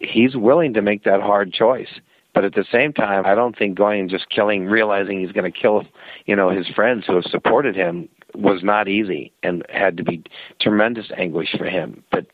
He's 0.00 0.36
willing 0.36 0.74
to 0.74 0.82
make 0.82 1.04
that 1.04 1.20
hard 1.20 1.52
choice. 1.52 2.00
But 2.34 2.44
at 2.44 2.54
the 2.54 2.66
same 2.70 2.92
time, 2.92 3.24
I 3.24 3.34
don't 3.34 3.56
think 3.56 3.78
going 3.78 4.00
and 4.00 4.10
just 4.10 4.28
killing, 4.28 4.66
realizing 4.66 5.20
he's 5.20 5.32
going 5.32 5.50
to 5.50 5.58
kill, 5.58 5.84
you 6.26 6.36
know, 6.36 6.50
his 6.50 6.66
friends 6.68 7.04
who 7.06 7.14
have 7.14 7.24
supported 7.24 7.74
him 7.74 8.10
was 8.36 8.62
not 8.62 8.88
easy 8.88 9.32
and 9.42 9.64
had 9.68 9.96
to 9.96 10.04
be 10.04 10.22
tremendous 10.60 11.06
anguish 11.16 11.54
for 11.56 11.64
him. 11.66 12.02
But 12.10 12.26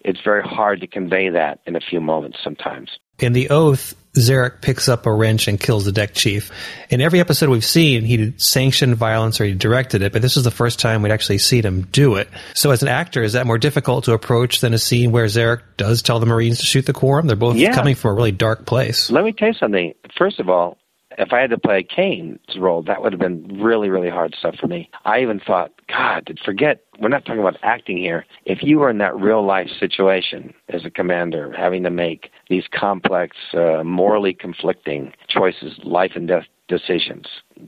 it's 0.00 0.20
very 0.22 0.42
hard 0.42 0.80
to 0.80 0.86
convey 0.86 1.30
that 1.30 1.60
in 1.66 1.76
a 1.76 1.80
few 1.80 2.00
moments 2.00 2.38
sometimes. 2.42 2.90
In 3.18 3.34
the 3.34 3.50
oath, 3.50 3.94
Zarek 4.16 4.60
picks 4.60 4.88
up 4.88 5.06
a 5.06 5.12
wrench 5.12 5.46
and 5.46 5.60
kills 5.60 5.84
the 5.84 5.92
deck 5.92 6.14
chief. 6.14 6.50
In 6.88 7.00
every 7.00 7.20
episode 7.20 7.48
we've 7.48 7.64
seen, 7.64 8.02
he 8.02 8.34
sanctioned 8.38 8.96
violence 8.96 9.40
or 9.40 9.44
he 9.44 9.54
directed 9.54 10.02
it, 10.02 10.12
but 10.12 10.22
this 10.22 10.36
is 10.36 10.44
the 10.44 10.50
first 10.50 10.80
time 10.80 11.02
we'd 11.02 11.12
actually 11.12 11.38
seen 11.38 11.64
him 11.64 11.82
do 11.82 12.16
it. 12.16 12.28
So 12.54 12.70
as 12.70 12.82
an 12.82 12.88
actor, 12.88 13.22
is 13.22 13.34
that 13.34 13.46
more 13.46 13.58
difficult 13.58 14.04
to 14.04 14.14
approach 14.14 14.60
than 14.60 14.74
a 14.74 14.78
scene 14.78 15.12
where 15.12 15.26
Zarek 15.26 15.62
does 15.76 16.02
tell 16.02 16.18
the 16.18 16.26
Marines 16.26 16.58
to 16.60 16.66
shoot 16.66 16.86
the 16.86 16.92
quorum? 16.92 17.26
They're 17.26 17.36
both 17.36 17.56
yeah. 17.56 17.74
coming 17.74 17.94
from 17.94 18.12
a 18.12 18.14
really 18.14 18.32
dark 18.32 18.66
place. 18.66 19.10
Let 19.10 19.24
me 19.24 19.32
tell 19.32 19.48
you 19.48 19.54
something. 19.54 19.92
First 20.16 20.40
of 20.40 20.48
all, 20.48 20.78
if 21.18 21.32
I 21.32 21.40
had 21.40 21.50
to 21.50 21.58
play 21.58 21.82
Cain's 21.82 22.38
role, 22.58 22.82
that 22.82 23.02
would 23.02 23.12
have 23.12 23.20
been 23.20 23.60
really, 23.60 23.88
really 23.88 24.10
hard 24.10 24.34
stuff 24.38 24.56
for 24.56 24.66
me. 24.66 24.90
I 25.04 25.20
even 25.20 25.40
thought, 25.40 25.72
God, 25.88 26.38
forget, 26.44 26.84
we're 27.00 27.08
not 27.08 27.24
talking 27.24 27.40
about 27.40 27.56
acting 27.62 27.98
here. 27.98 28.24
If 28.44 28.62
you 28.62 28.78
were 28.78 28.90
in 28.90 28.98
that 28.98 29.16
real 29.16 29.44
life 29.44 29.68
situation 29.78 30.54
as 30.68 30.84
a 30.84 30.90
commander, 30.90 31.52
having 31.56 31.82
to 31.82 31.90
make 31.90 32.30
these 32.48 32.64
complex, 32.72 33.36
uh, 33.54 33.82
morally 33.84 34.34
conflicting 34.34 35.12
choices, 35.28 35.78
life 35.82 36.12
and 36.14 36.28
death 36.28 36.44
decisions, 36.68 37.26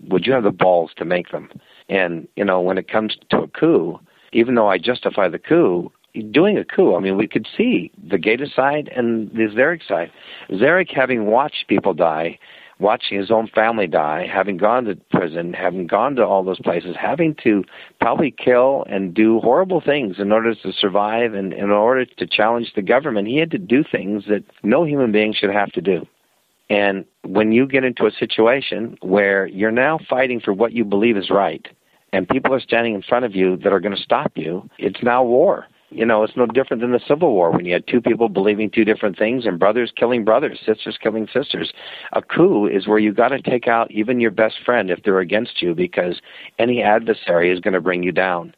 would 0.08 0.26
you 0.26 0.32
have 0.32 0.44
the 0.44 0.50
balls 0.50 0.92
to 0.96 1.04
make 1.04 1.30
them? 1.30 1.50
And, 1.88 2.28
you 2.36 2.44
know, 2.44 2.60
when 2.60 2.78
it 2.78 2.88
comes 2.88 3.16
to 3.30 3.38
a 3.38 3.48
coup, 3.48 3.98
even 4.32 4.54
though 4.54 4.68
I 4.68 4.78
justify 4.78 5.28
the 5.28 5.38
coup, 5.38 5.92
doing 6.30 6.58
a 6.58 6.64
coup. 6.64 6.94
I 6.94 7.00
mean, 7.00 7.16
we 7.16 7.26
could 7.26 7.46
see 7.56 7.90
the 8.10 8.18
Gaeta 8.18 8.46
side 8.54 8.90
and 8.94 9.30
the 9.30 9.48
Zarek 9.54 9.86
side. 9.86 10.10
Zarek, 10.50 10.90
having 10.94 11.26
watched 11.26 11.68
people 11.68 11.94
die, 11.94 12.38
watching 12.82 13.18
his 13.18 13.30
own 13.30 13.46
family 13.46 13.86
die, 13.86 14.26
having 14.26 14.58
gone 14.58 14.84
to 14.84 14.96
prison, 15.10 15.54
having 15.54 15.86
gone 15.86 16.16
to 16.16 16.26
all 16.26 16.44
those 16.44 16.60
places, 16.60 16.94
having 17.00 17.34
to 17.42 17.64
probably 18.00 18.30
kill 18.30 18.84
and 18.88 19.14
do 19.14 19.40
horrible 19.40 19.80
things 19.80 20.16
in 20.18 20.32
order 20.32 20.54
to 20.54 20.72
survive 20.72 21.32
and 21.32 21.52
in 21.52 21.70
order 21.70 22.04
to 22.04 22.26
challenge 22.26 22.72
the 22.74 22.82
government, 22.82 23.28
he 23.28 23.38
had 23.38 23.50
to 23.52 23.58
do 23.58 23.82
things 23.90 24.24
that 24.28 24.44
no 24.62 24.84
human 24.84 25.12
being 25.12 25.32
should 25.32 25.50
have 25.50 25.72
to 25.72 25.80
do. 25.80 26.06
And 26.68 27.04
when 27.24 27.52
you 27.52 27.66
get 27.66 27.84
into 27.84 28.06
a 28.06 28.10
situation 28.10 28.98
where 29.00 29.46
you're 29.46 29.70
now 29.70 29.98
fighting 30.10 30.40
for 30.40 30.52
what 30.52 30.72
you 30.72 30.84
believe 30.84 31.16
is 31.16 31.30
right, 31.30 31.66
and 32.12 32.28
people 32.28 32.52
are 32.54 32.60
standing 32.60 32.94
in 32.94 33.02
front 33.02 33.24
of 33.24 33.34
you 33.34 33.56
that 33.58 33.72
are 33.72 33.80
going 33.80 33.96
to 33.96 34.02
stop 34.02 34.32
you, 34.34 34.68
it's 34.78 35.02
now 35.02 35.22
war 35.22 35.66
you 35.92 36.04
know, 36.04 36.22
it's 36.22 36.36
no 36.36 36.46
different 36.46 36.80
than 36.80 36.92
the 36.92 37.00
Civil 37.06 37.32
War 37.32 37.50
when 37.50 37.64
you 37.64 37.72
had 37.72 37.86
two 37.86 38.00
people 38.00 38.28
believing 38.28 38.70
two 38.70 38.84
different 38.84 39.18
things 39.18 39.46
and 39.46 39.58
brothers 39.58 39.92
killing 39.94 40.24
brothers, 40.24 40.58
sisters 40.64 40.98
killing 41.00 41.28
sisters. 41.32 41.72
A 42.12 42.22
coup 42.22 42.66
is 42.66 42.86
where 42.86 42.98
you 42.98 43.12
got 43.12 43.28
to 43.28 43.40
take 43.40 43.68
out 43.68 43.90
even 43.90 44.20
your 44.20 44.30
best 44.30 44.56
friend 44.64 44.90
if 44.90 45.02
they're 45.02 45.20
against 45.20 45.62
you 45.62 45.74
because 45.74 46.20
any 46.58 46.82
adversary 46.82 47.50
is 47.50 47.60
going 47.60 47.74
to 47.74 47.80
bring 47.80 48.02
you 48.02 48.12
down. 48.12 48.54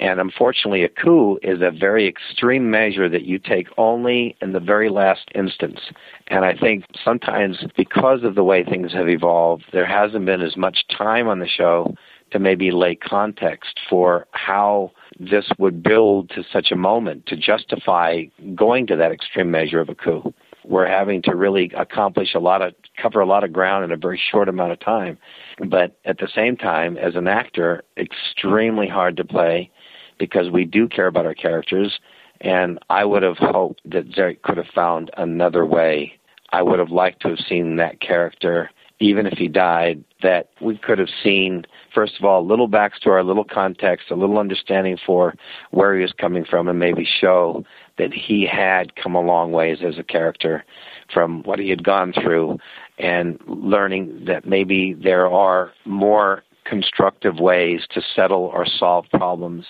And 0.00 0.20
unfortunately, 0.20 0.84
a 0.84 0.88
coup 0.88 1.38
is 1.42 1.60
a 1.60 1.72
very 1.72 2.06
extreme 2.06 2.70
measure 2.70 3.08
that 3.08 3.24
you 3.24 3.38
take 3.38 3.66
only 3.76 4.36
in 4.40 4.52
the 4.52 4.60
very 4.60 4.90
last 4.90 5.28
instance. 5.34 5.80
And 6.28 6.44
I 6.44 6.56
think 6.56 6.84
sometimes 7.04 7.64
because 7.76 8.22
of 8.22 8.36
the 8.36 8.44
way 8.44 8.62
things 8.62 8.92
have 8.92 9.08
evolved, 9.08 9.64
there 9.72 9.86
hasn't 9.86 10.24
been 10.24 10.40
as 10.40 10.56
much 10.56 10.84
time 10.96 11.26
on 11.26 11.40
the 11.40 11.48
show 11.48 11.94
to 12.30 12.38
maybe 12.38 12.70
lay 12.70 12.94
context 12.94 13.80
for 13.88 14.26
how 14.32 14.92
this 15.18 15.46
would 15.58 15.82
build 15.82 16.30
to 16.30 16.44
such 16.52 16.70
a 16.70 16.76
moment 16.76 17.26
to 17.26 17.36
justify 17.36 18.24
going 18.54 18.86
to 18.86 18.96
that 18.96 19.12
extreme 19.12 19.50
measure 19.50 19.80
of 19.80 19.88
a 19.88 19.94
coup. 19.94 20.32
We're 20.64 20.86
having 20.86 21.22
to 21.22 21.34
really 21.34 21.72
accomplish 21.76 22.34
a 22.34 22.38
lot 22.38 22.62
of, 22.62 22.74
cover 23.00 23.20
a 23.20 23.26
lot 23.26 23.42
of 23.42 23.52
ground 23.52 23.84
in 23.84 23.92
a 23.92 23.96
very 23.96 24.20
short 24.30 24.48
amount 24.48 24.72
of 24.72 24.80
time. 24.80 25.18
But 25.66 25.98
at 26.04 26.18
the 26.18 26.28
same 26.34 26.56
time, 26.56 26.96
as 26.98 27.16
an 27.16 27.26
actor, 27.26 27.84
extremely 27.96 28.86
hard 28.86 29.16
to 29.16 29.24
play 29.24 29.70
because 30.18 30.50
we 30.50 30.64
do 30.64 30.88
care 30.88 31.06
about 31.06 31.26
our 31.26 31.34
characters. 31.34 31.98
And 32.40 32.78
I 32.90 33.04
would 33.04 33.22
have 33.22 33.38
hoped 33.38 33.80
that 33.86 34.10
Zarek 34.10 34.42
could 34.42 34.58
have 34.58 34.66
found 34.74 35.10
another 35.16 35.64
way. 35.64 36.12
I 36.50 36.62
would 36.62 36.78
have 36.78 36.90
liked 36.90 37.22
to 37.22 37.28
have 37.28 37.38
seen 37.48 37.76
that 37.76 38.00
character, 38.00 38.70
even 39.00 39.26
if 39.26 39.38
he 39.38 39.48
died, 39.48 40.02
that 40.22 40.48
we 40.60 40.76
could 40.76 40.98
have 40.98 41.08
seen 41.22 41.64
first 41.94 42.14
of 42.18 42.24
all, 42.24 42.40
a 42.40 42.46
little 42.46 42.68
backstory, 42.68 43.20
a 43.20 43.26
little 43.26 43.44
context, 43.44 44.10
a 44.10 44.14
little 44.14 44.38
understanding 44.38 44.96
for 45.04 45.34
where 45.70 45.96
he 45.96 46.02
was 46.02 46.12
coming 46.12 46.44
from, 46.44 46.68
and 46.68 46.78
maybe 46.78 47.04
show 47.20 47.64
that 47.96 48.12
he 48.12 48.46
had 48.46 48.94
come 48.94 49.14
a 49.14 49.20
long 49.20 49.52
ways 49.52 49.78
as 49.84 49.98
a 49.98 50.02
character 50.02 50.64
from 51.12 51.42
what 51.42 51.58
he 51.58 51.68
had 51.68 51.82
gone 51.82 52.12
through, 52.12 52.58
and 52.98 53.38
learning 53.46 54.24
that 54.26 54.46
maybe 54.46 54.94
there 54.94 55.28
are 55.28 55.72
more 55.84 56.42
constructive 56.64 57.40
ways 57.40 57.80
to 57.90 58.02
settle 58.14 58.50
or 58.54 58.66
solve 58.66 59.06
problems, 59.12 59.64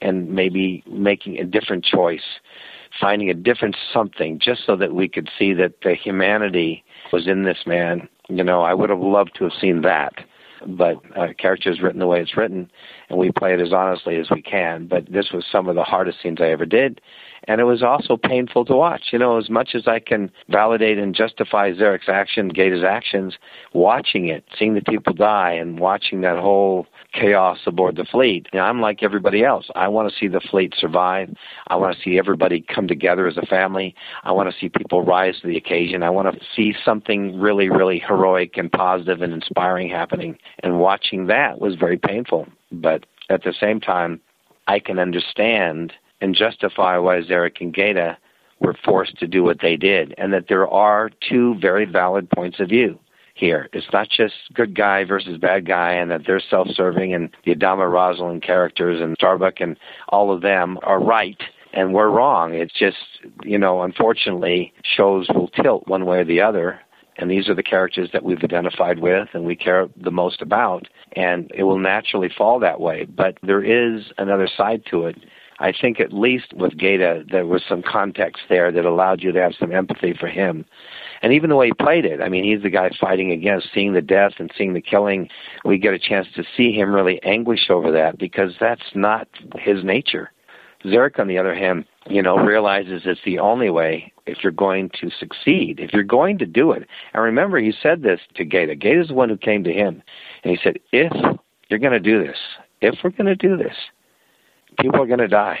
and 0.00 0.28
maybe 0.30 0.84
making 0.86 1.38
a 1.38 1.44
different 1.44 1.84
choice 1.84 2.40
finding 3.00 3.28
a 3.28 3.34
different 3.34 3.76
something 3.92 4.38
just 4.40 4.64
so 4.64 4.76
that 4.76 4.94
we 4.94 5.08
could 5.08 5.28
see 5.36 5.52
that 5.52 5.74
the 5.82 5.96
humanity 5.96 6.84
was 7.12 7.26
in 7.26 7.42
this 7.42 7.58
man. 7.66 8.08
You 8.28 8.44
know, 8.44 8.62
I 8.62 8.74
would 8.74 8.90
have 8.90 9.00
loved 9.00 9.32
to 9.36 9.44
have 9.44 9.52
seen 9.60 9.82
that 9.82 10.14
but 10.66 10.96
uh, 11.16 11.28
character 11.38 11.70
is 11.70 11.80
written 11.80 12.00
the 12.00 12.06
way 12.06 12.20
it's 12.20 12.36
written, 12.36 12.70
and 13.08 13.18
we 13.18 13.30
play 13.30 13.54
it 13.54 13.60
as 13.60 13.72
honestly 13.72 14.16
as 14.16 14.30
we 14.30 14.42
can. 14.42 14.86
But 14.86 15.10
this 15.10 15.30
was 15.32 15.44
some 15.50 15.68
of 15.68 15.74
the 15.74 15.82
hardest 15.82 16.22
scenes 16.22 16.38
I 16.40 16.50
ever 16.50 16.66
did, 16.66 17.00
and 17.46 17.60
it 17.60 17.64
was 17.64 17.82
also 17.82 18.16
painful 18.16 18.64
to 18.66 18.74
watch. 18.74 19.08
You 19.12 19.18
know, 19.18 19.38
as 19.38 19.50
much 19.50 19.74
as 19.74 19.86
I 19.86 19.98
can 19.98 20.30
validate 20.48 20.98
and 20.98 21.14
justify 21.14 21.72
Zarek's 21.72 22.08
action, 22.08 22.50
Gaeta's 22.50 22.84
actions, 22.84 23.36
watching 23.72 24.28
it, 24.28 24.44
seeing 24.58 24.74
the 24.74 24.82
people 24.82 25.12
die, 25.12 25.52
and 25.52 25.78
watching 25.78 26.20
that 26.22 26.38
whole 26.38 26.86
chaos 27.12 27.58
aboard 27.66 27.96
the 27.96 28.04
fleet, 28.04 28.48
you 28.52 28.58
know, 28.58 28.64
I'm 28.64 28.80
like 28.80 29.02
everybody 29.02 29.44
else. 29.44 29.66
I 29.74 29.88
want 29.88 30.10
to 30.10 30.16
see 30.18 30.28
the 30.28 30.40
fleet 30.40 30.74
survive. 30.76 31.34
I 31.68 31.76
want 31.76 31.96
to 31.96 32.02
see 32.02 32.18
everybody 32.18 32.60
come 32.62 32.88
together 32.88 33.26
as 33.26 33.36
a 33.36 33.46
family. 33.46 33.94
I 34.24 34.32
want 34.32 34.50
to 34.50 34.58
see 34.58 34.68
people 34.68 35.02
rise 35.02 35.40
to 35.40 35.46
the 35.46 35.56
occasion. 35.56 36.02
I 36.02 36.10
want 36.10 36.32
to 36.32 36.40
see 36.54 36.74
something 36.84 37.38
really, 37.38 37.68
really 37.68 37.98
heroic 37.98 38.56
and 38.56 38.70
positive 38.70 39.22
and 39.22 39.32
inspiring 39.32 39.88
happening. 39.88 40.38
And 40.62 40.80
watching 40.80 41.26
that 41.26 41.60
was 41.60 41.76
very 41.76 41.98
painful. 41.98 42.46
But 42.72 43.06
at 43.30 43.44
the 43.44 43.54
same 43.58 43.80
time, 43.80 44.20
I 44.66 44.78
can 44.78 44.98
understand 44.98 45.92
and 46.20 46.34
justify 46.34 46.96
why 46.98 47.20
Zarek 47.20 47.60
and 47.60 47.74
Gaeta 47.74 48.16
were 48.60 48.76
forced 48.84 49.18
to 49.18 49.26
do 49.26 49.42
what 49.42 49.60
they 49.60 49.76
did, 49.76 50.14
and 50.16 50.32
that 50.32 50.46
there 50.48 50.68
are 50.68 51.10
two 51.28 51.56
very 51.60 51.84
valid 51.84 52.30
points 52.30 52.60
of 52.60 52.68
view 52.68 52.98
here. 53.34 53.68
It's 53.72 53.92
not 53.92 54.08
just 54.08 54.34
good 54.54 54.76
guy 54.76 55.04
versus 55.04 55.38
bad 55.38 55.66
guy, 55.66 55.92
and 55.92 56.10
that 56.10 56.22
they're 56.26 56.40
self-serving, 56.40 57.12
and 57.12 57.30
the 57.44 57.54
Adama 57.54 57.90
Roslin 57.90 58.40
characters 58.40 59.00
and 59.00 59.16
Starbuck 59.18 59.60
and 59.60 59.76
all 60.08 60.32
of 60.32 60.40
them 60.40 60.78
are 60.82 61.02
right, 61.02 61.40
and 61.72 61.92
we're 61.92 62.10
wrong. 62.10 62.54
It's 62.54 62.78
just, 62.78 62.96
you 63.42 63.58
know, 63.58 63.82
unfortunately, 63.82 64.72
shows 64.84 65.26
will 65.34 65.48
tilt 65.48 65.88
one 65.88 66.06
way 66.06 66.18
or 66.18 66.24
the 66.24 66.40
other, 66.40 66.80
and 67.16 67.30
these 67.30 67.48
are 67.48 67.54
the 67.54 67.62
characters 67.62 68.10
that 68.12 68.24
we've 68.24 68.42
identified 68.42 68.98
with 68.98 69.28
and 69.34 69.44
we 69.44 69.56
care 69.56 69.88
the 69.96 70.10
most 70.10 70.40
about, 70.40 70.88
and 71.12 71.50
it 71.54 71.64
will 71.64 71.78
naturally 71.78 72.28
fall 72.28 72.58
that 72.60 72.80
way. 72.80 73.04
But 73.04 73.38
there 73.42 73.62
is 73.62 74.04
another 74.18 74.48
side 74.48 74.82
to 74.90 75.06
it 75.06 75.16
I 75.64 75.72
think 75.72 75.98
at 75.98 76.12
least 76.12 76.52
with 76.52 76.76
Gaeta, 76.76 77.24
there 77.30 77.46
was 77.46 77.62
some 77.66 77.82
context 77.82 78.42
there 78.50 78.70
that 78.70 78.84
allowed 78.84 79.22
you 79.22 79.32
to 79.32 79.40
have 79.40 79.54
some 79.58 79.72
empathy 79.72 80.12
for 80.12 80.26
him. 80.26 80.66
And 81.22 81.32
even 81.32 81.48
the 81.48 81.56
way 81.56 81.68
he 81.68 81.72
played 81.72 82.04
it, 82.04 82.20
I 82.20 82.28
mean, 82.28 82.44
he's 82.44 82.62
the 82.62 82.68
guy 82.68 82.90
fighting 83.00 83.32
against 83.32 83.68
seeing 83.72 83.94
the 83.94 84.02
death 84.02 84.32
and 84.38 84.52
seeing 84.58 84.74
the 84.74 84.82
killing. 84.82 85.30
We 85.64 85.78
get 85.78 85.94
a 85.94 85.98
chance 85.98 86.26
to 86.36 86.44
see 86.54 86.72
him 86.72 86.94
really 86.94 87.18
anguish 87.22 87.70
over 87.70 87.90
that 87.92 88.18
because 88.18 88.52
that's 88.60 88.94
not 88.94 89.26
his 89.56 89.82
nature. 89.82 90.32
Zarek, 90.84 91.18
on 91.18 91.28
the 91.28 91.38
other 91.38 91.54
hand, 91.54 91.86
you 92.10 92.20
know, 92.20 92.36
realizes 92.36 93.04
it's 93.06 93.24
the 93.24 93.38
only 93.38 93.70
way 93.70 94.12
if 94.26 94.42
you're 94.42 94.52
going 94.52 94.90
to 95.00 95.08
succeed, 95.18 95.80
if 95.80 95.94
you're 95.94 96.02
going 96.02 96.36
to 96.40 96.46
do 96.46 96.72
it. 96.72 96.86
And 97.14 97.22
remember, 97.22 97.58
he 97.58 97.72
said 97.82 98.02
this 98.02 98.20
to 98.34 98.44
Gaeta. 98.44 98.76
Gaeta's 98.76 99.08
the 99.08 99.14
one 99.14 99.30
who 99.30 99.38
came 99.38 99.64
to 99.64 99.72
him, 99.72 100.02
and 100.42 100.50
he 100.50 100.58
said, 100.62 100.78
if 100.92 101.10
you're 101.70 101.78
going 101.78 101.94
to 101.94 102.00
do 102.00 102.22
this, 102.22 102.36
if 102.82 102.96
we're 103.02 103.08
going 103.08 103.24
to 103.24 103.34
do 103.34 103.56
this, 103.56 103.76
people 104.78 105.00
are 105.02 105.06
going 105.06 105.18
to 105.18 105.28
die, 105.28 105.60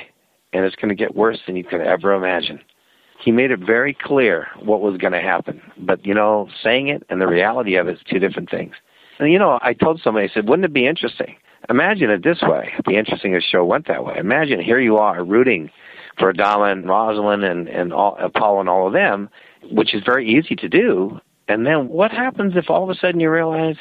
and 0.52 0.64
it's 0.64 0.76
going 0.76 0.88
to 0.88 0.94
get 0.94 1.14
worse 1.14 1.38
than 1.46 1.56
you 1.56 1.64
could 1.64 1.80
ever 1.80 2.12
imagine. 2.12 2.60
He 3.20 3.32
made 3.32 3.50
it 3.50 3.60
very 3.60 3.94
clear 3.94 4.48
what 4.60 4.80
was 4.80 4.96
going 4.98 5.12
to 5.12 5.20
happen, 5.20 5.62
but 5.78 6.04
you 6.04 6.14
know, 6.14 6.48
saying 6.62 6.88
it 6.88 7.04
and 7.08 7.20
the 7.20 7.26
reality 7.26 7.76
of 7.76 7.88
it 7.88 7.96
is 7.96 8.02
two 8.10 8.18
different 8.18 8.50
things. 8.50 8.74
And 9.18 9.32
you 9.32 9.38
know, 9.38 9.58
I 9.62 9.72
told 9.72 10.00
somebody, 10.02 10.28
I 10.28 10.34
said, 10.34 10.48
wouldn't 10.48 10.66
it 10.66 10.72
be 10.72 10.86
interesting? 10.86 11.36
Imagine 11.70 12.10
it 12.10 12.22
this 12.22 12.42
way. 12.42 12.70
It'd 12.74 12.84
be 12.84 12.96
interesting 12.96 13.32
if 13.32 13.38
the 13.42 13.46
show 13.46 13.64
went 13.64 13.86
that 13.88 14.04
way. 14.04 14.16
Imagine 14.18 14.60
here 14.60 14.80
you 14.80 14.98
are 14.98 15.24
rooting 15.24 15.70
for 16.18 16.32
Adama 16.32 16.72
and 16.72 16.86
Roslin 16.86 17.42
and, 17.42 17.68
and 17.68 17.92
all, 17.92 18.16
Apollo 18.20 18.60
and 18.60 18.68
all 18.68 18.86
of 18.86 18.92
them, 18.92 19.30
which 19.70 19.94
is 19.94 20.02
very 20.04 20.28
easy 20.28 20.54
to 20.56 20.68
do. 20.68 21.18
And 21.48 21.66
then 21.66 21.88
what 21.88 22.10
happens 22.10 22.54
if 22.56 22.68
all 22.68 22.84
of 22.84 22.90
a 22.90 22.98
sudden 22.98 23.20
you 23.20 23.30
realize 23.30 23.76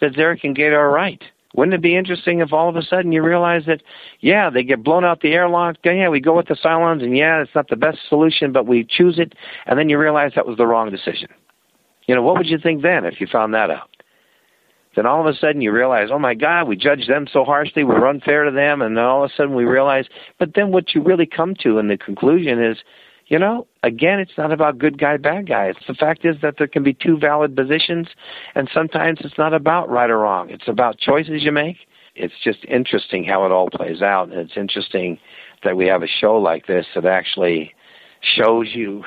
that 0.00 0.12
Zarek 0.12 0.44
and 0.44 0.56
Gaeta 0.56 0.74
are 0.74 0.90
right? 0.90 1.22
Wouldn't 1.54 1.74
it 1.74 1.82
be 1.82 1.96
interesting 1.96 2.40
if 2.40 2.52
all 2.52 2.68
of 2.68 2.76
a 2.76 2.82
sudden 2.82 3.10
you 3.10 3.22
realize 3.22 3.64
that, 3.66 3.82
yeah, 4.20 4.50
they 4.50 4.62
get 4.62 4.84
blown 4.84 5.04
out 5.04 5.20
the 5.20 5.32
airlock, 5.32 5.76
yeah, 5.84 6.08
we 6.08 6.20
go 6.20 6.36
with 6.36 6.46
the 6.46 6.54
Cylons, 6.54 7.02
and 7.02 7.16
yeah, 7.16 7.42
it's 7.42 7.54
not 7.54 7.68
the 7.68 7.76
best 7.76 7.98
solution, 8.08 8.52
but 8.52 8.66
we 8.66 8.84
choose 8.88 9.18
it, 9.18 9.34
and 9.66 9.78
then 9.78 9.88
you 9.88 9.98
realize 9.98 10.32
that 10.36 10.46
was 10.46 10.56
the 10.56 10.66
wrong 10.66 10.90
decision. 10.90 11.28
You 12.06 12.14
know, 12.14 12.22
what 12.22 12.36
would 12.36 12.46
you 12.46 12.58
think 12.58 12.82
then 12.82 13.04
if 13.04 13.20
you 13.20 13.26
found 13.26 13.52
that 13.54 13.70
out? 13.70 13.90
Then 14.96 15.06
all 15.06 15.20
of 15.20 15.26
a 15.26 15.36
sudden 15.38 15.60
you 15.60 15.72
realize, 15.72 16.08
oh 16.12 16.18
my 16.18 16.34
God, 16.34 16.66
we 16.66 16.76
judged 16.76 17.08
them 17.08 17.26
so 17.32 17.44
harshly, 17.44 17.84
we 17.84 17.94
were 17.94 18.08
unfair 18.08 18.44
to 18.44 18.50
them, 18.50 18.82
and 18.82 18.96
then 18.96 19.04
all 19.04 19.24
of 19.24 19.30
a 19.30 19.34
sudden 19.34 19.54
we 19.54 19.64
realize, 19.64 20.06
but 20.38 20.54
then 20.54 20.70
what 20.70 20.94
you 20.94 21.02
really 21.02 21.26
come 21.26 21.54
to 21.62 21.78
in 21.78 21.88
the 21.88 21.96
conclusion 21.96 22.62
is, 22.62 22.78
you 23.26 23.38
know, 23.38 23.66
again, 23.82 24.20
it's 24.20 24.36
not 24.36 24.52
about 24.52 24.78
good 24.78 24.98
guy, 24.98 25.16
bad 25.16 25.48
guy. 25.48 25.66
It's 25.66 25.86
the 25.86 25.94
fact 25.94 26.24
is 26.24 26.36
that 26.42 26.56
there 26.58 26.66
can 26.66 26.82
be 26.82 26.94
two 26.94 27.18
valid 27.18 27.56
positions, 27.56 28.08
and 28.54 28.68
sometimes 28.72 29.20
it's 29.22 29.38
not 29.38 29.54
about 29.54 29.88
right 29.88 30.10
or 30.10 30.18
wrong. 30.18 30.50
It's 30.50 30.68
about 30.68 30.98
choices 30.98 31.42
you 31.42 31.52
make. 31.52 31.76
It's 32.14 32.34
just 32.42 32.64
interesting 32.66 33.24
how 33.24 33.46
it 33.46 33.52
all 33.52 33.70
plays 33.70 34.02
out, 34.02 34.30
and 34.30 34.38
it's 34.38 34.56
interesting 34.56 35.18
that 35.64 35.76
we 35.76 35.86
have 35.86 36.02
a 36.02 36.08
show 36.08 36.36
like 36.36 36.66
this 36.66 36.86
that 36.94 37.06
actually 37.06 37.74
shows 38.36 38.68
you 38.72 39.04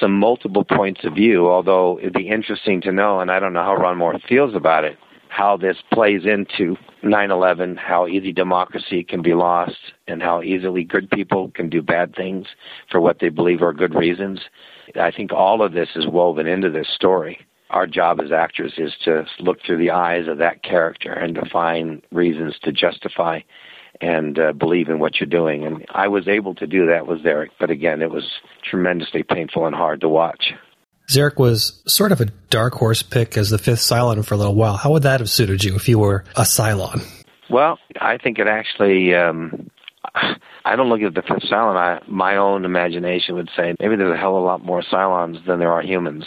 some 0.00 0.12
multiple 0.12 0.64
points 0.64 1.04
of 1.04 1.14
view. 1.14 1.48
Although 1.48 1.98
it'd 1.98 2.12
be 2.12 2.28
interesting 2.28 2.80
to 2.82 2.92
know, 2.92 3.20
and 3.20 3.30
I 3.30 3.40
don't 3.40 3.52
know 3.52 3.62
how 3.62 3.76
Ron 3.76 3.98
Moore 3.98 4.18
feels 4.28 4.54
about 4.54 4.84
it, 4.84 4.98
how 5.36 5.54
this 5.54 5.76
plays 5.92 6.24
into 6.24 6.78
9/11, 7.02 7.76
how 7.76 8.06
easy 8.06 8.32
democracy 8.32 9.04
can 9.04 9.20
be 9.20 9.34
lost, 9.34 9.92
and 10.08 10.22
how 10.22 10.40
easily 10.40 10.82
good 10.82 11.10
people 11.10 11.50
can 11.50 11.68
do 11.68 11.82
bad 11.82 12.16
things 12.16 12.46
for 12.90 13.02
what 13.02 13.18
they 13.18 13.28
believe 13.28 13.60
are 13.60 13.74
good 13.74 13.94
reasons. 13.94 14.40
I 14.98 15.10
think 15.10 15.34
all 15.34 15.60
of 15.60 15.72
this 15.72 15.90
is 15.94 16.06
woven 16.06 16.46
into 16.46 16.70
this 16.70 16.88
story. 16.88 17.38
Our 17.68 17.86
job 17.86 18.18
as 18.22 18.32
actors 18.32 18.78
is 18.78 18.94
to 19.04 19.26
look 19.38 19.58
through 19.60 19.76
the 19.76 19.90
eyes 19.90 20.26
of 20.26 20.38
that 20.38 20.62
character 20.62 21.12
and 21.12 21.34
to 21.34 21.44
find 21.52 22.00
reasons 22.10 22.58
to 22.62 22.72
justify 22.72 23.40
and 24.00 24.38
uh, 24.38 24.52
believe 24.54 24.88
in 24.88 25.00
what 25.00 25.20
you're 25.20 25.26
doing. 25.26 25.66
And 25.66 25.84
I 25.90 26.08
was 26.08 26.28
able 26.28 26.54
to 26.54 26.66
do 26.66 26.86
that 26.86 27.06
with 27.06 27.22
Zarek, 27.22 27.50
but 27.60 27.68
again, 27.68 28.00
it 28.00 28.10
was 28.10 28.40
tremendously 28.62 29.22
painful 29.22 29.66
and 29.66 29.76
hard 29.76 30.00
to 30.00 30.08
watch. 30.08 30.54
Zarek 31.08 31.36
was 31.38 31.82
sort 31.86 32.12
of 32.12 32.20
a 32.20 32.26
dark 32.50 32.74
horse 32.74 33.02
pick 33.02 33.36
as 33.36 33.50
the 33.50 33.58
fifth 33.58 33.80
Cylon 33.80 34.24
for 34.24 34.34
a 34.34 34.36
little 34.36 34.54
while. 34.54 34.76
How 34.76 34.92
would 34.92 35.04
that 35.04 35.20
have 35.20 35.30
suited 35.30 35.62
you 35.62 35.76
if 35.76 35.88
you 35.88 35.98
were 35.98 36.24
a 36.36 36.42
Cylon? 36.42 37.06
Well, 37.48 37.78
I 38.00 38.18
think 38.18 38.38
it 38.38 38.48
actually. 38.48 39.14
Um, 39.14 39.70
I 40.64 40.74
don't 40.74 40.88
look 40.88 41.02
at 41.02 41.14
the 41.14 41.22
fifth 41.22 41.48
Cylon. 41.50 41.76
I, 41.76 42.00
my 42.08 42.36
own 42.36 42.64
imagination 42.64 43.36
would 43.36 43.50
say 43.56 43.74
maybe 43.78 43.96
there's 43.96 44.14
a 44.14 44.18
hell 44.18 44.36
of 44.36 44.42
a 44.42 44.46
lot 44.46 44.64
more 44.64 44.82
Cylons 44.82 45.44
than 45.46 45.58
there 45.58 45.72
are 45.72 45.82
humans. 45.82 46.24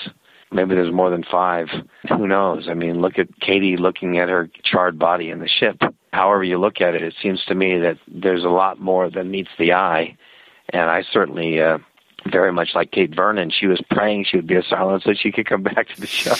Maybe 0.51 0.75
there's 0.75 0.93
more 0.93 1.09
than 1.09 1.23
five. 1.29 1.67
Who 2.07 2.27
knows? 2.27 2.67
I 2.69 2.73
mean, 2.73 3.01
look 3.01 3.19
at 3.19 3.27
Katie 3.39 3.77
looking 3.77 4.17
at 4.17 4.29
her 4.29 4.49
charred 4.63 4.97
body 4.97 5.29
in 5.29 5.39
the 5.39 5.47
ship. 5.47 5.79
However 6.11 6.43
you 6.43 6.57
look 6.57 6.81
at 6.81 6.95
it, 6.95 7.03
it 7.03 7.13
seems 7.21 7.43
to 7.45 7.55
me 7.55 7.79
that 7.79 7.97
there's 8.07 8.43
a 8.43 8.49
lot 8.49 8.79
more 8.79 9.11
than 9.11 9.29
meets 9.29 9.51
the 9.59 9.73
eye. 9.73 10.17
And 10.69 10.89
I 10.89 11.03
certainly 11.11 11.61
uh, 11.61 11.79
very 12.31 12.51
much 12.51 12.69
like 12.75 12.91
Kate 12.91 13.13
Vernon, 13.15 13.51
she 13.51 13.67
was 13.67 13.81
praying 13.89 14.25
she 14.25 14.37
would 14.37 14.47
be 14.47 14.55
a 14.55 14.61
Cylon 14.61 15.01
so 15.03 15.13
she 15.13 15.31
could 15.31 15.47
come 15.47 15.63
back 15.75 15.87
to 15.89 16.01
the 16.01 16.07
show. 16.07 16.33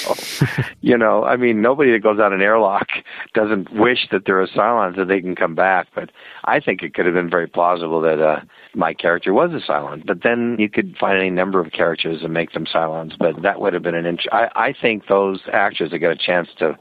you 0.81 0.97
know, 0.97 1.23
I 1.23 1.35
mean, 1.35 1.61
nobody 1.61 1.91
that 1.91 2.03
goes 2.03 2.19
out 2.19 2.33
an 2.33 2.41
airlock 2.41 2.87
doesn't 3.33 3.73
wish 3.73 4.07
that 4.11 4.25
they're 4.25 4.41
a 4.41 4.47
Cylon 4.47 4.95
so 4.95 5.05
they 5.05 5.21
can 5.21 5.35
come 5.35 5.55
back. 5.55 5.87
But 5.95 6.11
I 6.45 6.59
think 6.59 6.83
it 6.83 6.93
could 6.93 7.05
have 7.05 7.15
been 7.15 7.29
very 7.29 7.47
plausible 7.47 8.01
that 8.01 8.21
uh, 8.21 8.41
my 8.73 8.93
character 8.93 9.33
was 9.33 9.51
a 9.51 9.71
Cylon. 9.71 10.05
But 10.05 10.23
then 10.23 10.55
you 10.59 10.69
could 10.69 10.95
find 10.97 11.17
any 11.17 11.29
number 11.29 11.59
of 11.59 11.71
characters 11.71 12.23
and 12.23 12.33
make 12.33 12.53
them 12.53 12.65
Cylons. 12.65 13.17
But 13.17 13.41
that 13.41 13.59
would 13.59 13.73
have 13.73 13.83
been 13.83 13.95
an. 13.95 14.05
Int- 14.05 14.27
I, 14.31 14.49
I 14.55 14.73
think 14.79 15.07
those 15.07 15.41
actors 15.51 15.91
that 15.91 15.99
got 15.99 16.11
a 16.11 16.17
chance 16.17 16.49
to 16.59 16.77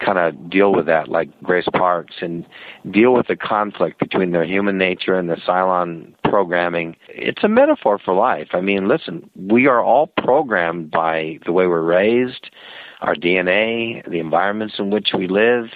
kind 0.00 0.18
of 0.18 0.50
deal 0.50 0.72
with 0.72 0.86
that, 0.86 1.08
like 1.08 1.28
Grace 1.42 1.68
Parks, 1.72 2.16
and 2.20 2.46
deal 2.90 3.12
with 3.12 3.26
the 3.26 3.36
conflict 3.36 3.98
between 3.98 4.32
their 4.32 4.44
human 4.44 4.78
nature 4.78 5.14
and 5.14 5.28
the 5.28 5.36
Cylon 5.36 6.14
programming. 6.24 6.96
It's 7.08 7.44
a 7.44 7.48
metaphor 7.48 7.98
for 7.98 8.14
life. 8.14 8.48
I 8.52 8.60
mean, 8.60 8.88
listen, 8.88 9.28
we 9.36 9.66
are 9.66 9.82
all 9.82 10.06
programmed 10.06 10.90
by 10.90 11.38
the 11.44 11.52
way 11.52 11.66
we're 11.66 11.82
raised, 11.82 12.50
our 13.00 13.14
DNA, 13.14 14.08
the 14.08 14.18
environments 14.18 14.74
in 14.78 14.90
which 14.90 15.10
we 15.16 15.28
live. 15.28 15.66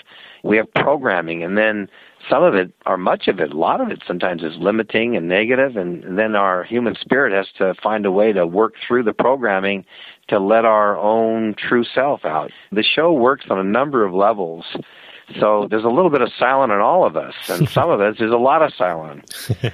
We 0.42 0.58
have 0.58 0.72
programming, 0.74 1.42
and 1.42 1.56
then 1.56 1.88
some 2.28 2.42
of 2.42 2.54
it, 2.54 2.72
or 2.86 2.96
much 2.96 3.28
of 3.28 3.40
it, 3.40 3.52
a 3.52 3.56
lot 3.56 3.80
of 3.80 3.90
it 3.90 4.02
sometimes 4.06 4.42
is 4.42 4.56
limiting 4.58 5.16
and 5.16 5.28
negative, 5.28 5.76
and, 5.76 6.04
and 6.04 6.18
then 6.18 6.36
our 6.36 6.64
human 6.64 6.94
spirit 7.00 7.32
has 7.32 7.46
to 7.58 7.74
find 7.82 8.06
a 8.06 8.10
way 8.10 8.32
to 8.32 8.46
work 8.46 8.74
through 8.86 9.04
the 9.04 9.12
programming 9.12 9.84
to 10.28 10.38
let 10.38 10.64
our 10.64 10.96
own 10.96 11.54
true 11.54 11.84
self 11.84 12.24
out. 12.24 12.50
The 12.72 12.82
show 12.82 13.12
works 13.12 13.46
on 13.50 13.58
a 13.58 13.64
number 13.64 14.04
of 14.04 14.14
levels. 14.14 14.64
So 15.40 15.66
there's 15.70 15.84
a 15.84 15.88
little 15.88 16.10
bit 16.10 16.20
of 16.20 16.28
Cylon 16.38 16.66
in 16.66 16.80
all 16.80 17.06
of 17.06 17.16
us, 17.16 17.34
and 17.48 17.68
some 17.70 17.90
of 17.90 18.00
us 18.00 18.16
there's 18.18 18.32
a 18.32 18.36
lot 18.36 18.62
of 18.62 18.72
Cylon. 18.72 19.22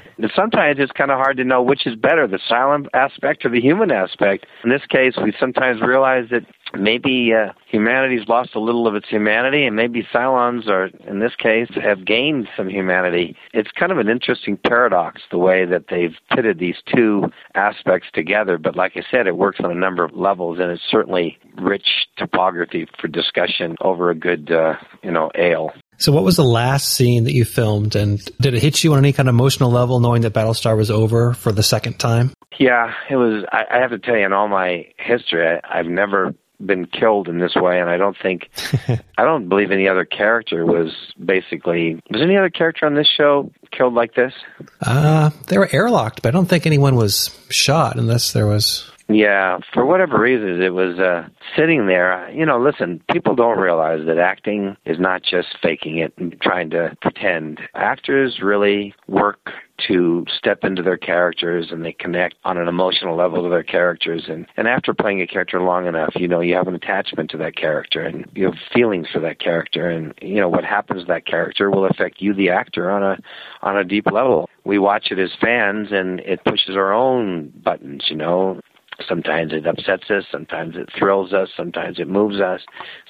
and 0.18 0.30
sometimes 0.34 0.78
it's 0.78 0.92
kind 0.92 1.10
of 1.10 1.18
hard 1.18 1.36
to 1.38 1.44
know 1.44 1.62
which 1.62 1.86
is 1.86 1.96
better, 1.96 2.26
the 2.26 2.38
Cylon 2.48 2.86
aspect 2.94 3.44
or 3.44 3.50
the 3.50 3.60
human 3.60 3.90
aspect. 3.90 4.46
In 4.64 4.70
this 4.70 4.86
case, 4.88 5.14
we 5.22 5.32
sometimes 5.38 5.80
realize 5.80 6.26
that 6.30 6.44
maybe 6.78 7.32
uh, 7.34 7.52
humanity's 7.66 8.28
lost 8.28 8.54
a 8.54 8.60
little 8.60 8.86
of 8.86 8.94
its 8.94 9.08
humanity, 9.08 9.64
and 9.64 9.76
maybe 9.76 10.06
Cylons 10.12 10.68
are, 10.68 10.86
in 11.06 11.20
this 11.20 11.34
case, 11.36 11.68
have 11.82 12.04
gained 12.04 12.48
some 12.56 12.68
humanity. 12.68 13.36
It's 13.52 13.70
kind 13.72 13.92
of 13.92 13.98
an 13.98 14.08
interesting 14.08 14.56
paradox 14.56 15.22
the 15.30 15.38
way 15.38 15.64
that 15.64 15.84
they've 15.88 16.14
pitted 16.34 16.58
these 16.58 16.76
two 16.94 17.24
aspects 17.54 18.08
together. 18.12 18.58
But 18.58 18.76
like 18.76 18.92
I 18.96 19.02
said, 19.10 19.26
it 19.26 19.36
works 19.36 19.60
on 19.62 19.70
a 19.70 19.74
number 19.74 20.04
of 20.04 20.14
levels, 20.14 20.58
and 20.58 20.70
it's 20.70 20.82
certainly 20.90 21.38
rich 21.60 21.86
topography 22.16 22.86
for 23.00 23.08
discussion 23.08 23.76
over 23.80 24.10
a 24.10 24.14
good, 24.14 24.50
uh, 24.50 24.74
you 25.02 25.10
know, 25.10 25.30
ale. 25.34 25.72
So, 26.00 26.12
what 26.12 26.24
was 26.24 26.36
the 26.36 26.44
last 26.44 26.88
scene 26.88 27.24
that 27.24 27.34
you 27.34 27.44
filmed, 27.44 27.94
and 27.94 28.24
did 28.40 28.54
it 28.54 28.62
hit 28.62 28.82
you 28.82 28.94
on 28.94 28.98
any 28.98 29.12
kind 29.12 29.28
of 29.28 29.34
emotional 29.34 29.70
level, 29.70 30.00
knowing 30.00 30.22
that 30.22 30.32
Battlestar 30.32 30.74
was 30.74 30.90
over 30.90 31.34
for 31.34 31.52
the 31.52 31.62
second 31.62 31.98
time? 31.98 32.32
Yeah, 32.58 32.94
it 33.10 33.16
was. 33.16 33.44
I, 33.52 33.64
I 33.70 33.78
have 33.80 33.90
to 33.90 33.98
tell 33.98 34.16
you, 34.16 34.24
in 34.24 34.32
all 34.32 34.48
my 34.48 34.86
history, 34.96 35.46
I, 35.46 35.60
I've 35.78 35.86
never 35.86 36.34
been 36.64 36.86
killed 36.86 37.28
in 37.28 37.38
this 37.38 37.54
way, 37.54 37.80
and 37.80 37.88
I 37.88 37.96
don't 37.96 38.16
think, 38.20 38.50
I 39.18 39.24
don't 39.24 39.48
believe 39.48 39.70
any 39.70 39.88
other 39.88 40.04
character 40.04 40.64
was 40.66 40.92
basically. 41.22 42.00
Was 42.10 42.22
any 42.22 42.36
other 42.36 42.50
character 42.50 42.86
on 42.86 42.94
this 42.94 43.08
show 43.08 43.50
killed 43.70 43.94
like 43.94 44.14
this? 44.14 44.32
Uh, 44.80 45.30
they 45.48 45.58
were 45.58 45.68
airlocked, 45.68 46.22
but 46.22 46.28
I 46.28 46.30
don't 46.30 46.46
think 46.46 46.66
anyone 46.66 46.96
was 46.96 47.30
shot 47.48 47.96
unless 47.96 48.32
there 48.32 48.46
was. 48.46 48.90
Yeah, 49.12 49.58
for 49.74 49.84
whatever 49.84 50.20
reasons, 50.20 50.62
it 50.62 50.72
was 50.72 51.00
uh, 51.00 51.26
sitting 51.56 51.86
there. 51.86 52.30
You 52.30 52.46
know, 52.46 52.60
listen, 52.60 53.02
people 53.10 53.34
don't 53.34 53.58
realize 53.58 54.06
that 54.06 54.18
acting 54.18 54.76
is 54.86 55.00
not 55.00 55.24
just 55.24 55.48
faking 55.60 55.98
it 55.98 56.12
and 56.16 56.40
trying 56.40 56.70
to 56.70 56.96
pretend. 57.02 57.58
Actors 57.74 58.38
really 58.40 58.94
work 59.08 59.50
to 59.88 60.24
step 60.36 60.60
into 60.62 60.82
their 60.82 60.96
characters 60.96 61.68
and 61.72 61.84
they 61.84 61.92
connect 61.92 62.36
on 62.44 62.56
an 62.58 62.68
emotional 62.68 63.16
level 63.16 63.42
to 63.42 63.48
their 63.48 63.62
characters 63.62 64.24
and 64.28 64.46
and 64.56 64.68
after 64.68 64.92
playing 64.92 65.22
a 65.22 65.26
character 65.26 65.60
long 65.60 65.86
enough 65.86 66.12
you 66.16 66.28
know 66.28 66.40
you 66.40 66.54
have 66.54 66.68
an 66.68 66.74
attachment 66.74 67.30
to 67.30 67.38
that 67.38 67.56
character 67.56 68.02
and 68.02 68.26
you 68.34 68.44
have 68.44 68.54
feelings 68.74 69.06
for 69.10 69.20
that 69.20 69.40
character 69.40 69.88
and 69.88 70.12
you 70.20 70.36
know 70.36 70.50
what 70.50 70.64
happens 70.64 71.00
to 71.00 71.06
that 71.06 71.26
character 71.26 71.70
will 71.70 71.86
affect 71.86 72.20
you 72.20 72.34
the 72.34 72.50
actor 72.50 72.90
on 72.90 73.02
a 73.02 73.16
on 73.62 73.76
a 73.78 73.84
deep 73.84 74.04
level 74.12 74.48
we 74.64 74.78
watch 74.78 75.08
it 75.10 75.18
as 75.18 75.30
fans 75.40 75.88
and 75.90 76.20
it 76.20 76.44
pushes 76.44 76.76
our 76.76 76.92
own 76.92 77.50
buttons 77.64 78.04
you 78.10 78.16
know 78.16 78.60
sometimes 79.08 79.52
it 79.52 79.66
upsets 79.66 80.10
us 80.10 80.24
sometimes 80.30 80.76
it 80.76 80.88
thrills 80.98 81.32
us 81.32 81.48
sometimes 81.56 81.98
it 81.98 82.08
moves 82.08 82.40
us 82.40 82.60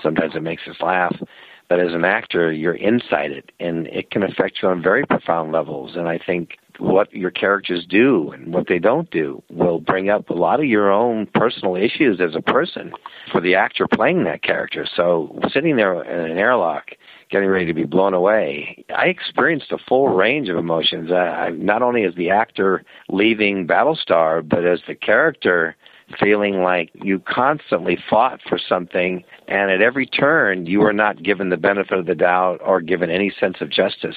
sometimes 0.02 0.34
it 0.34 0.42
makes 0.42 0.62
us 0.68 0.76
laugh 0.80 1.16
but 1.70 1.78
as 1.78 1.94
an 1.94 2.04
actor, 2.04 2.50
you're 2.50 2.74
inside 2.74 3.30
it, 3.30 3.52
and 3.60 3.86
it 3.86 4.10
can 4.10 4.24
affect 4.24 4.58
you 4.60 4.68
on 4.68 4.82
very 4.82 5.06
profound 5.06 5.52
levels. 5.52 5.94
And 5.94 6.08
I 6.08 6.18
think 6.18 6.58
what 6.80 7.12
your 7.12 7.30
characters 7.30 7.86
do 7.88 8.30
and 8.32 8.52
what 8.52 8.66
they 8.68 8.78
don't 8.78 9.10
do 9.10 9.42
will 9.50 9.80
bring 9.80 10.08
up 10.08 10.30
a 10.30 10.34
lot 10.34 10.60
of 10.60 10.66
your 10.66 10.90
own 10.90 11.26
personal 11.34 11.76
issues 11.76 12.20
as 12.20 12.34
a 12.34 12.42
person 12.42 12.92
for 13.30 13.40
the 13.40 13.54
actor 13.54 13.86
playing 13.86 14.24
that 14.24 14.42
character. 14.42 14.86
So 14.96 15.38
sitting 15.52 15.76
there 15.76 16.02
in 16.02 16.30
an 16.30 16.38
airlock, 16.38 16.90
getting 17.30 17.48
ready 17.48 17.66
to 17.66 17.74
be 17.74 17.84
blown 17.84 18.14
away, 18.14 18.84
I 18.96 19.06
experienced 19.06 19.72
a 19.72 19.78
full 19.88 20.08
range 20.08 20.48
of 20.48 20.56
emotions. 20.56 21.12
I, 21.12 21.50
not 21.50 21.82
only 21.82 22.04
as 22.04 22.14
the 22.14 22.30
actor 22.30 22.82
leaving 23.08 23.66
Battlestar, 23.66 24.46
but 24.46 24.64
as 24.64 24.80
the 24.88 24.94
character 24.94 25.76
feeling 26.18 26.62
like 26.62 26.90
you 26.94 27.20
constantly 27.20 27.96
fought 28.08 28.40
for 28.48 28.58
something 28.58 29.22
and 29.46 29.70
at 29.70 29.80
every 29.80 30.06
turn 30.06 30.66
you 30.66 30.80
were 30.80 30.92
not 30.92 31.22
given 31.22 31.50
the 31.50 31.56
benefit 31.56 31.98
of 31.98 32.06
the 32.06 32.14
doubt 32.14 32.60
or 32.64 32.80
given 32.80 33.10
any 33.10 33.32
sense 33.38 33.56
of 33.60 33.70
justice. 33.70 34.16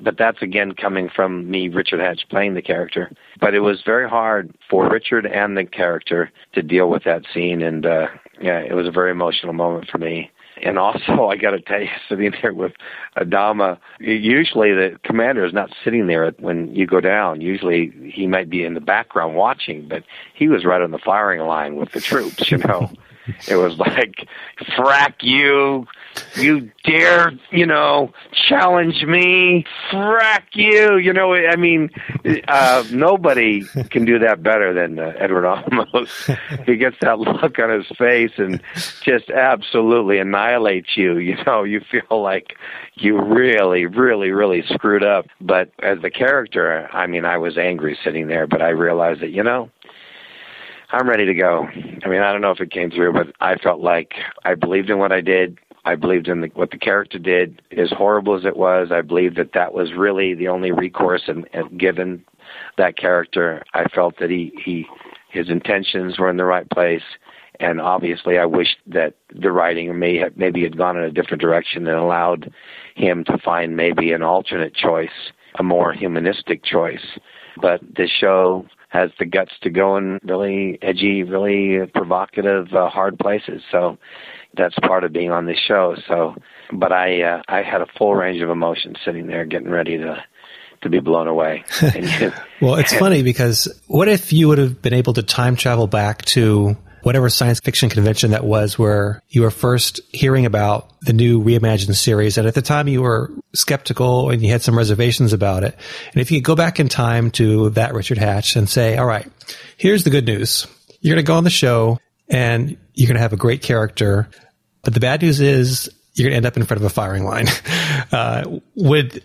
But 0.00 0.16
that's 0.18 0.42
again 0.42 0.72
coming 0.72 1.08
from 1.14 1.50
me, 1.50 1.68
Richard 1.68 2.00
Hatch, 2.00 2.26
playing 2.30 2.54
the 2.54 2.62
character. 2.62 3.10
But 3.40 3.54
it 3.54 3.60
was 3.60 3.82
very 3.84 4.08
hard 4.08 4.54
for 4.70 4.88
Richard 4.88 5.26
and 5.26 5.56
the 5.56 5.64
character 5.64 6.30
to 6.54 6.62
deal 6.62 6.88
with 6.88 7.04
that 7.04 7.22
scene, 7.32 7.62
and 7.62 7.84
uh, 7.84 8.06
yeah, 8.40 8.58
it 8.58 8.74
was 8.74 8.86
a 8.86 8.90
very 8.90 9.10
emotional 9.10 9.52
moment 9.52 9.88
for 9.90 9.98
me. 9.98 10.30
And 10.62 10.78
also, 10.78 11.26
I 11.30 11.36
got 11.36 11.52
to 11.52 11.60
tell 11.60 11.80
you, 11.80 11.88
sitting 12.08 12.32
there 12.40 12.52
with 12.52 12.72
Adama, 13.16 13.78
usually 13.98 14.72
the 14.72 14.98
commander 15.04 15.44
is 15.44 15.52
not 15.52 15.70
sitting 15.84 16.06
there 16.06 16.30
when 16.38 16.74
you 16.74 16.86
go 16.86 17.00
down. 17.00 17.40
Usually 17.40 17.92
he 18.12 18.26
might 18.26 18.50
be 18.50 18.64
in 18.64 18.74
the 18.74 18.80
background 18.80 19.34
watching, 19.34 19.88
but 19.88 20.04
he 20.34 20.48
was 20.48 20.64
right 20.64 20.82
on 20.82 20.90
the 20.90 20.98
firing 20.98 21.40
line 21.42 21.76
with 21.76 21.92
the 21.92 22.00
troops, 22.00 22.50
you 22.50 22.58
know. 22.58 22.90
It 23.48 23.54
was 23.54 23.78
like, 23.78 24.26
frack 24.76 25.14
you, 25.20 25.86
you 26.36 26.70
dare, 26.84 27.32
you 27.50 27.66
know, 27.66 28.12
challenge 28.48 29.02
me, 29.04 29.64
frack 29.90 30.44
you, 30.52 30.96
you 30.96 31.12
know, 31.12 31.34
I 31.34 31.56
mean, 31.56 31.90
uh, 32.48 32.84
nobody 32.90 33.62
can 33.90 34.04
do 34.04 34.18
that 34.20 34.42
better 34.42 34.72
than 34.74 34.98
uh, 34.98 35.12
Edward 35.18 35.44
Olmos. 35.44 36.64
he 36.66 36.76
gets 36.76 36.96
that 37.00 37.18
look 37.18 37.58
on 37.58 37.70
his 37.70 37.86
face 37.96 38.32
and 38.38 38.62
just 39.02 39.30
absolutely 39.30 40.18
annihilates 40.18 40.96
you, 40.96 41.18
you 41.18 41.36
know, 41.46 41.64
you 41.64 41.80
feel 41.90 42.22
like 42.22 42.54
you 42.94 43.20
really, 43.20 43.86
really, 43.86 44.30
really 44.30 44.62
screwed 44.68 45.04
up. 45.04 45.26
But 45.40 45.70
as 45.82 46.00
the 46.02 46.10
character, 46.10 46.88
I 46.92 47.06
mean, 47.06 47.24
I 47.24 47.38
was 47.38 47.56
angry 47.58 47.98
sitting 48.04 48.26
there, 48.26 48.46
but 48.46 48.62
I 48.62 48.70
realized 48.70 49.20
that, 49.20 49.30
you 49.30 49.42
know, 49.42 49.70
I'm 50.90 51.08
ready 51.08 51.24
to 51.24 51.34
go. 51.34 51.66
I 52.04 52.08
mean, 52.08 52.20
I 52.20 52.32
don't 52.32 52.42
know 52.42 52.50
if 52.50 52.60
it 52.60 52.70
came 52.70 52.90
through, 52.90 53.14
but 53.14 53.28
I 53.40 53.56
felt 53.56 53.80
like 53.80 54.12
I 54.44 54.54
believed 54.54 54.90
in 54.90 54.98
what 54.98 55.10
I 55.10 55.22
did. 55.22 55.58
I 55.84 55.96
believed 55.96 56.28
in 56.28 56.42
the, 56.42 56.48
what 56.54 56.70
the 56.70 56.78
character 56.78 57.18
did, 57.18 57.60
as 57.76 57.90
horrible 57.90 58.36
as 58.36 58.44
it 58.44 58.56
was. 58.56 58.88
I 58.92 59.00
believed 59.00 59.36
that 59.36 59.52
that 59.54 59.74
was 59.74 59.92
really 59.92 60.34
the 60.34 60.48
only 60.48 60.70
recourse, 60.70 61.22
and, 61.26 61.48
and 61.52 61.78
given 61.78 62.24
that 62.78 62.96
character, 62.96 63.62
I 63.74 63.84
felt 63.94 64.18
that 64.20 64.30
he, 64.30 64.52
he 64.64 64.86
his 65.30 65.48
intentions 65.48 66.18
were 66.18 66.30
in 66.30 66.36
the 66.36 66.44
right 66.44 66.68
place. 66.70 67.02
And 67.58 67.80
obviously, 67.80 68.38
I 68.38 68.44
wished 68.44 68.78
that 68.86 69.14
the 69.34 69.52
writing 69.52 69.98
may 69.98 70.16
have, 70.18 70.36
maybe 70.36 70.62
had 70.62 70.76
gone 70.76 70.96
in 70.96 71.04
a 71.04 71.10
different 71.10 71.40
direction 71.40 71.86
and 71.86 71.96
allowed 71.96 72.52
him 72.94 73.24
to 73.24 73.38
find 73.38 73.76
maybe 73.76 74.12
an 74.12 74.22
alternate 74.22 74.74
choice, 74.74 75.10
a 75.58 75.62
more 75.62 75.92
humanistic 75.92 76.64
choice. 76.64 77.18
But 77.60 77.80
the 77.96 78.08
show 78.08 78.66
has 78.88 79.10
the 79.18 79.24
guts 79.24 79.52
to 79.62 79.70
go 79.70 79.96
in 79.96 80.18
really 80.22 80.78
edgy, 80.82 81.22
really 81.22 81.86
provocative, 81.94 82.72
uh, 82.74 82.88
hard 82.88 83.18
places. 83.18 83.62
So 83.70 83.96
that's 84.56 84.74
part 84.80 85.04
of 85.04 85.12
being 85.12 85.30
on 85.30 85.46
this 85.46 85.58
show. 85.66 85.96
So, 86.08 86.34
but 86.72 86.92
I 86.92 87.22
uh, 87.22 87.42
I 87.48 87.62
had 87.62 87.80
a 87.80 87.86
full 87.98 88.14
range 88.14 88.42
of 88.42 88.50
emotions 88.50 88.96
sitting 89.04 89.26
there, 89.26 89.44
getting 89.44 89.70
ready 89.70 89.98
to 89.98 90.22
to 90.82 90.88
be 90.88 91.00
blown 91.00 91.28
away. 91.28 91.64
well, 92.60 92.74
it's 92.74 92.92
funny 92.94 93.22
because 93.22 93.68
what 93.86 94.08
if 94.08 94.32
you 94.32 94.48
would 94.48 94.58
have 94.58 94.82
been 94.82 94.94
able 94.94 95.12
to 95.14 95.22
time 95.22 95.56
travel 95.56 95.86
back 95.86 96.24
to 96.26 96.76
whatever 97.02 97.28
science 97.28 97.60
fiction 97.60 97.88
convention 97.88 98.30
that 98.30 98.44
was 98.44 98.78
where 98.78 99.22
you 99.28 99.42
were 99.42 99.50
first 99.50 100.00
hearing 100.12 100.46
about 100.46 100.92
the 101.00 101.12
new 101.12 101.42
reimagined 101.42 101.94
series. 101.96 102.38
And 102.38 102.46
at 102.46 102.54
the 102.54 102.62
time 102.62 102.88
you 102.88 103.02
were 103.02 103.30
skeptical 103.54 104.30
and 104.30 104.40
you 104.40 104.50
had 104.50 104.62
some 104.62 104.78
reservations 104.78 105.32
about 105.32 105.64
it. 105.64 105.76
And 106.12 106.20
if 106.20 106.30
you 106.30 106.38
could 106.38 106.46
go 106.46 106.54
back 106.54 106.78
in 106.78 106.88
time 106.88 107.30
to 107.32 107.70
that 107.70 107.94
Richard 107.94 108.18
Hatch 108.18 108.56
and 108.56 108.68
say, 108.68 108.96
all 108.96 109.06
right, 109.06 109.28
here's 109.76 110.04
the 110.04 110.10
good 110.10 110.26
news. 110.26 110.66
You're 111.00 111.14
going 111.14 111.24
to 111.24 111.28
go 111.28 111.34
on 111.34 111.44
the 111.44 111.50
show 111.50 111.98
and 112.28 112.76
you're 112.94 113.08
going 113.08 113.16
to 113.16 113.22
have 113.22 113.32
a 113.32 113.36
great 113.36 113.62
character. 113.62 114.28
But 114.82 114.94
the 114.94 115.00
bad 115.00 115.22
news 115.22 115.40
is 115.40 115.88
you're 116.14 116.26
going 116.26 116.32
to 116.32 116.36
end 116.36 116.46
up 116.46 116.56
in 116.56 116.64
front 116.64 116.80
of 116.80 116.84
a 116.84 116.90
firing 116.90 117.24
line. 117.24 117.46
Uh, 118.10 118.58
would 118.74 119.24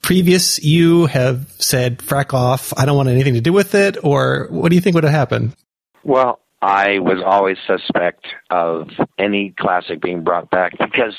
previous 0.00 0.62
you 0.62 1.04
have 1.04 1.50
said, 1.58 1.98
frack 1.98 2.32
off, 2.32 2.72
I 2.78 2.86
don't 2.86 2.96
want 2.96 3.10
anything 3.10 3.34
to 3.34 3.42
do 3.42 3.52
with 3.52 3.74
it? 3.74 3.98
Or 4.02 4.46
what 4.48 4.70
do 4.70 4.74
you 4.74 4.80
think 4.80 4.94
would 4.94 5.04
have 5.04 5.12
happened? 5.12 5.54
Well, 6.02 6.40
I 6.62 7.00
was 7.00 7.22
always 7.24 7.58
suspect 7.66 8.26
of 8.48 8.88
any 9.18 9.54
classic 9.58 10.00
being 10.00 10.22
brought 10.22 10.50
back 10.50 10.72
because 10.78 11.14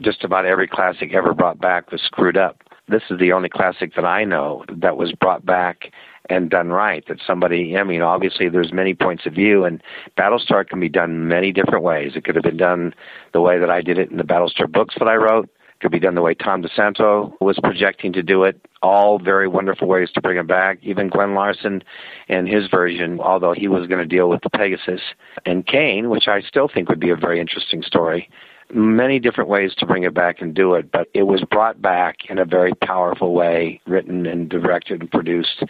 just 0.00 0.24
about 0.24 0.46
every 0.46 0.68
classic 0.68 1.12
ever 1.12 1.34
brought 1.34 1.60
back 1.60 1.90
was 1.90 2.00
screwed 2.02 2.36
up. 2.36 2.62
This 2.88 3.02
is 3.10 3.18
the 3.18 3.32
only 3.32 3.48
classic 3.48 3.94
that 3.96 4.04
I 4.04 4.24
know 4.24 4.64
that 4.68 4.96
was 4.96 5.12
brought 5.12 5.44
back 5.44 5.90
and 6.28 6.50
done 6.50 6.70
right. 6.70 7.04
That 7.08 7.18
somebody, 7.26 7.76
I 7.76 7.84
mean, 7.84 8.02
obviously 8.02 8.48
there's 8.48 8.72
many 8.72 8.94
points 8.94 9.26
of 9.26 9.32
view, 9.34 9.64
and 9.64 9.82
Battlestar 10.18 10.66
can 10.68 10.80
be 10.80 10.88
done 10.88 11.28
many 11.28 11.52
different 11.52 11.84
ways. 11.84 12.12
It 12.14 12.24
could 12.24 12.34
have 12.34 12.44
been 12.44 12.56
done 12.56 12.94
the 13.32 13.40
way 13.40 13.58
that 13.58 13.70
I 13.70 13.82
did 13.82 13.98
it 13.98 14.10
in 14.10 14.16
the 14.16 14.24
Battlestar 14.24 14.70
books 14.70 14.94
that 14.98 15.08
I 15.08 15.14
wrote 15.14 15.44
It 15.44 15.80
could 15.80 15.92
be 15.92 16.00
done 16.00 16.14
the 16.14 16.22
way 16.22 16.34
Tom 16.34 16.62
DeSanto 16.62 17.32
was 17.40 17.58
projecting 17.62 18.12
to 18.14 18.22
do 18.22 18.44
it. 18.44 18.60
All 18.82 19.18
very 19.18 19.48
wonderful 19.48 19.88
ways 19.88 20.10
to 20.14 20.20
bring 20.20 20.38
it 20.38 20.46
back. 20.46 20.78
Even 20.82 21.08
Glenn 21.08 21.34
Larson 21.34 21.82
and 22.28 22.48
his 22.48 22.68
version, 22.68 23.20
although 23.20 23.52
he 23.52 23.68
was 23.68 23.86
going 23.86 24.00
to 24.00 24.06
deal 24.06 24.28
with 24.28 24.42
the 24.42 24.50
Pegasus 24.50 25.00
and 25.44 25.66
Cain, 25.66 26.08
which 26.08 26.28
I 26.28 26.40
still 26.40 26.68
think 26.72 26.88
would 26.88 27.00
be 27.00 27.10
a 27.10 27.16
very 27.16 27.40
interesting 27.40 27.82
story. 27.82 28.30
Many 28.72 29.20
different 29.20 29.48
ways 29.48 29.74
to 29.78 29.86
bring 29.86 30.02
it 30.02 30.12
back 30.12 30.40
and 30.40 30.52
do 30.52 30.74
it, 30.74 30.90
but 30.90 31.08
it 31.14 31.22
was 31.22 31.42
brought 31.48 31.80
back 31.80 32.16
in 32.28 32.38
a 32.38 32.44
very 32.44 32.72
powerful 32.74 33.32
way, 33.32 33.80
written 33.86 34.26
and 34.26 34.48
directed 34.48 35.02
and 35.02 35.10
produced 35.10 35.62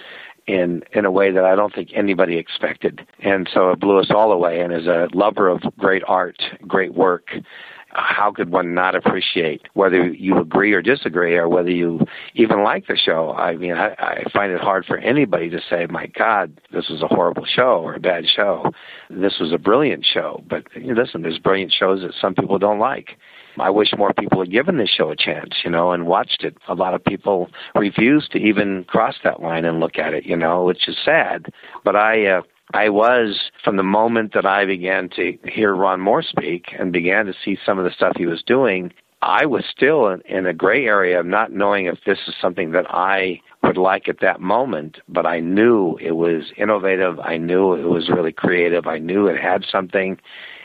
in 0.47 0.83
in 0.93 1.05
a 1.05 1.11
way 1.11 1.31
that 1.31 1.45
I 1.45 1.55
don't 1.55 1.75
think 1.75 1.91
anybody 1.95 2.37
expected. 2.39 3.07
And 3.21 3.49
so 3.53 3.71
it 3.71 3.81
blew 3.81 3.99
us 3.99 4.11
all 4.11 4.33
away. 4.33 4.61
And 4.61 4.73
as 4.73 4.87
a 4.87 5.09
lover 5.13 5.49
of 5.49 5.61
great 5.79 6.03
art, 6.07 6.41
great 6.67 6.95
work, 6.95 7.31
how 7.97 8.31
could 8.31 8.51
one 8.51 8.75
not 8.75 8.95
appreciate 8.95 9.63
whether 9.75 10.07
you 10.07 10.39
agree 10.39 10.73
or 10.73 10.83
disagree 10.83 11.37
or 11.37 11.49
whether 11.49 11.71
you 11.71 12.01
even 12.35 12.63
like 12.63 12.87
the 12.87 12.97
show? 12.97 13.33
I 13.33 13.57
mean, 13.57 13.73
I, 13.73 13.95
I 13.99 14.25
find 14.33 14.53
it 14.53 14.61
hard 14.61 14.85
for 14.85 14.99
anybody 14.99 15.49
to 15.51 15.61
say, 15.71 15.87
my 15.87 16.07
God, 16.07 16.61
this 16.73 16.89
was 16.89 17.03
a 17.03 17.09
horrible 17.09 17.47
show 17.47 17.81
or 17.83 17.95
a 17.95 18.01
bad 18.01 18.25
show. 18.27 18.71
This 19.09 19.39
was 19.41 19.53
a 19.53 19.59
brilliant 19.59 20.05
show. 20.05 20.45
But 20.49 20.65
listen, 20.77 21.23
there's 21.23 21.39
brilliant 21.39 21.73
shows 21.73 22.03
that 22.03 22.13
some 22.21 22.35
people 22.35 22.59
don't 22.59 22.79
like. 22.79 23.17
I 23.59 23.71
wish 23.71 23.89
more 23.97 24.13
people 24.13 24.41
had 24.41 24.51
given 24.51 24.77
this 24.79 24.91
show 24.91 25.11
a 25.11 25.17
chance, 25.17 25.55
you 25.65 25.71
know, 25.71 25.93
and 25.93 26.07
watched 26.07 26.45
it. 26.45 26.57
A 26.69 26.75
lot 26.75 26.95
of 26.95 27.05
people 27.05 27.49
refuse 27.75 28.29
to 28.33 28.39
even 28.39 28.85
cross 28.85 29.15
that 29.25 29.43
line 29.43 29.65
and 29.65 29.81
look 29.81 29.99
at 29.99 30.15
it, 30.15 30.25
you 30.25 30.37
know, 30.37 30.65
which 30.65 30.89
is 30.89 30.97
sad. 31.05 31.53
But 31.85 31.97
I, 31.97 32.27
uh, 32.27 32.43
I 32.75 32.89
was, 32.89 33.51
from 33.63 33.77
the 33.77 33.83
moment 33.83 34.35
that 34.35 34.47
I 34.47 34.65
began 34.65 35.09
to 35.17 35.39
hear 35.45 35.75
Ron 35.75 36.01
Moore 36.01 36.23
speak 36.23 36.67
and 36.79 36.93
began 36.93 37.27
to 37.27 37.35
see 37.45 37.59
some 37.65 37.79
of 37.79 37.85
the 37.85 37.91
stuff 37.91 38.15
he 38.17 38.27
was 38.27 38.43
doing, 38.43 38.93
I 39.23 39.47
was 39.47 39.65
still 39.71 40.09
in, 40.09 40.21
in 40.23 40.47
a 40.47 40.53
gray 40.53 40.87
area 40.87 41.21
of 41.21 41.27
not 41.27 41.53
knowing 41.53 41.87
if 41.87 41.99
this 42.05 42.19
is 42.29 42.35
something 42.41 42.73
that 42.73 42.87
I 42.91 43.41
would 43.63 43.79
like 43.79 44.09
at 44.09 44.21
that 44.21 44.41
moment, 44.41 44.99
but 45.09 45.27
I 45.27 45.41
knew 45.41 45.97
it 46.01 46.13
was 46.13 46.53
innovative. 46.57 47.19
I 47.21 47.37
knew 47.37 47.75
it 47.75 47.89
was 47.89 48.09
really 48.09 48.33
creative. 48.33 48.87
I 48.87 48.99
knew 48.99 49.27
it 49.27 49.41
had 49.41 49.65
something. 49.71 50.19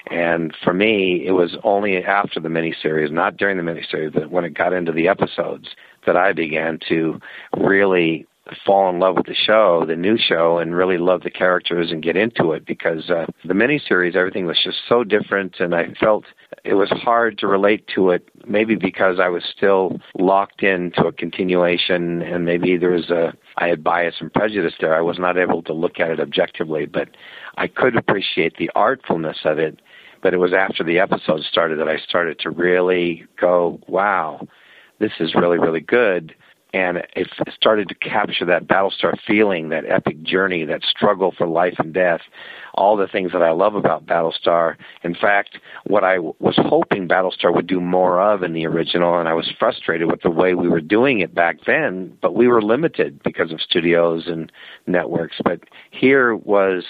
And 0.08 0.54
for 0.64 0.74
me, 0.74 1.24
it 1.26 1.32
was 1.32 1.58
only 1.64 1.98
after 2.04 2.40
the 2.40 2.50
miniseries, 2.50 3.12
not 3.12 3.38
during 3.38 3.58
the 3.58 3.64
miniseries, 3.64 4.14
but 4.14 4.32
when 4.32 4.46
it 4.46 4.58
got 4.58 4.74
into 4.74 4.92
the 4.92 5.08
episodes, 5.08 5.70
that 6.06 6.18
I 6.18 6.34
began 6.34 6.80
to 6.90 7.20
really 7.56 8.26
fall 8.66 8.90
in 8.90 9.00
love 9.00 9.16
with 9.16 9.28
the 9.28 9.36
show, 9.36 9.86
the 9.88 9.96
new 9.96 10.18
show, 10.18 10.58
and 10.58 10.76
really 10.76 10.98
love 10.98 11.22
the 11.22 11.30
characters 11.30 11.92
and 11.92 12.04
get 12.04 12.18
into 12.18 12.52
it 12.52 12.66
because 12.66 13.10
uh, 13.10 13.26
the 13.46 13.54
miniseries, 13.54 14.16
everything 14.16 14.46
was 14.46 14.60
just 14.64 14.80
so 14.90 15.04
different, 15.04 15.60
and 15.60 15.76
I 15.76 15.94
felt 16.00 16.26
it 16.64 16.74
was 16.74 16.90
hard 16.90 17.38
to 17.40 17.48
relate 17.48 17.88
to 17.96 18.10
it. 18.10 18.28
Maybe 18.48 18.76
because 18.76 19.20
I 19.20 19.30
was 19.30 19.44
still 19.56 20.00
locked 20.18 20.64
into 20.64 21.06
a 21.06 21.12
continuation, 21.12 22.22
and 22.22 22.46
maybe 22.46 22.78
there 22.78 22.92
was 22.92 23.10
a 23.10 23.34
I 23.58 23.68
had 23.68 23.84
bias 23.84 24.16
and 24.20 24.34
prejudice 24.34 24.74
there. 24.80 24.96
I 24.96 25.02
was 25.02 25.20
not 25.20 25.38
able 25.38 25.62
to 25.64 25.74
look 25.74 26.00
at 26.00 26.10
it 26.10 26.20
objectively, 26.20 26.86
but 26.86 27.10
I 27.58 27.68
could 27.68 27.96
appreciate 27.96 28.58
the 28.58 28.72
artfulness 28.76 29.38
of 29.46 29.60
it. 29.60 29.80
But 30.22 30.34
it 30.34 30.38
was 30.38 30.54
after 30.54 30.84
the 30.84 31.00
episode 31.00 31.42
started 31.42 31.80
that 31.80 31.88
I 31.88 31.98
started 31.98 32.40
to 32.40 32.50
really 32.50 33.26
go, 33.40 33.80
wow, 33.88 34.48
this 35.00 35.14
is 35.20 35.36
really, 35.36 35.58
really 35.58 35.82
good 35.82 36.36
and 36.74 37.04
it 37.16 37.28
started 37.54 37.90
to 37.90 37.96
capture 37.96 38.46
that 38.46 38.68
Battlestar 38.68 39.18
feeling, 39.28 39.70
that 39.70 39.86
epic 39.86 40.24
journey, 40.24 40.64
that 40.66 40.84
struggle 40.84 41.34
for 41.38 41.46
life 41.46 41.76
and 41.80 41.94
death, 41.94 42.22
all 42.74 42.96
the 42.96 43.08
things 43.08 43.34
that 43.34 43.42
I 43.42 43.52
love 43.52 43.76
about 43.76 44.06
Battlestar. 44.06 44.76
In 45.04 45.14
fact, 45.14 45.58
what 45.86 46.06
I 46.06 46.20
was 46.20 46.56
hoping 46.58 47.10
Battlestar 47.10 47.54
would 47.54 47.68
do 47.68 47.82
more 47.82 48.22
of 48.22 48.42
in 48.42 48.54
the 48.54 48.66
original, 48.66 49.20
and 49.20 49.28
I 49.28 49.34
was 49.34 49.52
frustrated 49.60 50.10
with 50.10 50.22
the 50.22 50.32
way 50.32 50.54
we 50.54 50.70
were 50.70 50.82
doing 50.82 51.20
it 51.20 51.36
back 51.36 51.58
then, 51.66 52.18
but 52.22 52.36
we 52.36 52.48
were 52.48 52.62
limited 52.62 53.22
because 53.22 53.52
of 53.52 53.60
studios 53.60 54.28
and 54.28 54.50
networks. 54.88 55.38
But 55.44 55.62
here 55.92 56.36
was 56.36 56.86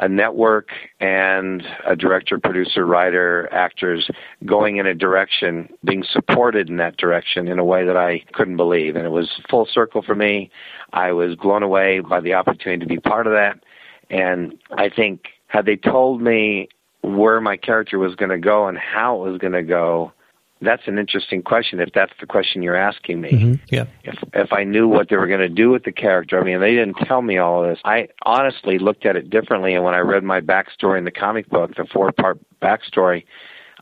a 0.00 0.08
network 0.08 0.70
and 0.98 1.62
a 1.86 1.94
director, 1.94 2.38
producer, 2.38 2.86
writer, 2.86 3.48
actors 3.52 4.10
going 4.46 4.78
in 4.78 4.86
a 4.86 4.94
direction, 4.94 5.68
being 5.84 6.02
supported 6.10 6.70
in 6.70 6.78
that 6.78 6.96
direction 6.96 7.46
in 7.46 7.58
a 7.58 7.64
way 7.64 7.84
that 7.84 7.98
I 7.98 8.24
couldn't 8.32 8.56
believe. 8.56 8.96
And 8.96 9.04
it 9.04 9.10
was 9.10 9.28
full 9.50 9.68
circle 9.70 10.02
for 10.02 10.14
me. 10.14 10.50
I 10.94 11.12
was 11.12 11.36
blown 11.36 11.62
away 11.62 12.00
by 12.00 12.20
the 12.20 12.32
opportunity 12.32 12.80
to 12.80 12.86
be 12.86 12.98
part 12.98 13.26
of 13.26 13.34
that. 13.34 13.62
And 14.08 14.58
I 14.76 14.88
think 14.88 15.26
had 15.48 15.66
they 15.66 15.76
told 15.76 16.22
me 16.22 16.68
where 17.02 17.40
my 17.40 17.58
character 17.58 17.98
was 17.98 18.14
going 18.14 18.30
to 18.30 18.38
go 18.38 18.68
and 18.68 18.78
how 18.78 19.22
it 19.22 19.30
was 19.30 19.38
going 19.38 19.52
to 19.52 19.62
go, 19.62 20.12
that's 20.60 20.82
an 20.86 20.98
interesting 20.98 21.42
question. 21.42 21.80
If 21.80 21.92
that's 21.94 22.12
the 22.20 22.26
question 22.26 22.62
you're 22.62 22.76
asking 22.76 23.20
me, 23.20 23.30
mm-hmm. 23.30 23.54
yeah. 23.74 23.84
If 24.04 24.16
if 24.34 24.52
I 24.52 24.64
knew 24.64 24.88
what 24.88 25.08
they 25.08 25.16
were 25.16 25.26
going 25.26 25.40
to 25.40 25.48
do 25.48 25.70
with 25.70 25.84
the 25.84 25.92
character, 25.92 26.40
I 26.40 26.44
mean, 26.44 26.60
they 26.60 26.72
didn't 26.72 26.96
tell 27.06 27.22
me 27.22 27.38
all 27.38 27.64
of 27.64 27.70
this. 27.70 27.80
I 27.84 28.08
honestly 28.24 28.78
looked 28.78 29.06
at 29.06 29.16
it 29.16 29.30
differently, 29.30 29.74
and 29.74 29.84
when 29.84 29.94
I 29.94 29.98
read 29.98 30.22
my 30.22 30.40
backstory 30.40 30.98
in 30.98 31.04
the 31.04 31.10
comic 31.10 31.48
book, 31.48 31.74
the 31.76 31.86
four 31.92 32.12
part 32.12 32.38
backstory, 32.60 33.24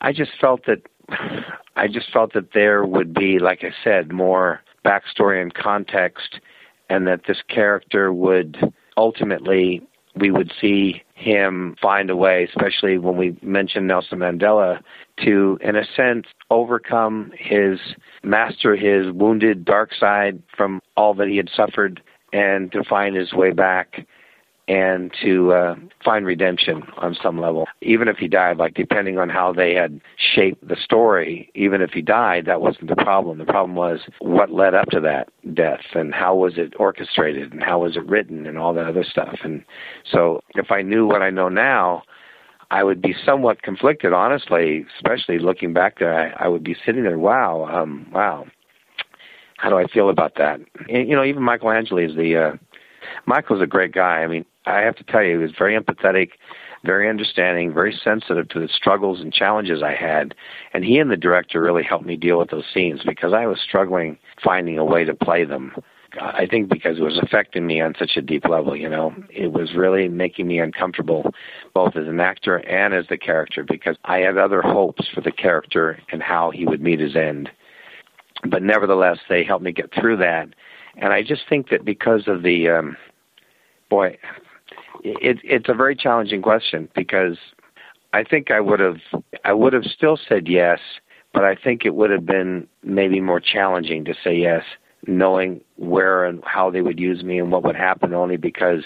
I 0.01 0.13
just 0.13 0.33
felt 0.41 0.67
that 0.67 0.83
I 1.77 1.89
just 1.89 2.13
felt 2.13 2.33
that 2.35 2.53
there 2.55 2.85
would 2.85 3.13
be, 3.13 3.39
like 3.39 3.65
I 3.65 3.73
said, 3.83 4.13
more 4.13 4.61
backstory 4.85 5.43
and 5.43 5.53
context, 5.53 6.41
and 6.89 7.07
that 7.07 7.23
this 7.27 7.39
character 7.49 8.13
would 8.13 8.73
ultimately 8.97 9.83
we 10.17 10.31
would 10.31 10.53
see 10.61 11.03
him 11.19 11.75
find 11.83 12.11
a 12.11 12.17
way, 12.17 12.45
especially 12.45 12.97
when 12.97 13.17
we 13.17 13.37
mentioned 13.43 13.89
Nelson 13.89 14.21
Mandela, 14.21 14.81
to, 15.25 15.59
in 15.61 15.75
a 15.75 15.85
sense, 15.97 16.27
overcome 16.51 17.33
his 17.37 17.81
master 18.23 18.77
his 18.77 19.13
wounded 19.13 19.65
dark 19.65 19.93
side 19.93 20.41
from 20.57 20.81
all 20.97 21.15
that 21.15 21.29
he 21.29 21.37
had 21.37 21.51
suffered 21.55 22.01
and 22.33 22.71
to 22.73 22.85
find 22.85 23.17
his 23.17 23.33
way 23.33 23.51
back 23.51 24.07
and 24.69 25.11
to 25.23 25.53
uh, 25.53 25.75
find 26.05 26.27
redemption 26.27 26.83
on 26.99 27.17
some 27.21 27.41
level. 27.41 27.67
Even 27.81 28.07
if 28.07 28.19
he 28.19 28.29
died, 28.29 28.59
like 28.59 28.75
depending 28.75 29.19
on 29.19 29.31
how 29.31 29.51
they 29.51 29.75
had 29.75 30.01
shaped 30.35 30.67
the 30.69 30.77
story, 30.77 31.51
even 31.55 31.81
if 31.81 31.91
he 31.91 32.03
died, 32.03 32.45
that 32.45 32.61
wasn't 32.61 32.89
the 32.89 32.97
problem. 32.97 33.39
The 33.39 33.47
problem 33.47 33.75
was 33.75 34.01
what 34.19 34.53
led 34.53 34.75
up 34.75 34.91
to 34.91 35.01
that 35.01 35.31
death 35.55 35.81
and 35.95 36.15
how 36.15 36.35
was 36.37 36.59
it 36.59 36.75
orchestrated 36.79 37.53
and 37.53 37.63
how 37.63 37.81
was 37.81 37.97
it 37.97 38.07
written 38.07 38.47
and 38.47 38.59
all 38.59 38.75
that 38.75 38.87
other 38.87 39.05
stuff. 39.05 39.39
And 39.43 39.65
so 40.11 40.43
if 40.55 40.71
I 40.71 40.83
knew 40.83 41.07
what 41.07 41.23
I 41.23 41.31
know 41.31 41.49
now, 41.49 42.03
I 42.71 42.85
would 42.85 43.01
be 43.01 43.15
somewhat 43.25 43.63
conflicted, 43.63 44.13
honestly, 44.13 44.85
especially 44.97 45.39
looking 45.39 45.73
back 45.73 45.99
there. 45.99 46.15
I, 46.15 46.45
I 46.45 46.49
would 46.49 46.63
be 46.63 46.77
sitting 46.85 47.05
there, 47.05 47.19
wow, 47.19 47.65
um, 47.65 48.07
wow. 48.13 48.45
How 49.57 49.71
do 49.71 49.79
I 49.79 49.87
feel 49.89 50.11
about 50.11 50.35
that? 50.37 50.61
And, 50.91 51.09
you 51.09 51.17
know, 51.17 51.25
even 51.25 51.43
Michael 51.43 51.73
Angeli 51.73 52.05
is 52.05 52.15
the, 52.15 52.37
uh, 52.37 52.57
Michael's 53.27 53.63
a 53.63 53.67
great 53.67 53.93
guy. 53.93 54.23
I 54.23 54.27
mean, 54.27 54.45
I 54.69 54.81
have 54.81 54.97
to 54.97 55.05
tell 55.05 55.23
you, 55.23 55.39
he 55.39 55.43
was 55.43 55.53
very 55.57 55.79
empathetic, 55.79 56.31
very 56.85 57.09
understanding, 57.09 57.73
very 57.73 57.99
sensitive 58.05 58.49
to 58.51 58.61
the 58.61 58.69
struggles 58.69 59.21
and 59.21 59.33
challenges 59.33 59.83
I 59.83 59.95
had. 59.95 60.35
And 60.73 60.85
he 60.85 60.99
and 60.99 61.11
the 61.11 61.17
director 61.17 61.61
really 61.61 61.83
helped 61.83 62.07
me 62.07 62.17
deal 62.17 62.39
with 62.39 62.51
those 62.51 62.65
scenes 62.73 63.01
because 63.05 63.33
I 63.33 63.47
was 63.47 63.59
struggling 63.61 64.19
finding 64.43 64.79
a 64.79 64.85
way 64.85 65.05
to 65.05 65.15
play 65.15 65.45
them. 65.45 65.73
I 66.21 66.47
think 66.47 66.69
because 66.69 66.99
it 66.99 67.03
was 67.03 67.19
affecting 67.23 67.67
me 67.67 67.81
on 67.81 67.95
such 67.99 68.17
a 68.17 68.23
deep 68.23 68.49
level, 68.49 68.75
you 68.75 68.89
know, 68.89 69.15
it 69.29 69.53
was 69.53 69.75
really 69.75 70.09
making 70.09 70.47
me 70.47 70.59
uncomfortable, 70.59 71.35
both 71.75 71.97
as 71.97 72.07
an 72.07 72.19
actor 72.19 72.57
and 72.57 72.95
as 72.95 73.07
the 73.09 73.19
character, 73.19 73.63
because 73.63 73.97
I 74.05 74.19
had 74.19 74.39
other 74.39 74.63
hopes 74.63 75.07
for 75.15 75.21
the 75.21 75.33
character 75.33 76.01
and 76.11 76.23
how 76.23 76.51
he 76.51 76.65
would 76.65 76.81
meet 76.81 77.01
his 77.01 77.15
end. 77.15 77.51
But 78.49 78.63
nevertheless, 78.63 79.19
they 79.29 79.45
helped 79.45 79.65
me 79.65 79.73
get 79.73 79.93
through 79.93 80.17
that, 80.19 80.49
and 80.97 81.13
I 81.13 81.23
just 81.23 81.43
think 81.49 81.69
that 81.69 81.85
because 81.85 82.23
of 82.27 82.43
the, 82.43 82.71
um, 82.71 82.97
boy, 83.91 84.17
it, 85.05 85.39
it's 85.45 85.69
a 85.69 85.75
very 85.75 85.95
challenging 85.95 86.43
question 86.43 86.89
because 86.95 87.37
I 88.13 88.25
think 88.25 88.51
I 88.51 88.61
would 88.61 88.81
have 88.81 88.99
I 89.45 89.53
would 89.53 89.73
have 89.73 89.85
still 89.85 90.19
said 90.29 90.49
yes, 90.49 90.81
but 91.33 91.45
I 91.45 91.55
think 91.55 91.85
it 91.85 91.95
would 91.95 92.11
have 92.11 92.27
been 92.27 92.67
maybe 92.83 93.21
more 93.21 93.41
challenging 93.41 94.05
to 94.07 94.15
say 94.25 94.37
yes, 94.37 94.63
knowing 95.07 95.61
where 95.77 96.25
and 96.25 96.43
how 96.45 96.71
they 96.71 96.81
would 96.81 96.99
use 96.99 97.23
me 97.23 97.39
and 97.39 97.53
what 97.53 97.63
would 97.65 97.77
happen. 97.77 98.15
Only 98.15 98.37
because 98.37 98.85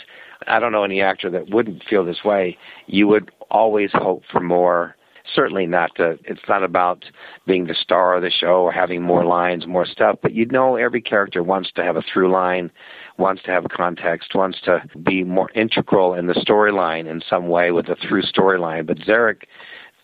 I 0.48 0.58
don't 0.58 0.72
know 0.72 0.84
any 0.84 1.00
actor 1.00 1.30
that 1.30 1.50
wouldn't 1.50 1.84
feel 1.84 2.04
this 2.04 2.24
way. 2.24 2.58
You 2.86 3.06
would 3.08 3.30
always 3.50 3.90
hope 3.92 4.22
for 4.30 4.40
more 4.40 4.96
certainly 5.34 5.66
not 5.66 5.94
to, 5.96 6.18
it's 6.24 6.40
not 6.48 6.62
about 6.62 7.04
being 7.46 7.66
the 7.66 7.74
star 7.74 8.14
of 8.16 8.22
the 8.22 8.30
show 8.30 8.62
or 8.62 8.72
having 8.72 9.02
more 9.02 9.24
lines, 9.24 9.66
more 9.66 9.86
stuff, 9.86 10.18
but 10.22 10.32
you 10.32 10.46
know 10.46 10.76
every 10.76 11.00
character 11.00 11.42
wants 11.42 11.70
to 11.72 11.82
have 11.82 11.96
a 11.96 12.02
through 12.12 12.30
line, 12.30 12.70
wants 13.18 13.42
to 13.44 13.50
have 13.50 13.64
a 13.64 13.68
context, 13.68 14.34
wants 14.34 14.60
to 14.62 14.82
be 15.02 15.24
more 15.24 15.50
integral 15.54 16.14
in 16.14 16.26
the 16.26 16.34
storyline 16.34 17.06
in 17.06 17.22
some 17.28 17.48
way 17.48 17.70
with 17.70 17.88
a 17.88 17.96
through 17.96 18.22
storyline. 18.22 18.86
But 18.86 18.98
Zarek 18.98 19.42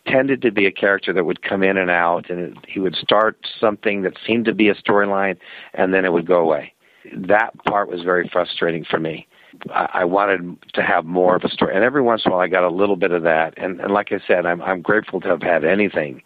tended 0.07 0.41
to 0.41 0.51
be 0.51 0.65
a 0.65 0.71
character 0.71 1.13
that 1.13 1.25
would 1.25 1.41
come 1.41 1.63
in 1.63 1.77
and 1.77 1.89
out, 1.89 2.29
and 2.29 2.57
he 2.67 2.79
would 2.79 2.95
start 2.95 3.37
something 3.59 4.01
that 4.03 4.13
seemed 4.25 4.45
to 4.45 4.53
be 4.53 4.69
a 4.69 4.75
storyline, 4.75 5.37
and 5.73 5.93
then 5.93 6.05
it 6.05 6.13
would 6.13 6.27
go 6.27 6.39
away. 6.39 6.73
That 7.15 7.53
part 7.65 7.89
was 7.89 8.01
very 8.03 8.29
frustrating 8.31 8.83
for 8.83 8.99
me. 8.99 9.27
I 9.73 10.05
wanted 10.05 10.57
to 10.73 10.81
have 10.81 11.05
more 11.05 11.35
of 11.35 11.43
a 11.43 11.49
story, 11.49 11.75
and 11.75 11.83
every 11.83 12.01
once 12.01 12.23
in 12.25 12.31
a 12.31 12.35
while 12.35 12.43
I 12.43 12.47
got 12.47 12.63
a 12.63 12.69
little 12.69 12.95
bit 12.95 13.11
of 13.11 13.23
that. 13.23 13.53
And, 13.57 13.79
and 13.79 13.91
like 13.91 14.11
I 14.11 14.19
said, 14.25 14.45
I'm 14.45 14.61
I'm 14.61 14.81
grateful 14.81 15.19
to 15.21 15.27
have 15.27 15.41
had 15.41 15.65
anything. 15.65 16.21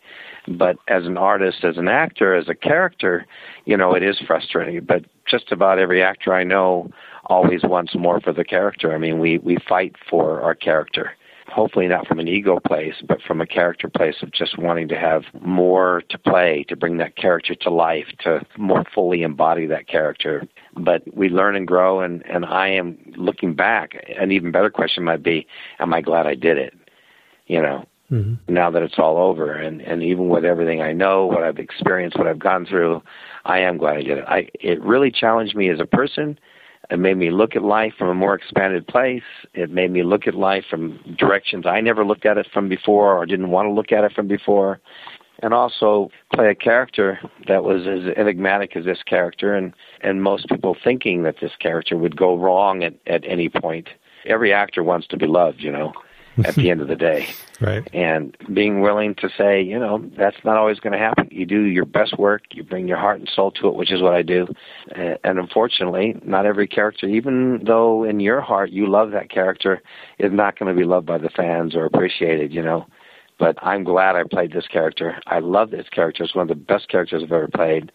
But 0.48 0.78
as 0.88 1.06
an 1.06 1.18
artist, 1.18 1.64
as 1.64 1.78
an 1.78 1.88
actor, 1.88 2.36
as 2.36 2.50
a 2.50 2.56
character, 2.56 3.26
you 3.66 3.78
know, 3.78 3.96
it 3.96 4.04
is 4.04 4.20
frustrating. 4.28 4.84
But 4.84 5.06
just 5.30 5.52
about 5.52 5.80
every 5.80 6.04
actor 6.04 6.34
I 6.34 6.44
know 6.44 6.90
always 7.26 7.62
wants 7.64 7.96
more 7.96 8.20
for 8.20 8.34
the 8.34 8.44
character. 8.44 8.94
I 8.94 8.98
mean, 8.98 9.20
we 9.20 9.38
we 9.40 9.58
fight 9.68 9.96
for 10.10 10.42
our 10.42 10.56
character 10.56 11.12
hopefully 11.48 11.88
not 11.88 12.08
from 12.08 12.20
an 12.20 12.28
ego 12.28 12.60
place, 12.60 12.96
but 13.08 13.22
from 13.22 13.42
a 13.42 13.48
character 13.48 13.90
place 13.90 14.16
of 14.22 14.32
just 14.32 14.58
wanting 14.58 14.88
to 14.88 14.98
have 14.98 15.24
more 15.42 16.04
to 16.10 16.18
play, 16.18 16.66
to 16.70 16.76
bring 16.76 16.98
that 16.98 17.16
character 17.16 17.56
to 17.56 17.70
life, 17.70 18.08
to 18.20 18.46
more 18.58 18.84
fully 18.94 19.24
embody 19.24 19.66
that 19.68 19.88
character. 19.88 20.48
But 20.76 21.02
we 21.16 21.30
learn 21.30 21.56
and 21.56 21.68
grow, 21.68 22.02
and, 22.02 22.26
and 22.26 22.46
I 22.46 22.70
am 22.70 22.98
looking 23.16 23.54
back. 23.54 24.04
An 24.18 24.32
even 24.32 24.52
better 24.52 24.70
question 24.70 25.04
might 25.04 25.24
be, 25.24 25.48
am 25.80 25.94
I 25.94 26.02
glad 26.02 26.28
I 26.28 26.36
did 26.36 26.58
it? 26.58 26.74
You 27.48 27.62
know, 27.62 27.86
mm-hmm. 28.10 28.54
now 28.54 28.72
that 28.72 28.84
it's 28.84 28.98
all 28.98 29.18
over, 29.18 29.54
and, 29.54 29.82
and 29.82 30.02
even 30.02 30.30
with 30.30 30.46
everything 30.46 30.82
I 30.82 30.94
know, 30.94 31.26
what 31.26 31.44
I've 31.44 31.60
experienced, 31.60 32.18
what 32.18 32.28
I've 32.28 32.40
gone 32.40 32.66
through, 32.66 33.04
I 33.46 33.60
am 33.60 33.78
glad 33.78 33.98
I 33.98 34.04
did 34.04 34.18
it. 34.20 34.26
I, 34.28 34.50
it 34.54 34.82
really 34.82 35.12
challenged 35.12 35.56
me 35.56 35.70
as 35.70 35.80
a 35.80 35.86
person 35.86 36.40
it 36.94 37.00
made 37.00 37.18
me 37.18 37.32
look 37.32 37.56
at 37.56 37.64
life 37.64 37.94
from 37.98 38.10
a 38.10 38.14
more 38.14 38.36
expanded 38.36 38.86
place. 38.86 39.24
It 39.56 39.72
made 39.72 39.90
me 39.90 40.04
look 40.04 40.28
at 40.28 40.36
life 40.36 40.64
from 40.70 41.00
directions 41.18 41.66
I 41.66 41.82
never 41.82 42.06
looked 42.06 42.24
at 42.28 42.38
it 42.38 42.48
from 42.54 42.70
before 42.70 43.18
or 43.18 43.26
didn't 43.26 43.50
want 43.50 43.66
to 43.66 43.72
look 43.72 43.92
at 43.92 44.04
it 44.04 44.14
from 44.14 44.28
before. 44.28 44.80
And 45.42 45.56
also 45.56 46.12
play 46.36 46.52
a 46.52 46.56
character 46.56 47.20
that 47.48 47.64
was 47.64 47.88
as 47.88 48.16
enigmatic 48.16 48.76
as 48.76 48.86
this 48.86 49.02
character 49.08 49.56
and, 49.56 49.74
and 50.02 50.22
most 50.22 50.48
people 50.50 50.78
thinking 50.84 51.24
that 51.24 51.38
this 51.42 51.54
character 51.60 51.98
would 51.98 52.16
go 52.16 52.38
wrong 52.38 52.84
at, 52.84 52.94
at 53.08 53.24
any 53.26 53.50
point. 53.50 53.90
Every 54.28 54.54
actor 54.54 54.84
wants 54.84 55.08
to 55.08 55.18
be 55.18 55.26
loved, 55.26 55.62
you 55.62 55.72
know 55.72 55.94
at 56.44 56.56
the 56.56 56.70
end 56.70 56.82
of 56.82 56.88
the 56.88 56.96
day. 56.96 57.28
Right. 57.62 57.88
And 57.94 58.36
being 58.54 58.82
willing 58.82 59.16
to 59.16 59.30
say, 59.38 59.62
you 59.62 59.80
know, 59.80 60.04
that's 60.18 60.36
not 60.44 60.58
always 60.58 60.82
going 60.82 60.92
to 60.92 61.00
happen. 61.00 61.30
You 61.32 61.46
do 61.46 61.62
your 61.62 61.86
best 61.86 62.20
work, 62.20 62.42
you 62.52 62.62
bring 62.62 62.90
your 62.90 62.98
heart 62.98 63.20
and 63.20 63.30
soul 63.34 63.52
to 63.52 63.70
it, 63.70 63.76
which 63.76 63.90
is 63.90 64.02
what 64.02 64.14
I 64.14 64.22
do. 64.22 64.48
And 64.94 65.40
unfortunately, 65.40 66.20
not 66.26 66.46
every 66.46 66.68
character, 66.68 67.08
even 67.08 67.64
though 67.64 68.04
in 68.04 68.20
your 68.20 68.42
heart 68.42 68.72
you 68.72 68.90
love 68.90 69.12
that 69.12 69.30
character, 69.30 69.82
is 70.20 70.34
not 70.34 70.60
going 70.60 70.76
to 70.76 70.78
be 70.78 70.86
loved 70.86 71.06
by 71.06 71.20
the 71.20 71.30
fans 71.30 71.74
or 71.74 71.86
appreciated, 71.86 72.52
you 72.54 72.62
know. 72.62 72.86
But 73.40 73.56
I'm 73.62 73.86
glad 73.86 74.18
I 74.18 74.24
played 74.24 74.52
this 74.52 74.68
character. 74.68 75.18
I 75.26 75.40
love 75.40 75.72
this 75.72 75.88
character. 75.90 76.24
It's 76.26 76.36
one 76.36 76.50
of 76.50 76.58
the 76.58 76.66
best 76.66 76.90
characters 76.90 77.24
I've 77.24 77.32
ever 77.32 77.48
played. 77.48 77.94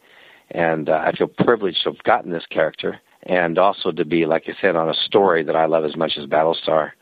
And 0.52 0.88
uh, 0.88 1.02
I 1.04 1.12
feel 1.12 1.28
privileged 1.28 1.82
to 1.82 1.90
have 1.90 2.02
gotten 2.04 2.32
this 2.32 2.46
character 2.46 3.00
and 3.24 3.58
also 3.58 3.92
to 3.92 4.04
be, 4.04 4.24
like 4.24 4.44
I 4.46 4.56
said, 4.62 4.76
on 4.76 4.88
a 4.88 4.94
story 4.94 5.42
that 5.42 5.56
I 5.56 5.66
love 5.66 5.84
as 5.84 5.96
much 5.96 6.12
as 6.16 6.24
Battlestar 6.24 6.92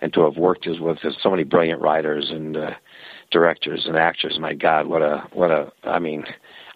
and 0.00 0.12
to 0.12 0.24
have 0.24 0.36
worked 0.36 0.66
with, 0.66 0.80
with 0.80 0.98
so 1.20 1.30
many 1.30 1.44
brilliant 1.44 1.80
writers 1.80 2.30
and 2.30 2.56
uh, 2.56 2.70
directors 3.30 3.86
and 3.86 3.96
actors. 3.96 4.38
My 4.38 4.54
God, 4.54 4.86
what 4.86 5.02
a 5.02 5.26
what 5.32 5.50
a! 5.50 5.72
I 5.84 5.98
mean, 5.98 6.24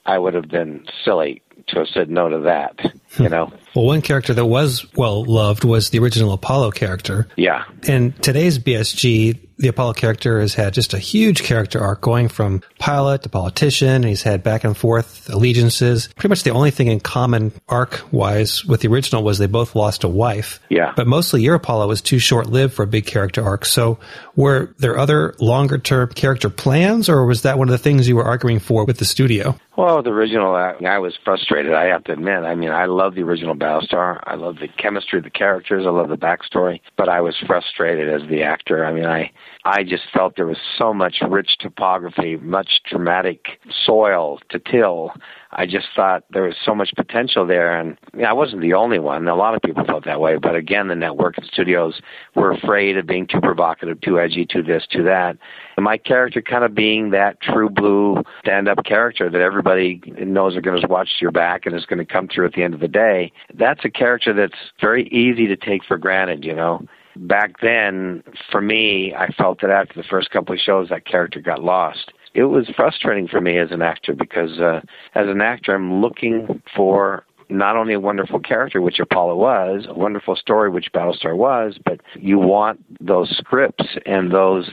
I 0.07 0.19
would 0.19 0.35
have 0.35 0.49
been 0.49 0.87
silly 1.05 1.43
to 1.69 1.79
have 1.81 1.89
said 1.89 2.11
no 2.11 2.29
to 2.29 2.39
that. 2.41 2.79
You 3.19 3.29
know. 3.29 3.53
well, 3.75 3.85
one 3.85 4.03
character 4.03 4.35
that 4.35 4.47
was 4.47 4.87
well 4.95 5.25
loved 5.25 5.65
was 5.65 5.91
the 5.91 5.99
original 5.99 6.33
Apollo 6.33 6.73
character. 6.73 7.29
Yeah. 7.37 7.65
And 7.87 8.21
today's 8.23 8.59
BSG, 8.59 9.39
the 9.61 9.69
Apollo 9.69 9.93
character 9.93 10.41
has 10.41 10.55
had 10.55 10.73
just 10.73 10.95
a 10.95 10.99
huge 10.99 11.43
character 11.43 11.81
arc 11.81 12.01
going 12.01 12.29
from 12.29 12.63
pilot 12.79 13.23
to 13.23 13.29
politician. 13.29 14.03
He's 14.03 14.23
had 14.23 14.43
back 14.43 14.65
and 14.65 14.75
forth 14.75 15.29
allegiances. 15.29 16.09
Pretty 16.17 16.29
much 16.31 16.45
the 16.45 16.51
only 16.51 16.71
thing 16.71 16.87
in 16.87 16.99
common 16.99 17.53
arc 17.69 18.01
wise 18.11 18.65
with 18.65 18.81
the 18.81 18.89
original 18.89 19.23
was 19.23 19.37
they 19.37 19.47
both 19.47 19.75
lost 19.75 20.03
a 20.03 20.09
wife. 20.09 20.61
Yeah. 20.71 20.95
But 20.97 21.07
mostly 21.07 21.43
your 21.43 21.57
Apollo 21.57 21.89
was 21.89 22.01
too 22.01 22.19
short 22.19 22.47
lived 22.47 22.73
for 22.73 22.85
a 22.85 22.87
big 22.87 23.05
character 23.05 23.45
arc. 23.45 23.67
So 23.67 23.99
were 24.35 24.75
there 24.79 24.99
other 24.99 25.35
longer 25.41 25.77
term 25.77 26.09
character 26.09 26.49
plans 26.49 27.11
or 27.11 27.27
was 27.27 27.43
that 27.43 27.59
one 27.59 27.69
of 27.69 27.73
the 27.73 27.79
things 27.79 28.09
you 28.09 28.17
were 28.17 28.25
arguing 28.25 28.61
for 28.61 28.87
with 28.87 28.97
the 28.97 29.05
studio? 29.05 29.59
Well, 29.77 30.03
the 30.03 30.11
original, 30.11 30.55
I, 30.55 30.75
I 30.85 30.99
was 30.99 31.17
frustrated. 31.25 31.73
I 31.73 31.85
have 31.87 32.05
to 32.05 32.13
admit. 32.13 32.43
I 32.43 32.55
mean, 32.55 32.71
I 32.71 32.87
love 32.87 33.15
the 33.15 33.23
original 33.23 33.55
Battlestar. 33.55 34.21
I 34.25 34.35
love 34.35 34.57
the 34.57 34.69
chemistry 34.69 35.19
of 35.19 35.25
the 35.25 35.31
characters. 35.31 35.85
I 35.87 35.91
love 35.91 36.09
the 36.09 36.19
backstory. 36.19 36.81
But 36.99 37.09
I 37.09 37.21
was 37.21 37.35
frustrated 37.47 38.09
as 38.09 38.29
the 38.29 38.43
actor. 38.43 38.85
I 38.85 38.93
mean, 38.93 39.07
I 39.07 39.31
I 39.65 39.83
just 39.83 40.05
felt 40.13 40.37
there 40.37 40.47
was 40.47 40.59
so 40.79 40.95
much 40.95 41.17
rich 41.29 41.57
topography, 41.59 42.37
much 42.37 42.81
dramatic 42.89 43.61
soil 43.85 44.39
to 44.49 44.59
till. 44.59 45.13
I 45.53 45.67
just 45.67 45.89
thought 45.95 46.25
there 46.31 46.45
was 46.45 46.55
so 46.65 46.75
much 46.75 46.93
potential 46.97 47.47
there, 47.47 47.79
and 47.79 47.99
you 48.15 48.21
know, 48.21 48.29
I 48.29 48.33
wasn't 48.33 48.63
the 48.63 48.73
only 48.75 48.99
one. 48.99 49.27
A 49.29 49.35
lot 49.35 49.55
of 49.55 49.63
people 49.63 49.85
felt 49.85 50.05
that 50.05 50.21
way, 50.21 50.37
but 50.37 50.55
again, 50.55 50.89
the 50.89 50.95
network 50.95 51.37
and 51.37 51.47
studios 51.47 52.01
were 52.35 52.53
afraid 52.53 52.97
of 52.97 53.07
being 53.07 53.27
too 53.27 53.41
provocative, 53.41 54.01
too 54.01 54.19
edgy, 54.19 54.47
too 54.47 54.63
this, 54.63 54.87
too 54.91 55.03
that. 55.03 55.37
And 55.77 55.85
my 55.85 55.99
character 55.99 56.41
kind 56.41 56.65
of 56.65 56.75
being 56.75 57.11
that 57.11 57.41
true 57.43 57.69
blue 57.69 58.23
stand-up 58.41 58.85
character 58.85 59.29
that 59.29 59.41
everybody 59.41 60.01
knows 60.19 60.57
are 60.57 60.61
going 60.61 60.81
to 60.81 60.87
watch 60.89 61.09
your 61.21 61.33
back 61.33 61.67
and 61.67 61.75
is 61.75 61.85
going 61.85 61.99
to 61.99 62.11
come 62.11 62.29
through 62.29 62.47
at 62.47 62.53
the 62.53 62.63
end 62.63 62.75
of 62.75 62.81
the 62.81 62.89
day. 62.89 63.33
That's 63.53 63.85
a 63.85 63.91
character 63.91 64.33
that's 64.33 64.71
very 64.81 65.09
easy 65.09 65.47
to 65.49 65.57
take 65.57 65.85
for 65.85 65.99
granted, 65.99 66.45
you 66.45 66.55
know 66.55 66.87
back 67.17 67.61
then, 67.61 68.23
for 68.51 68.61
me, 68.61 69.15
I 69.15 69.33
felt 69.33 69.61
that 69.61 69.71
after 69.71 69.95
the 69.95 70.09
first 70.09 70.31
couple 70.31 70.55
of 70.55 70.61
shows, 70.61 70.89
that 70.89 71.07
character 71.07 71.41
got 71.41 71.63
lost. 71.63 72.13
it 72.35 72.45
was 72.45 72.71
frustrating 72.77 73.27
for 73.27 73.41
me 73.41 73.59
as 73.59 73.73
an 73.73 73.83
actor 73.83 74.15
because 74.15 74.61
uh, 74.61 74.81
as 75.15 75.27
an 75.29 75.41
actor, 75.41 75.75
I'm 75.75 76.01
looking 76.01 76.63
for 76.77 77.25
not 77.49 77.77
only 77.77 77.95
a 77.95 78.01
wonderful 78.01 78.39
character, 78.39 78.81
which 78.81 79.01
Apollo 79.01 79.37
was, 79.37 79.87
a 79.89 79.95
wonderful 79.95 80.37
story, 80.37 80.71
which 80.71 80.93
Battlestar 80.93 81.37
was, 81.37 81.79
but 81.85 82.01
you 82.15 82.39
want 82.39 82.81
those 83.01 83.37
scripts 83.37 83.85
and 84.07 84.33
those 84.33 84.71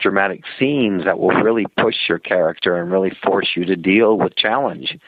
dramatic 0.00 0.42
scenes 0.58 1.04
that 1.04 1.18
will 1.18 1.28
really 1.28 1.66
push 1.78 1.96
your 2.08 2.18
character 2.18 2.80
and 2.80 2.90
really 2.90 3.12
force 3.22 3.50
you 3.54 3.66
to 3.66 3.76
deal 3.76 4.16
with 4.16 4.34
challenge. 4.36 4.98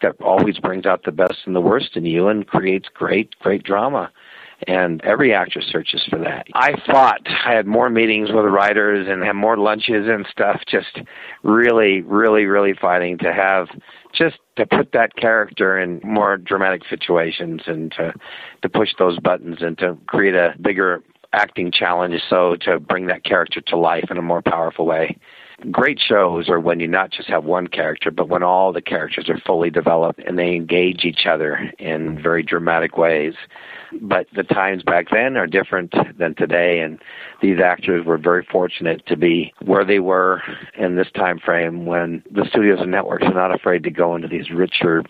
That 0.00 0.20
always 0.20 0.58
brings 0.58 0.86
out 0.86 1.04
the 1.04 1.12
best 1.12 1.40
and 1.44 1.54
the 1.54 1.60
worst 1.60 1.96
in 1.96 2.04
you 2.04 2.28
and 2.28 2.46
creates 2.46 2.88
great, 2.92 3.38
great 3.38 3.62
drama 3.62 4.10
and 4.66 5.02
every 5.04 5.34
actor 5.34 5.60
searches 5.60 6.04
for 6.08 6.18
that. 6.18 6.46
I 6.54 6.72
fought. 6.86 7.20
I 7.26 7.52
had 7.52 7.66
more 7.66 7.90
meetings 7.90 8.30
with 8.32 8.44
writers 8.46 9.06
and 9.08 9.22
had 9.22 9.34
more 9.34 9.56
lunches 9.56 10.08
and 10.08 10.26
stuff. 10.30 10.60
Just 10.68 11.00
really, 11.42 12.02
really, 12.02 12.46
really 12.46 12.74
fighting 12.74 13.18
to 13.18 13.32
have 13.32 13.68
just 14.12 14.36
to 14.56 14.66
put 14.66 14.92
that 14.92 15.16
character 15.16 15.78
in 15.78 16.00
more 16.04 16.36
dramatic 16.36 16.82
situations 16.88 17.62
and 17.66 17.92
to 17.92 18.12
to 18.62 18.68
push 18.68 18.90
those 18.98 19.18
buttons 19.18 19.58
and 19.60 19.78
to 19.78 19.96
create 20.06 20.34
a 20.34 20.54
bigger 20.60 21.02
acting 21.32 21.72
challenge 21.72 22.20
so 22.28 22.56
to 22.60 22.78
bring 22.78 23.06
that 23.06 23.24
character 23.24 23.62
to 23.62 23.76
life 23.76 24.04
in 24.10 24.18
a 24.18 24.22
more 24.22 24.42
powerful 24.42 24.84
way 24.84 25.16
great 25.70 26.00
shows 26.00 26.48
are 26.48 26.60
when 26.60 26.80
you 26.80 26.88
not 26.88 27.10
just 27.10 27.28
have 27.28 27.44
one 27.44 27.66
character, 27.66 28.10
but 28.10 28.28
when 28.28 28.42
all 28.42 28.72
the 28.72 28.82
characters 28.82 29.28
are 29.28 29.38
fully 29.46 29.70
developed 29.70 30.20
and 30.26 30.38
they 30.38 30.54
engage 30.54 31.04
each 31.04 31.26
other 31.26 31.72
in 31.78 32.20
very 32.22 32.42
dramatic 32.42 32.96
ways. 32.96 33.34
But 34.00 34.26
the 34.34 34.42
times 34.42 34.82
back 34.82 35.06
then 35.10 35.36
are 35.36 35.46
different 35.46 35.92
than 36.18 36.34
today, 36.34 36.80
and 36.80 36.98
these 37.42 37.58
actors 37.62 38.06
were 38.06 38.16
very 38.16 38.46
fortunate 38.50 39.04
to 39.06 39.16
be 39.16 39.52
where 39.62 39.84
they 39.84 39.98
were 39.98 40.42
in 40.78 40.96
this 40.96 41.10
time 41.14 41.38
frame 41.38 41.84
when 41.84 42.22
the 42.30 42.46
studios 42.48 42.78
and 42.80 42.90
networks 42.90 43.24
are 43.24 43.34
not 43.34 43.54
afraid 43.54 43.84
to 43.84 43.90
go 43.90 44.14
into 44.16 44.28
these 44.28 44.50
richer, 44.50 45.02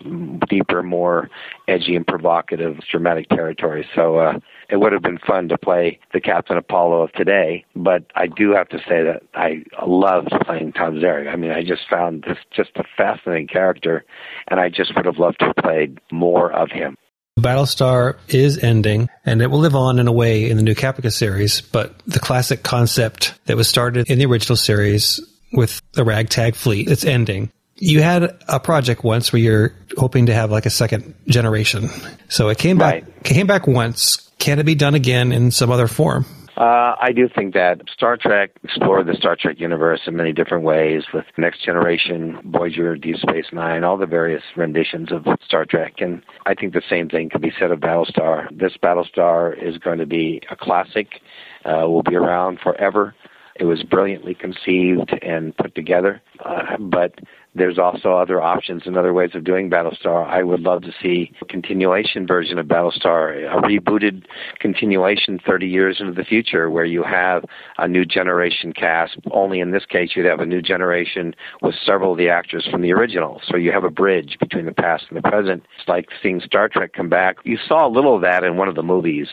deeper, 0.49 0.83
more 0.83 1.29
edgy 1.67 1.95
and 1.95 2.05
provocative, 2.05 2.77
dramatic 2.91 3.29
territories. 3.29 3.85
So 3.95 4.17
uh, 4.17 4.39
it 4.69 4.77
would 4.77 4.91
have 4.91 5.01
been 5.01 5.19
fun 5.19 5.49
to 5.49 5.57
play 5.57 5.99
the 6.13 6.21
Captain 6.21 6.57
Apollo 6.57 7.03
of 7.03 7.11
today, 7.13 7.65
but 7.75 8.05
I 8.15 8.27
do 8.27 8.53
have 8.53 8.69
to 8.69 8.77
say 8.79 9.03
that 9.03 9.23
I 9.33 9.63
loved 9.85 10.29
playing 10.45 10.73
Tom 10.73 10.95
Zarek. 10.95 11.31
I 11.31 11.35
mean, 11.35 11.51
I 11.51 11.63
just 11.63 11.89
found 11.89 12.23
this 12.27 12.37
just 12.51 12.71
a 12.75 12.83
fascinating 12.97 13.47
character, 13.47 14.05
and 14.47 14.59
I 14.59 14.69
just 14.69 14.95
would 14.95 15.05
have 15.05 15.17
loved 15.17 15.39
to 15.39 15.47
have 15.47 15.55
played 15.55 15.99
more 16.11 16.51
of 16.51 16.71
him. 16.71 16.97
Battlestar 17.39 18.17
is 18.27 18.63
ending, 18.63 19.09
and 19.25 19.41
it 19.41 19.47
will 19.47 19.59
live 19.59 19.75
on 19.75 19.99
in 19.99 20.07
a 20.07 20.11
way 20.11 20.49
in 20.49 20.57
the 20.57 20.63
new 20.63 20.75
Caprica 20.75 21.11
series, 21.11 21.61
but 21.61 21.99
the 22.05 22.19
classic 22.19 22.63
concept 22.63 23.33
that 23.45 23.57
was 23.57 23.67
started 23.67 24.09
in 24.09 24.19
the 24.19 24.25
original 24.25 24.55
series 24.55 25.19
with 25.51 25.81
the 25.93 26.03
ragtag 26.03 26.55
fleet, 26.55 26.89
it's 26.89 27.05
ending. 27.05 27.51
You 27.75 28.01
had 28.01 28.37
a 28.47 28.59
project 28.59 29.03
once 29.03 29.33
where 29.33 29.41
you're 29.41 29.73
hoping 29.97 30.27
to 30.27 30.33
have 30.33 30.51
like 30.51 30.65
a 30.65 30.69
second 30.69 31.15
generation. 31.27 31.89
So 32.29 32.49
it 32.49 32.57
came 32.57 32.77
back, 32.77 33.03
right. 33.03 33.23
came 33.23 33.47
back 33.47 33.67
once. 33.67 34.31
Can 34.39 34.59
it 34.59 34.63
be 34.63 34.75
done 34.75 34.95
again 34.95 35.31
in 35.31 35.51
some 35.51 35.71
other 35.71 35.87
form? 35.87 36.25
Uh, 36.55 36.95
I 37.01 37.11
do 37.15 37.27
think 37.27 37.55
that 37.55 37.81
Star 37.91 38.15
Trek 38.15 38.51
explored 38.63 39.07
the 39.07 39.15
Star 39.15 39.35
Trek 39.35 39.59
universe 39.59 40.01
in 40.05 40.15
many 40.15 40.33
different 40.33 40.63
ways 40.63 41.03
with 41.11 41.25
Next 41.35 41.65
Generation, 41.65 42.39
Voyager, 42.45 42.95
Deep 42.95 43.17
Space 43.17 43.47
Nine, 43.51 43.83
all 43.83 43.97
the 43.97 44.05
various 44.05 44.43
renditions 44.55 45.11
of 45.11 45.25
Star 45.43 45.65
Trek. 45.65 45.95
And 45.97 46.21
I 46.45 46.53
think 46.53 46.73
the 46.73 46.83
same 46.87 47.09
thing 47.09 47.29
can 47.29 47.41
be 47.41 47.51
said 47.59 47.71
of 47.71 47.79
Battlestar. 47.79 48.47
This 48.55 48.73
Battlestar 48.81 49.57
is 49.61 49.79
going 49.79 49.97
to 49.97 50.05
be 50.05 50.41
a 50.51 50.55
classic, 50.55 51.21
uh, 51.65 51.87
will 51.89 52.03
be 52.03 52.15
around 52.15 52.59
forever. 52.59 53.15
It 53.55 53.65
was 53.65 53.81
brilliantly 53.83 54.35
conceived 54.35 55.11
and 55.23 55.55
put 55.57 55.73
together, 55.73 56.21
uh, 56.43 56.77
but 56.79 57.13
there's 57.55 57.77
also 57.77 58.13
other 58.13 58.41
options 58.41 58.83
and 58.85 58.97
other 58.97 59.13
ways 59.13 59.31
of 59.35 59.43
doing 59.43 59.69
Battlestar. 59.69 60.25
I 60.27 60.43
would 60.43 60.61
love 60.61 60.81
to 60.83 60.91
see 61.01 61.31
a 61.41 61.45
continuation 61.45 62.25
version 62.25 62.57
of 62.57 62.65
Battlestar, 62.65 63.45
a 63.45 63.61
rebooted 63.61 64.25
continuation 64.59 65.39
30 65.45 65.67
years 65.67 65.97
into 65.99 66.13
the 66.13 66.23
future 66.23 66.69
where 66.69 66.85
you 66.85 67.03
have 67.03 67.45
a 67.77 67.87
new 67.87 68.05
generation 68.05 68.73
cast. 68.73 69.17
Only 69.31 69.59
in 69.59 69.71
this 69.71 69.85
case, 69.85 70.11
you'd 70.15 70.25
have 70.25 70.39
a 70.39 70.45
new 70.45 70.61
generation 70.61 71.35
with 71.61 71.75
several 71.85 72.13
of 72.13 72.17
the 72.17 72.29
actors 72.29 72.67
from 72.69 72.81
the 72.81 72.91
original. 72.91 73.41
So 73.47 73.55
you 73.55 73.71
have 73.71 73.83
a 73.83 73.91
bridge 73.91 74.37
between 74.39 74.65
the 74.65 74.73
past 74.73 75.05
and 75.09 75.17
the 75.17 75.29
present. 75.29 75.63
It's 75.77 75.87
like 75.87 76.07
seeing 76.21 76.39
Star 76.41 76.69
Trek 76.69 76.93
come 76.93 77.09
back. 77.09 77.37
You 77.43 77.57
saw 77.67 77.87
a 77.87 77.89
little 77.89 78.15
of 78.15 78.21
that 78.23 78.43
in 78.43 78.57
one 78.57 78.67
of 78.67 78.75
the 78.75 78.83
movies 78.83 79.27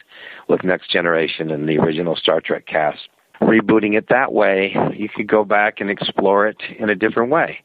with 0.48 0.62
Next 0.62 0.90
Generation 0.90 1.50
and 1.50 1.68
the 1.68 1.78
original 1.78 2.16
Star 2.16 2.40
Trek 2.40 2.66
cast 2.66 3.08
rebooting 3.40 3.96
it 3.96 4.08
that 4.10 4.32
way, 4.32 4.76
you 4.94 5.08
could 5.08 5.26
go 5.26 5.44
back 5.44 5.80
and 5.80 5.90
explore 5.90 6.46
it 6.46 6.58
in 6.78 6.90
a 6.90 6.94
different 6.94 7.30
way. 7.30 7.60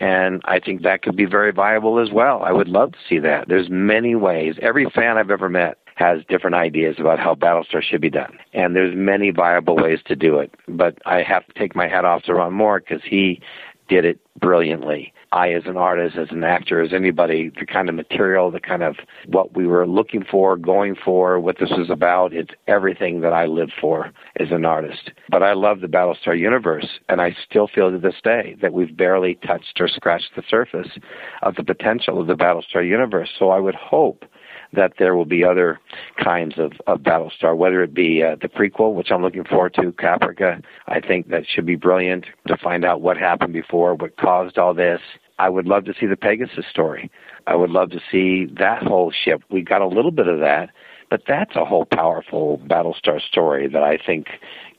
And 0.00 0.40
I 0.46 0.58
think 0.58 0.82
that 0.82 1.02
could 1.02 1.14
be 1.14 1.26
very 1.26 1.52
viable 1.52 1.98
as 1.98 2.10
well. 2.10 2.42
I 2.42 2.52
would 2.52 2.68
love 2.68 2.92
to 2.92 2.98
see 3.06 3.18
that. 3.18 3.48
There's 3.48 3.68
many 3.68 4.14
ways. 4.14 4.56
Every 4.62 4.86
fan 4.86 5.18
I've 5.18 5.30
ever 5.30 5.50
met 5.50 5.76
has 5.96 6.20
different 6.26 6.56
ideas 6.56 6.96
about 6.98 7.18
how 7.18 7.34
Battlestar 7.34 7.82
should 7.82 8.00
be 8.00 8.08
done. 8.08 8.38
And 8.54 8.74
there's 8.74 8.96
many 8.96 9.30
viable 9.30 9.76
ways 9.76 9.98
to 10.06 10.16
do 10.16 10.38
it. 10.38 10.54
But 10.66 10.96
I 11.04 11.22
have 11.22 11.46
to 11.46 11.52
take 11.52 11.76
my 11.76 11.86
hat 11.86 12.06
off 12.06 12.22
to 12.22 12.34
Ron 12.34 12.54
Moore 12.54 12.80
because 12.80 13.02
he 13.04 13.42
did 13.90 14.04
it 14.04 14.20
brilliantly. 14.40 15.12
I, 15.32 15.52
as 15.52 15.64
an 15.66 15.76
artist, 15.76 16.16
as 16.16 16.30
an 16.30 16.44
actor, 16.44 16.80
as 16.80 16.92
anybody, 16.92 17.50
the 17.58 17.66
kind 17.66 17.88
of 17.88 17.94
material, 17.94 18.50
the 18.50 18.60
kind 18.60 18.82
of 18.82 18.96
what 19.26 19.54
we 19.54 19.66
were 19.66 19.86
looking 19.86 20.24
for, 20.24 20.56
going 20.56 20.94
for, 20.94 21.38
what 21.38 21.58
this 21.58 21.70
was 21.70 21.90
about, 21.90 22.32
it's 22.32 22.54
everything 22.66 23.20
that 23.20 23.32
I 23.32 23.46
live 23.46 23.70
for 23.80 24.12
as 24.38 24.50
an 24.50 24.64
artist. 24.64 25.10
But 25.28 25.42
I 25.42 25.52
love 25.52 25.80
the 25.80 25.88
Battlestar 25.88 26.38
universe, 26.38 26.86
and 27.08 27.20
I 27.20 27.36
still 27.48 27.68
feel 27.68 27.90
to 27.90 27.98
this 27.98 28.20
day 28.22 28.56
that 28.62 28.72
we've 28.72 28.96
barely 28.96 29.34
touched 29.46 29.80
or 29.80 29.88
scratched 29.88 30.34
the 30.36 30.42
surface 30.48 30.88
of 31.42 31.56
the 31.56 31.64
potential 31.64 32.20
of 32.20 32.28
the 32.28 32.34
Battlestar 32.34 32.86
universe. 32.86 33.28
So 33.38 33.50
I 33.50 33.58
would 33.58 33.74
hope 33.74 34.24
that 34.72 34.94
there 34.98 35.14
will 35.14 35.24
be 35.24 35.44
other 35.44 35.80
kinds 36.22 36.54
of, 36.58 36.72
of 36.86 37.00
Battlestar, 37.00 37.56
whether 37.56 37.82
it 37.82 37.94
be 37.94 38.22
uh, 38.22 38.36
the 38.40 38.48
prequel, 38.48 38.94
which 38.94 39.10
I'm 39.10 39.22
looking 39.22 39.44
forward 39.44 39.74
to, 39.74 39.92
Caprica. 39.92 40.62
I 40.86 41.00
think 41.00 41.28
that 41.28 41.42
should 41.48 41.66
be 41.66 41.76
brilliant 41.76 42.26
to 42.46 42.56
find 42.56 42.84
out 42.84 43.00
what 43.00 43.16
happened 43.16 43.52
before, 43.52 43.94
what 43.94 44.16
caused 44.16 44.58
all 44.58 44.74
this. 44.74 45.00
I 45.38 45.48
would 45.48 45.66
love 45.66 45.84
to 45.86 45.94
see 45.98 46.06
the 46.06 46.16
Pegasus 46.16 46.66
story. 46.70 47.10
I 47.46 47.56
would 47.56 47.70
love 47.70 47.90
to 47.90 48.00
see 48.12 48.46
that 48.58 48.82
whole 48.82 49.10
ship. 49.24 49.42
We 49.50 49.62
got 49.62 49.80
a 49.80 49.86
little 49.86 50.10
bit 50.10 50.28
of 50.28 50.40
that, 50.40 50.70
but 51.08 51.22
that's 51.26 51.56
a 51.56 51.64
whole 51.64 51.86
powerful 51.86 52.60
Battlestar 52.66 53.20
story 53.20 53.66
that 53.68 53.82
I 53.82 53.98
think 54.04 54.26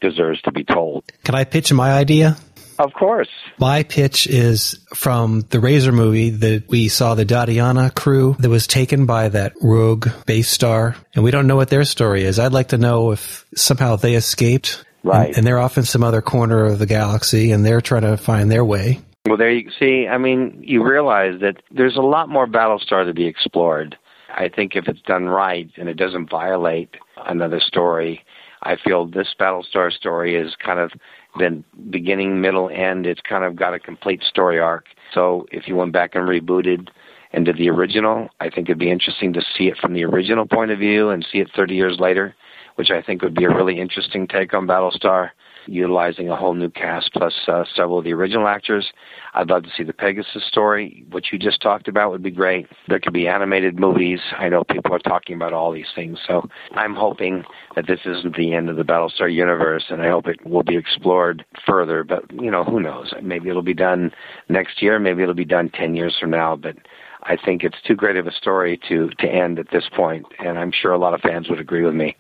deserves 0.02 0.42
to 0.44 0.52
be 0.52 0.64
told. 0.64 1.04
Can 1.24 1.36
I 1.36 1.44
pitch 1.44 1.74
my 1.74 1.92
idea? 1.92 2.38
Of 2.82 2.94
course. 2.94 3.30
My 3.60 3.84
pitch 3.84 4.26
is 4.26 4.80
from 4.96 5.42
the 5.42 5.60
Razor 5.60 5.92
movie 5.92 6.32
that 6.32 6.68
we 6.68 6.88
saw 6.88 7.14
the 7.14 7.26
Dadiana 7.26 7.94
crew 7.94 8.36
that 8.40 8.50
was 8.50 8.66
taken 8.66 9.06
by 9.06 9.30
that 9.30 9.54
rogue 9.62 10.10
base 10.26 10.50
star, 10.50 10.96
and 11.14 11.24
we 11.24 11.30
don't 11.30 11.46
know 11.46 11.56
what 11.56 11.70
their 11.70 11.86
story 11.86 12.24
is. 12.24 12.40
I'd 12.40 12.54
like 12.54 12.70
to 12.70 12.80
know 12.80 13.12
if 13.12 13.46
somehow 13.56 13.98
they 13.98 14.16
escaped. 14.16 14.84
Right. 15.04 15.28
And, 15.28 15.38
and 15.38 15.48
they're 15.48 15.60
off 15.60 15.78
in 15.78 15.84
some 15.84 16.04
other 16.04 16.22
corner 16.22 16.66
of 16.66 16.80
the 16.80 16.86
galaxy 16.86 17.52
and 17.52 17.66
they're 17.66 17.82
trying 17.82 18.04
to 18.04 18.18
find 18.18 18.52
their 18.52 18.64
way. 18.64 19.00
Well, 19.26 19.38
there 19.38 19.52
you 19.52 19.70
see, 19.80 20.08
I 20.08 20.18
mean, 20.18 20.64
you 20.64 20.84
realize 20.84 21.40
that 21.42 21.62
there's 21.72 21.98
a 21.98 22.02
lot 22.02 22.30
more 22.30 22.48
Battlestar 22.48 23.06
to 23.06 23.14
be 23.14 23.26
explored. 23.26 23.98
I 24.30 24.48
think 24.48 24.76
if 24.76 24.88
it's 24.88 25.02
done 25.02 25.26
right 25.26 25.70
and 25.78 25.90
it 25.90 25.98
doesn't 25.98 26.30
violate 26.30 26.96
another 27.18 27.60
story, 27.60 28.24
I 28.64 28.76
feel 28.76 29.08
this 29.08 29.34
Battlestar 29.40 29.92
story 29.92 30.36
is 30.36 30.56
kind 30.64 30.80
of 30.80 30.92
been 31.38 31.64
beginning, 31.90 32.42
middle, 32.42 32.70
end. 32.70 33.06
It's 33.06 33.22
kind 33.22 33.44
of 33.44 33.56
got 33.56 33.74
a 33.74 33.80
complete 33.80 34.22
story 34.24 34.60
arc. 34.60 34.86
So 35.14 35.46
if 35.52 35.68
you 35.68 35.76
went 35.76 35.94
back 35.94 36.16
and 36.16 36.28
rebooted 36.28 36.90
and 37.34 37.46
did 37.46 37.58
the 37.58 37.70
original, 37.70 38.30
I 38.40 38.50
think 38.50 38.68
it'd 38.68 38.80
be 38.80 38.92
interesting 38.92 39.34
to 39.34 39.42
see 39.58 39.66
it 39.66 39.78
from 39.78 39.94
the 39.94 40.04
original 40.04 40.46
point 40.46 40.72
of 40.72 40.80
view 40.80 41.10
and 41.10 41.26
see 41.32 41.40
it 41.40 41.50
30 41.56 41.76
years 41.76 41.98
later, 42.00 42.36
which 42.76 42.92
I 42.92 43.02
think 43.02 43.22
would 43.22 43.36
be 43.36 43.46
a 43.46 43.50
really 43.50 43.80
interesting 43.80 44.28
take 44.28 44.54
on 44.54 44.68
Battlestar 44.68 45.32
utilizing 45.66 46.30
a 46.30 46.36
whole 46.36 46.54
new 46.54 46.70
cast 46.70 47.12
plus 47.14 47.34
uh, 47.48 47.64
several 47.76 48.00
of 48.00 48.04
the 48.04 48.14
original 48.14 48.48
actors. 48.48 48.88
I'd 49.34 49.50
love 49.50 49.64
to 49.64 49.70
see 49.76 49.84
the 49.84 49.94
Pegasus 49.94 50.44
story. 50.48 51.06
What 51.10 51.32
you 51.32 51.40
just 51.40 51.62
talked 51.62 51.88
about 51.88 52.12
would 52.12 52.24
be 52.24 52.32
great. 52.32 52.68
There 52.88 53.00
could 53.00 53.14
be 53.14 53.28
animated 53.28 53.80
movies. 53.80 54.20
I 54.38 54.50
know 54.50 54.64
people 54.64 54.94
are 54.94 55.00
talking 55.00 55.36
about 55.36 55.54
all 55.54 55.72
these 55.72 55.88
things. 55.96 56.20
So 56.28 56.48
I'm 56.74 56.96
hoping 56.96 57.44
that 57.76 57.88
this 57.88 58.02
isn't 58.06 58.36
the 58.36 58.54
end 58.54 58.70
of 58.70 58.76
the 58.76 58.84
Battlestar 58.84 59.34
universe, 59.34 59.86
and 59.90 60.02
I 60.02 60.10
hope 60.10 60.28
it 60.28 60.46
will 60.46 60.64
be 60.64 60.78
explored 60.78 61.46
further. 61.66 62.04
But, 62.04 62.32
you 62.32 62.52
know, 62.52 62.64
who 62.64 62.80
knows? 62.80 63.14
Maybe 63.22 63.50
it'll 63.50 63.62
be 63.62 63.74
done 63.74 64.12
next 64.50 64.82
year. 64.82 65.00
Maybe 65.00 65.24
it'll 65.24 65.34
be 65.34 65.46
done 65.46 65.70
10 65.70 65.96
years 65.96 66.18
from 66.20 66.32
now. 66.32 66.56
But 66.56 66.76
I 67.24 67.38
think 67.38 67.64
it's 67.64 67.82
too 67.86 67.96
great 67.96 68.18
of 68.18 68.28
a 68.28 68.32
story 68.32 68.80
to, 68.90 69.10
to 69.20 69.28
end 69.28 69.60
at 69.60 69.70
this 69.72 69.86
point, 69.96 70.26
and 70.40 70.58
I'm 70.58 70.72
sure 70.72 70.92
a 70.92 70.98
lot 70.98 71.14
of 71.14 71.22
fans 71.22 71.50
would 71.50 71.60
agree 71.60 71.86
with 71.86 71.94
me. 71.94 72.16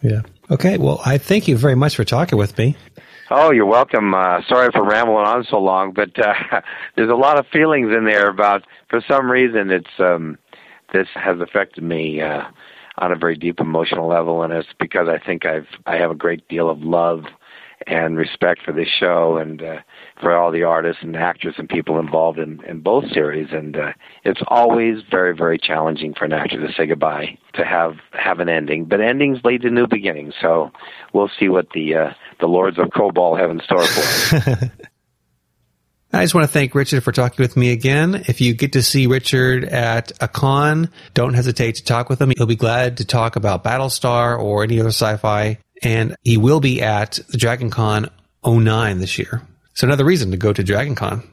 Yeah. 0.00 0.22
Okay. 0.50 0.78
Well, 0.78 1.00
I 1.04 1.18
thank 1.18 1.48
you 1.48 1.56
very 1.56 1.74
much 1.74 1.96
for 1.96 2.04
talking 2.04 2.38
with 2.38 2.56
me. 2.58 2.76
Oh, 3.30 3.50
you're 3.50 3.66
welcome. 3.66 4.14
Uh, 4.14 4.42
sorry 4.48 4.70
for 4.70 4.84
rambling 4.84 5.26
on 5.26 5.44
so 5.48 5.58
long, 5.58 5.92
but 5.92 6.10
uh, 6.18 6.34
there's 6.96 7.10
a 7.10 7.16
lot 7.16 7.38
of 7.38 7.46
feelings 7.52 7.90
in 7.96 8.04
there 8.04 8.28
about. 8.28 8.64
For 8.90 9.02
some 9.08 9.30
reason, 9.30 9.70
it's 9.70 9.90
um, 9.98 10.38
this 10.92 11.08
has 11.14 11.40
affected 11.40 11.82
me 11.82 12.20
uh, 12.20 12.42
on 12.98 13.12
a 13.12 13.16
very 13.16 13.36
deep 13.36 13.60
emotional 13.60 14.06
level, 14.06 14.42
and 14.42 14.52
it's 14.52 14.68
because 14.78 15.08
I 15.08 15.18
think 15.18 15.46
I've 15.46 15.66
I 15.86 15.96
have 15.96 16.10
a 16.10 16.14
great 16.14 16.46
deal 16.48 16.68
of 16.68 16.80
love 16.82 17.24
and 17.86 18.16
respect 18.16 18.62
for 18.62 18.72
this 18.72 18.88
show 18.88 19.36
and 19.38 19.62
uh, 19.62 19.78
for 20.20 20.36
all 20.36 20.50
the 20.50 20.62
artists 20.62 21.02
and 21.02 21.16
actors 21.16 21.54
and 21.58 21.68
people 21.68 21.98
involved 21.98 22.38
in, 22.38 22.62
in 22.64 22.80
both 22.80 23.04
series. 23.12 23.48
And 23.52 23.76
uh, 23.76 23.92
it's 24.24 24.40
always 24.48 25.02
very, 25.10 25.36
very 25.36 25.58
challenging 25.58 26.14
for 26.14 26.24
an 26.24 26.32
actor 26.32 26.64
to 26.66 26.72
say 26.72 26.86
goodbye, 26.86 27.38
to 27.54 27.64
have 27.64 27.94
have 28.12 28.40
an 28.40 28.48
ending. 28.48 28.84
But 28.84 29.00
endings 29.00 29.38
lead 29.44 29.62
to 29.62 29.70
new 29.70 29.86
beginnings. 29.86 30.34
So 30.40 30.70
we'll 31.12 31.30
see 31.38 31.48
what 31.48 31.66
the 31.74 31.94
uh, 31.94 32.10
the 32.40 32.46
Lords 32.46 32.78
of 32.78 32.86
Kobol 32.86 33.38
have 33.38 33.50
in 33.50 33.60
store 33.60 33.84
for 33.84 34.36
us. 34.36 34.70
I 36.14 36.22
just 36.22 36.32
want 36.32 36.46
to 36.46 36.52
thank 36.52 36.76
Richard 36.76 37.02
for 37.02 37.10
talking 37.10 37.42
with 37.42 37.56
me 37.56 37.72
again. 37.72 38.24
If 38.28 38.40
you 38.40 38.54
get 38.54 38.74
to 38.74 38.82
see 38.82 39.08
Richard 39.08 39.64
at 39.64 40.12
a 40.20 40.28
con, 40.28 40.90
don't 41.12 41.34
hesitate 41.34 41.76
to 41.76 41.84
talk 41.84 42.08
with 42.08 42.22
him. 42.22 42.30
He'll 42.36 42.46
be 42.46 42.54
glad 42.54 42.98
to 42.98 43.04
talk 43.04 43.34
about 43.34 43.64
Battlestar 43.64 44.38
or 44.38 44.62
any 44.62 44.78
other 44.78 44.90
sci-fi. 44.90 45.58
And 45.82 46.14
he 46.22 46.36
will 46.36 46.60
be 46.60 46.82
at 46.82 47.18
the 47.30 47.36
Dragon 47.36 47.68
Con 47.68 48.10
09 48.46 48.98
this 48.98 49.18
year. 49.18 49.42
So 49.74 49.86
another 49.86 50.04
reason 50.04 50.30
to 50.30 50.36
go 50.36 50.52
to 50.52 50.62
DragonCon. 50.62 51.26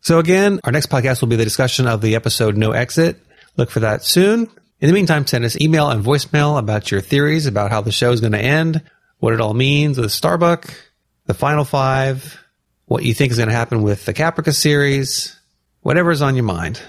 So 0.00 0.18
again, 0.18 0.60
our 0.64 0.72
next 0.72 0.90
podcast 0.90 1.20
will 1.20 1.28
be 1.28 1.36
the 1.36 1.44
discussion 1.44 1.86
of 1.86 2.00
the 2.00 2.14
episode 2.14 2.56
No 2.56 2.72
Exit. 2.72 3.18
Look 3.56 3.70
for 3.70 3.80
that 3.80 4.04
soon. 4.04 4.48
In 4.80 4.88
the 4.88 4.92
meantime, 4.92 5.26
send 5.26 5.44
us 5.44 5.60
email 5.60 5.90
and 5.90 6.04
voicemail 6.04 6.58
about 6.58 6.90
your 6.90 7.00
theories 7.00 7.46
about 7.46 7.70
how 7.70 7.80
the 7.80 7.92
show 7.92 8.10
is 8.12 8.20
going 8.20 8.32
to 8.32 8.38
end, 8.38 8.82
what 9.18 9.32
it 9.32 9.40
all 9.40 9.54
means 9.54 9.98
with 9.98 10.10
Starbuck, 10.10 10.74
the 11.26 11.34
final 11.34 11.64
five, 11.64 12.38
what 12.86 13.04
you 13.04 13.14
think 13.14 13.30
is 13.30 13.38
going 13.38 13.48
to 13.48 13.54
happen 13.54 13.82
with 13.82 14.04
the 14.04 14.12
Caprica 14.12 14.54
series, 14.54 15.38
whatever 15.80 16.10
is 16.10 16.20
on 16.20 16.34
your 16.34 16.44
mind. 16.44 16.80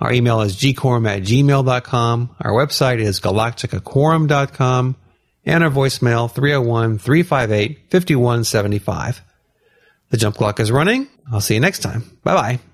Our 0.00 0.12
email 0.12 0.40
is 0.42 0.56
gquorum 0.56 1.08
at 1.08 1.22
gmail.com. 1.22 2.36
Our 2.40 2.52
website 2.52 2.98
is 2.98 3.20
galacticaquorum.com 3.20 4.96
and 5.46 5.64
our 5.64 5.70
voicemail 5.70 6.30
301 6.30 6.98
358 6.98 7.90
5175. 7.90 9.22
The 10.10 10.16
jump 10.16 10.36
clock 10.36 10.60
is 10.60 10.70
running. 10.70 11.08
I'll 11.30 11.40
see 11.40 11.54
you 11.54 11.60
next 11.60 11.80
time. 11.80 12.02
Bye 12.22 12.34
bye. 12.34 12.60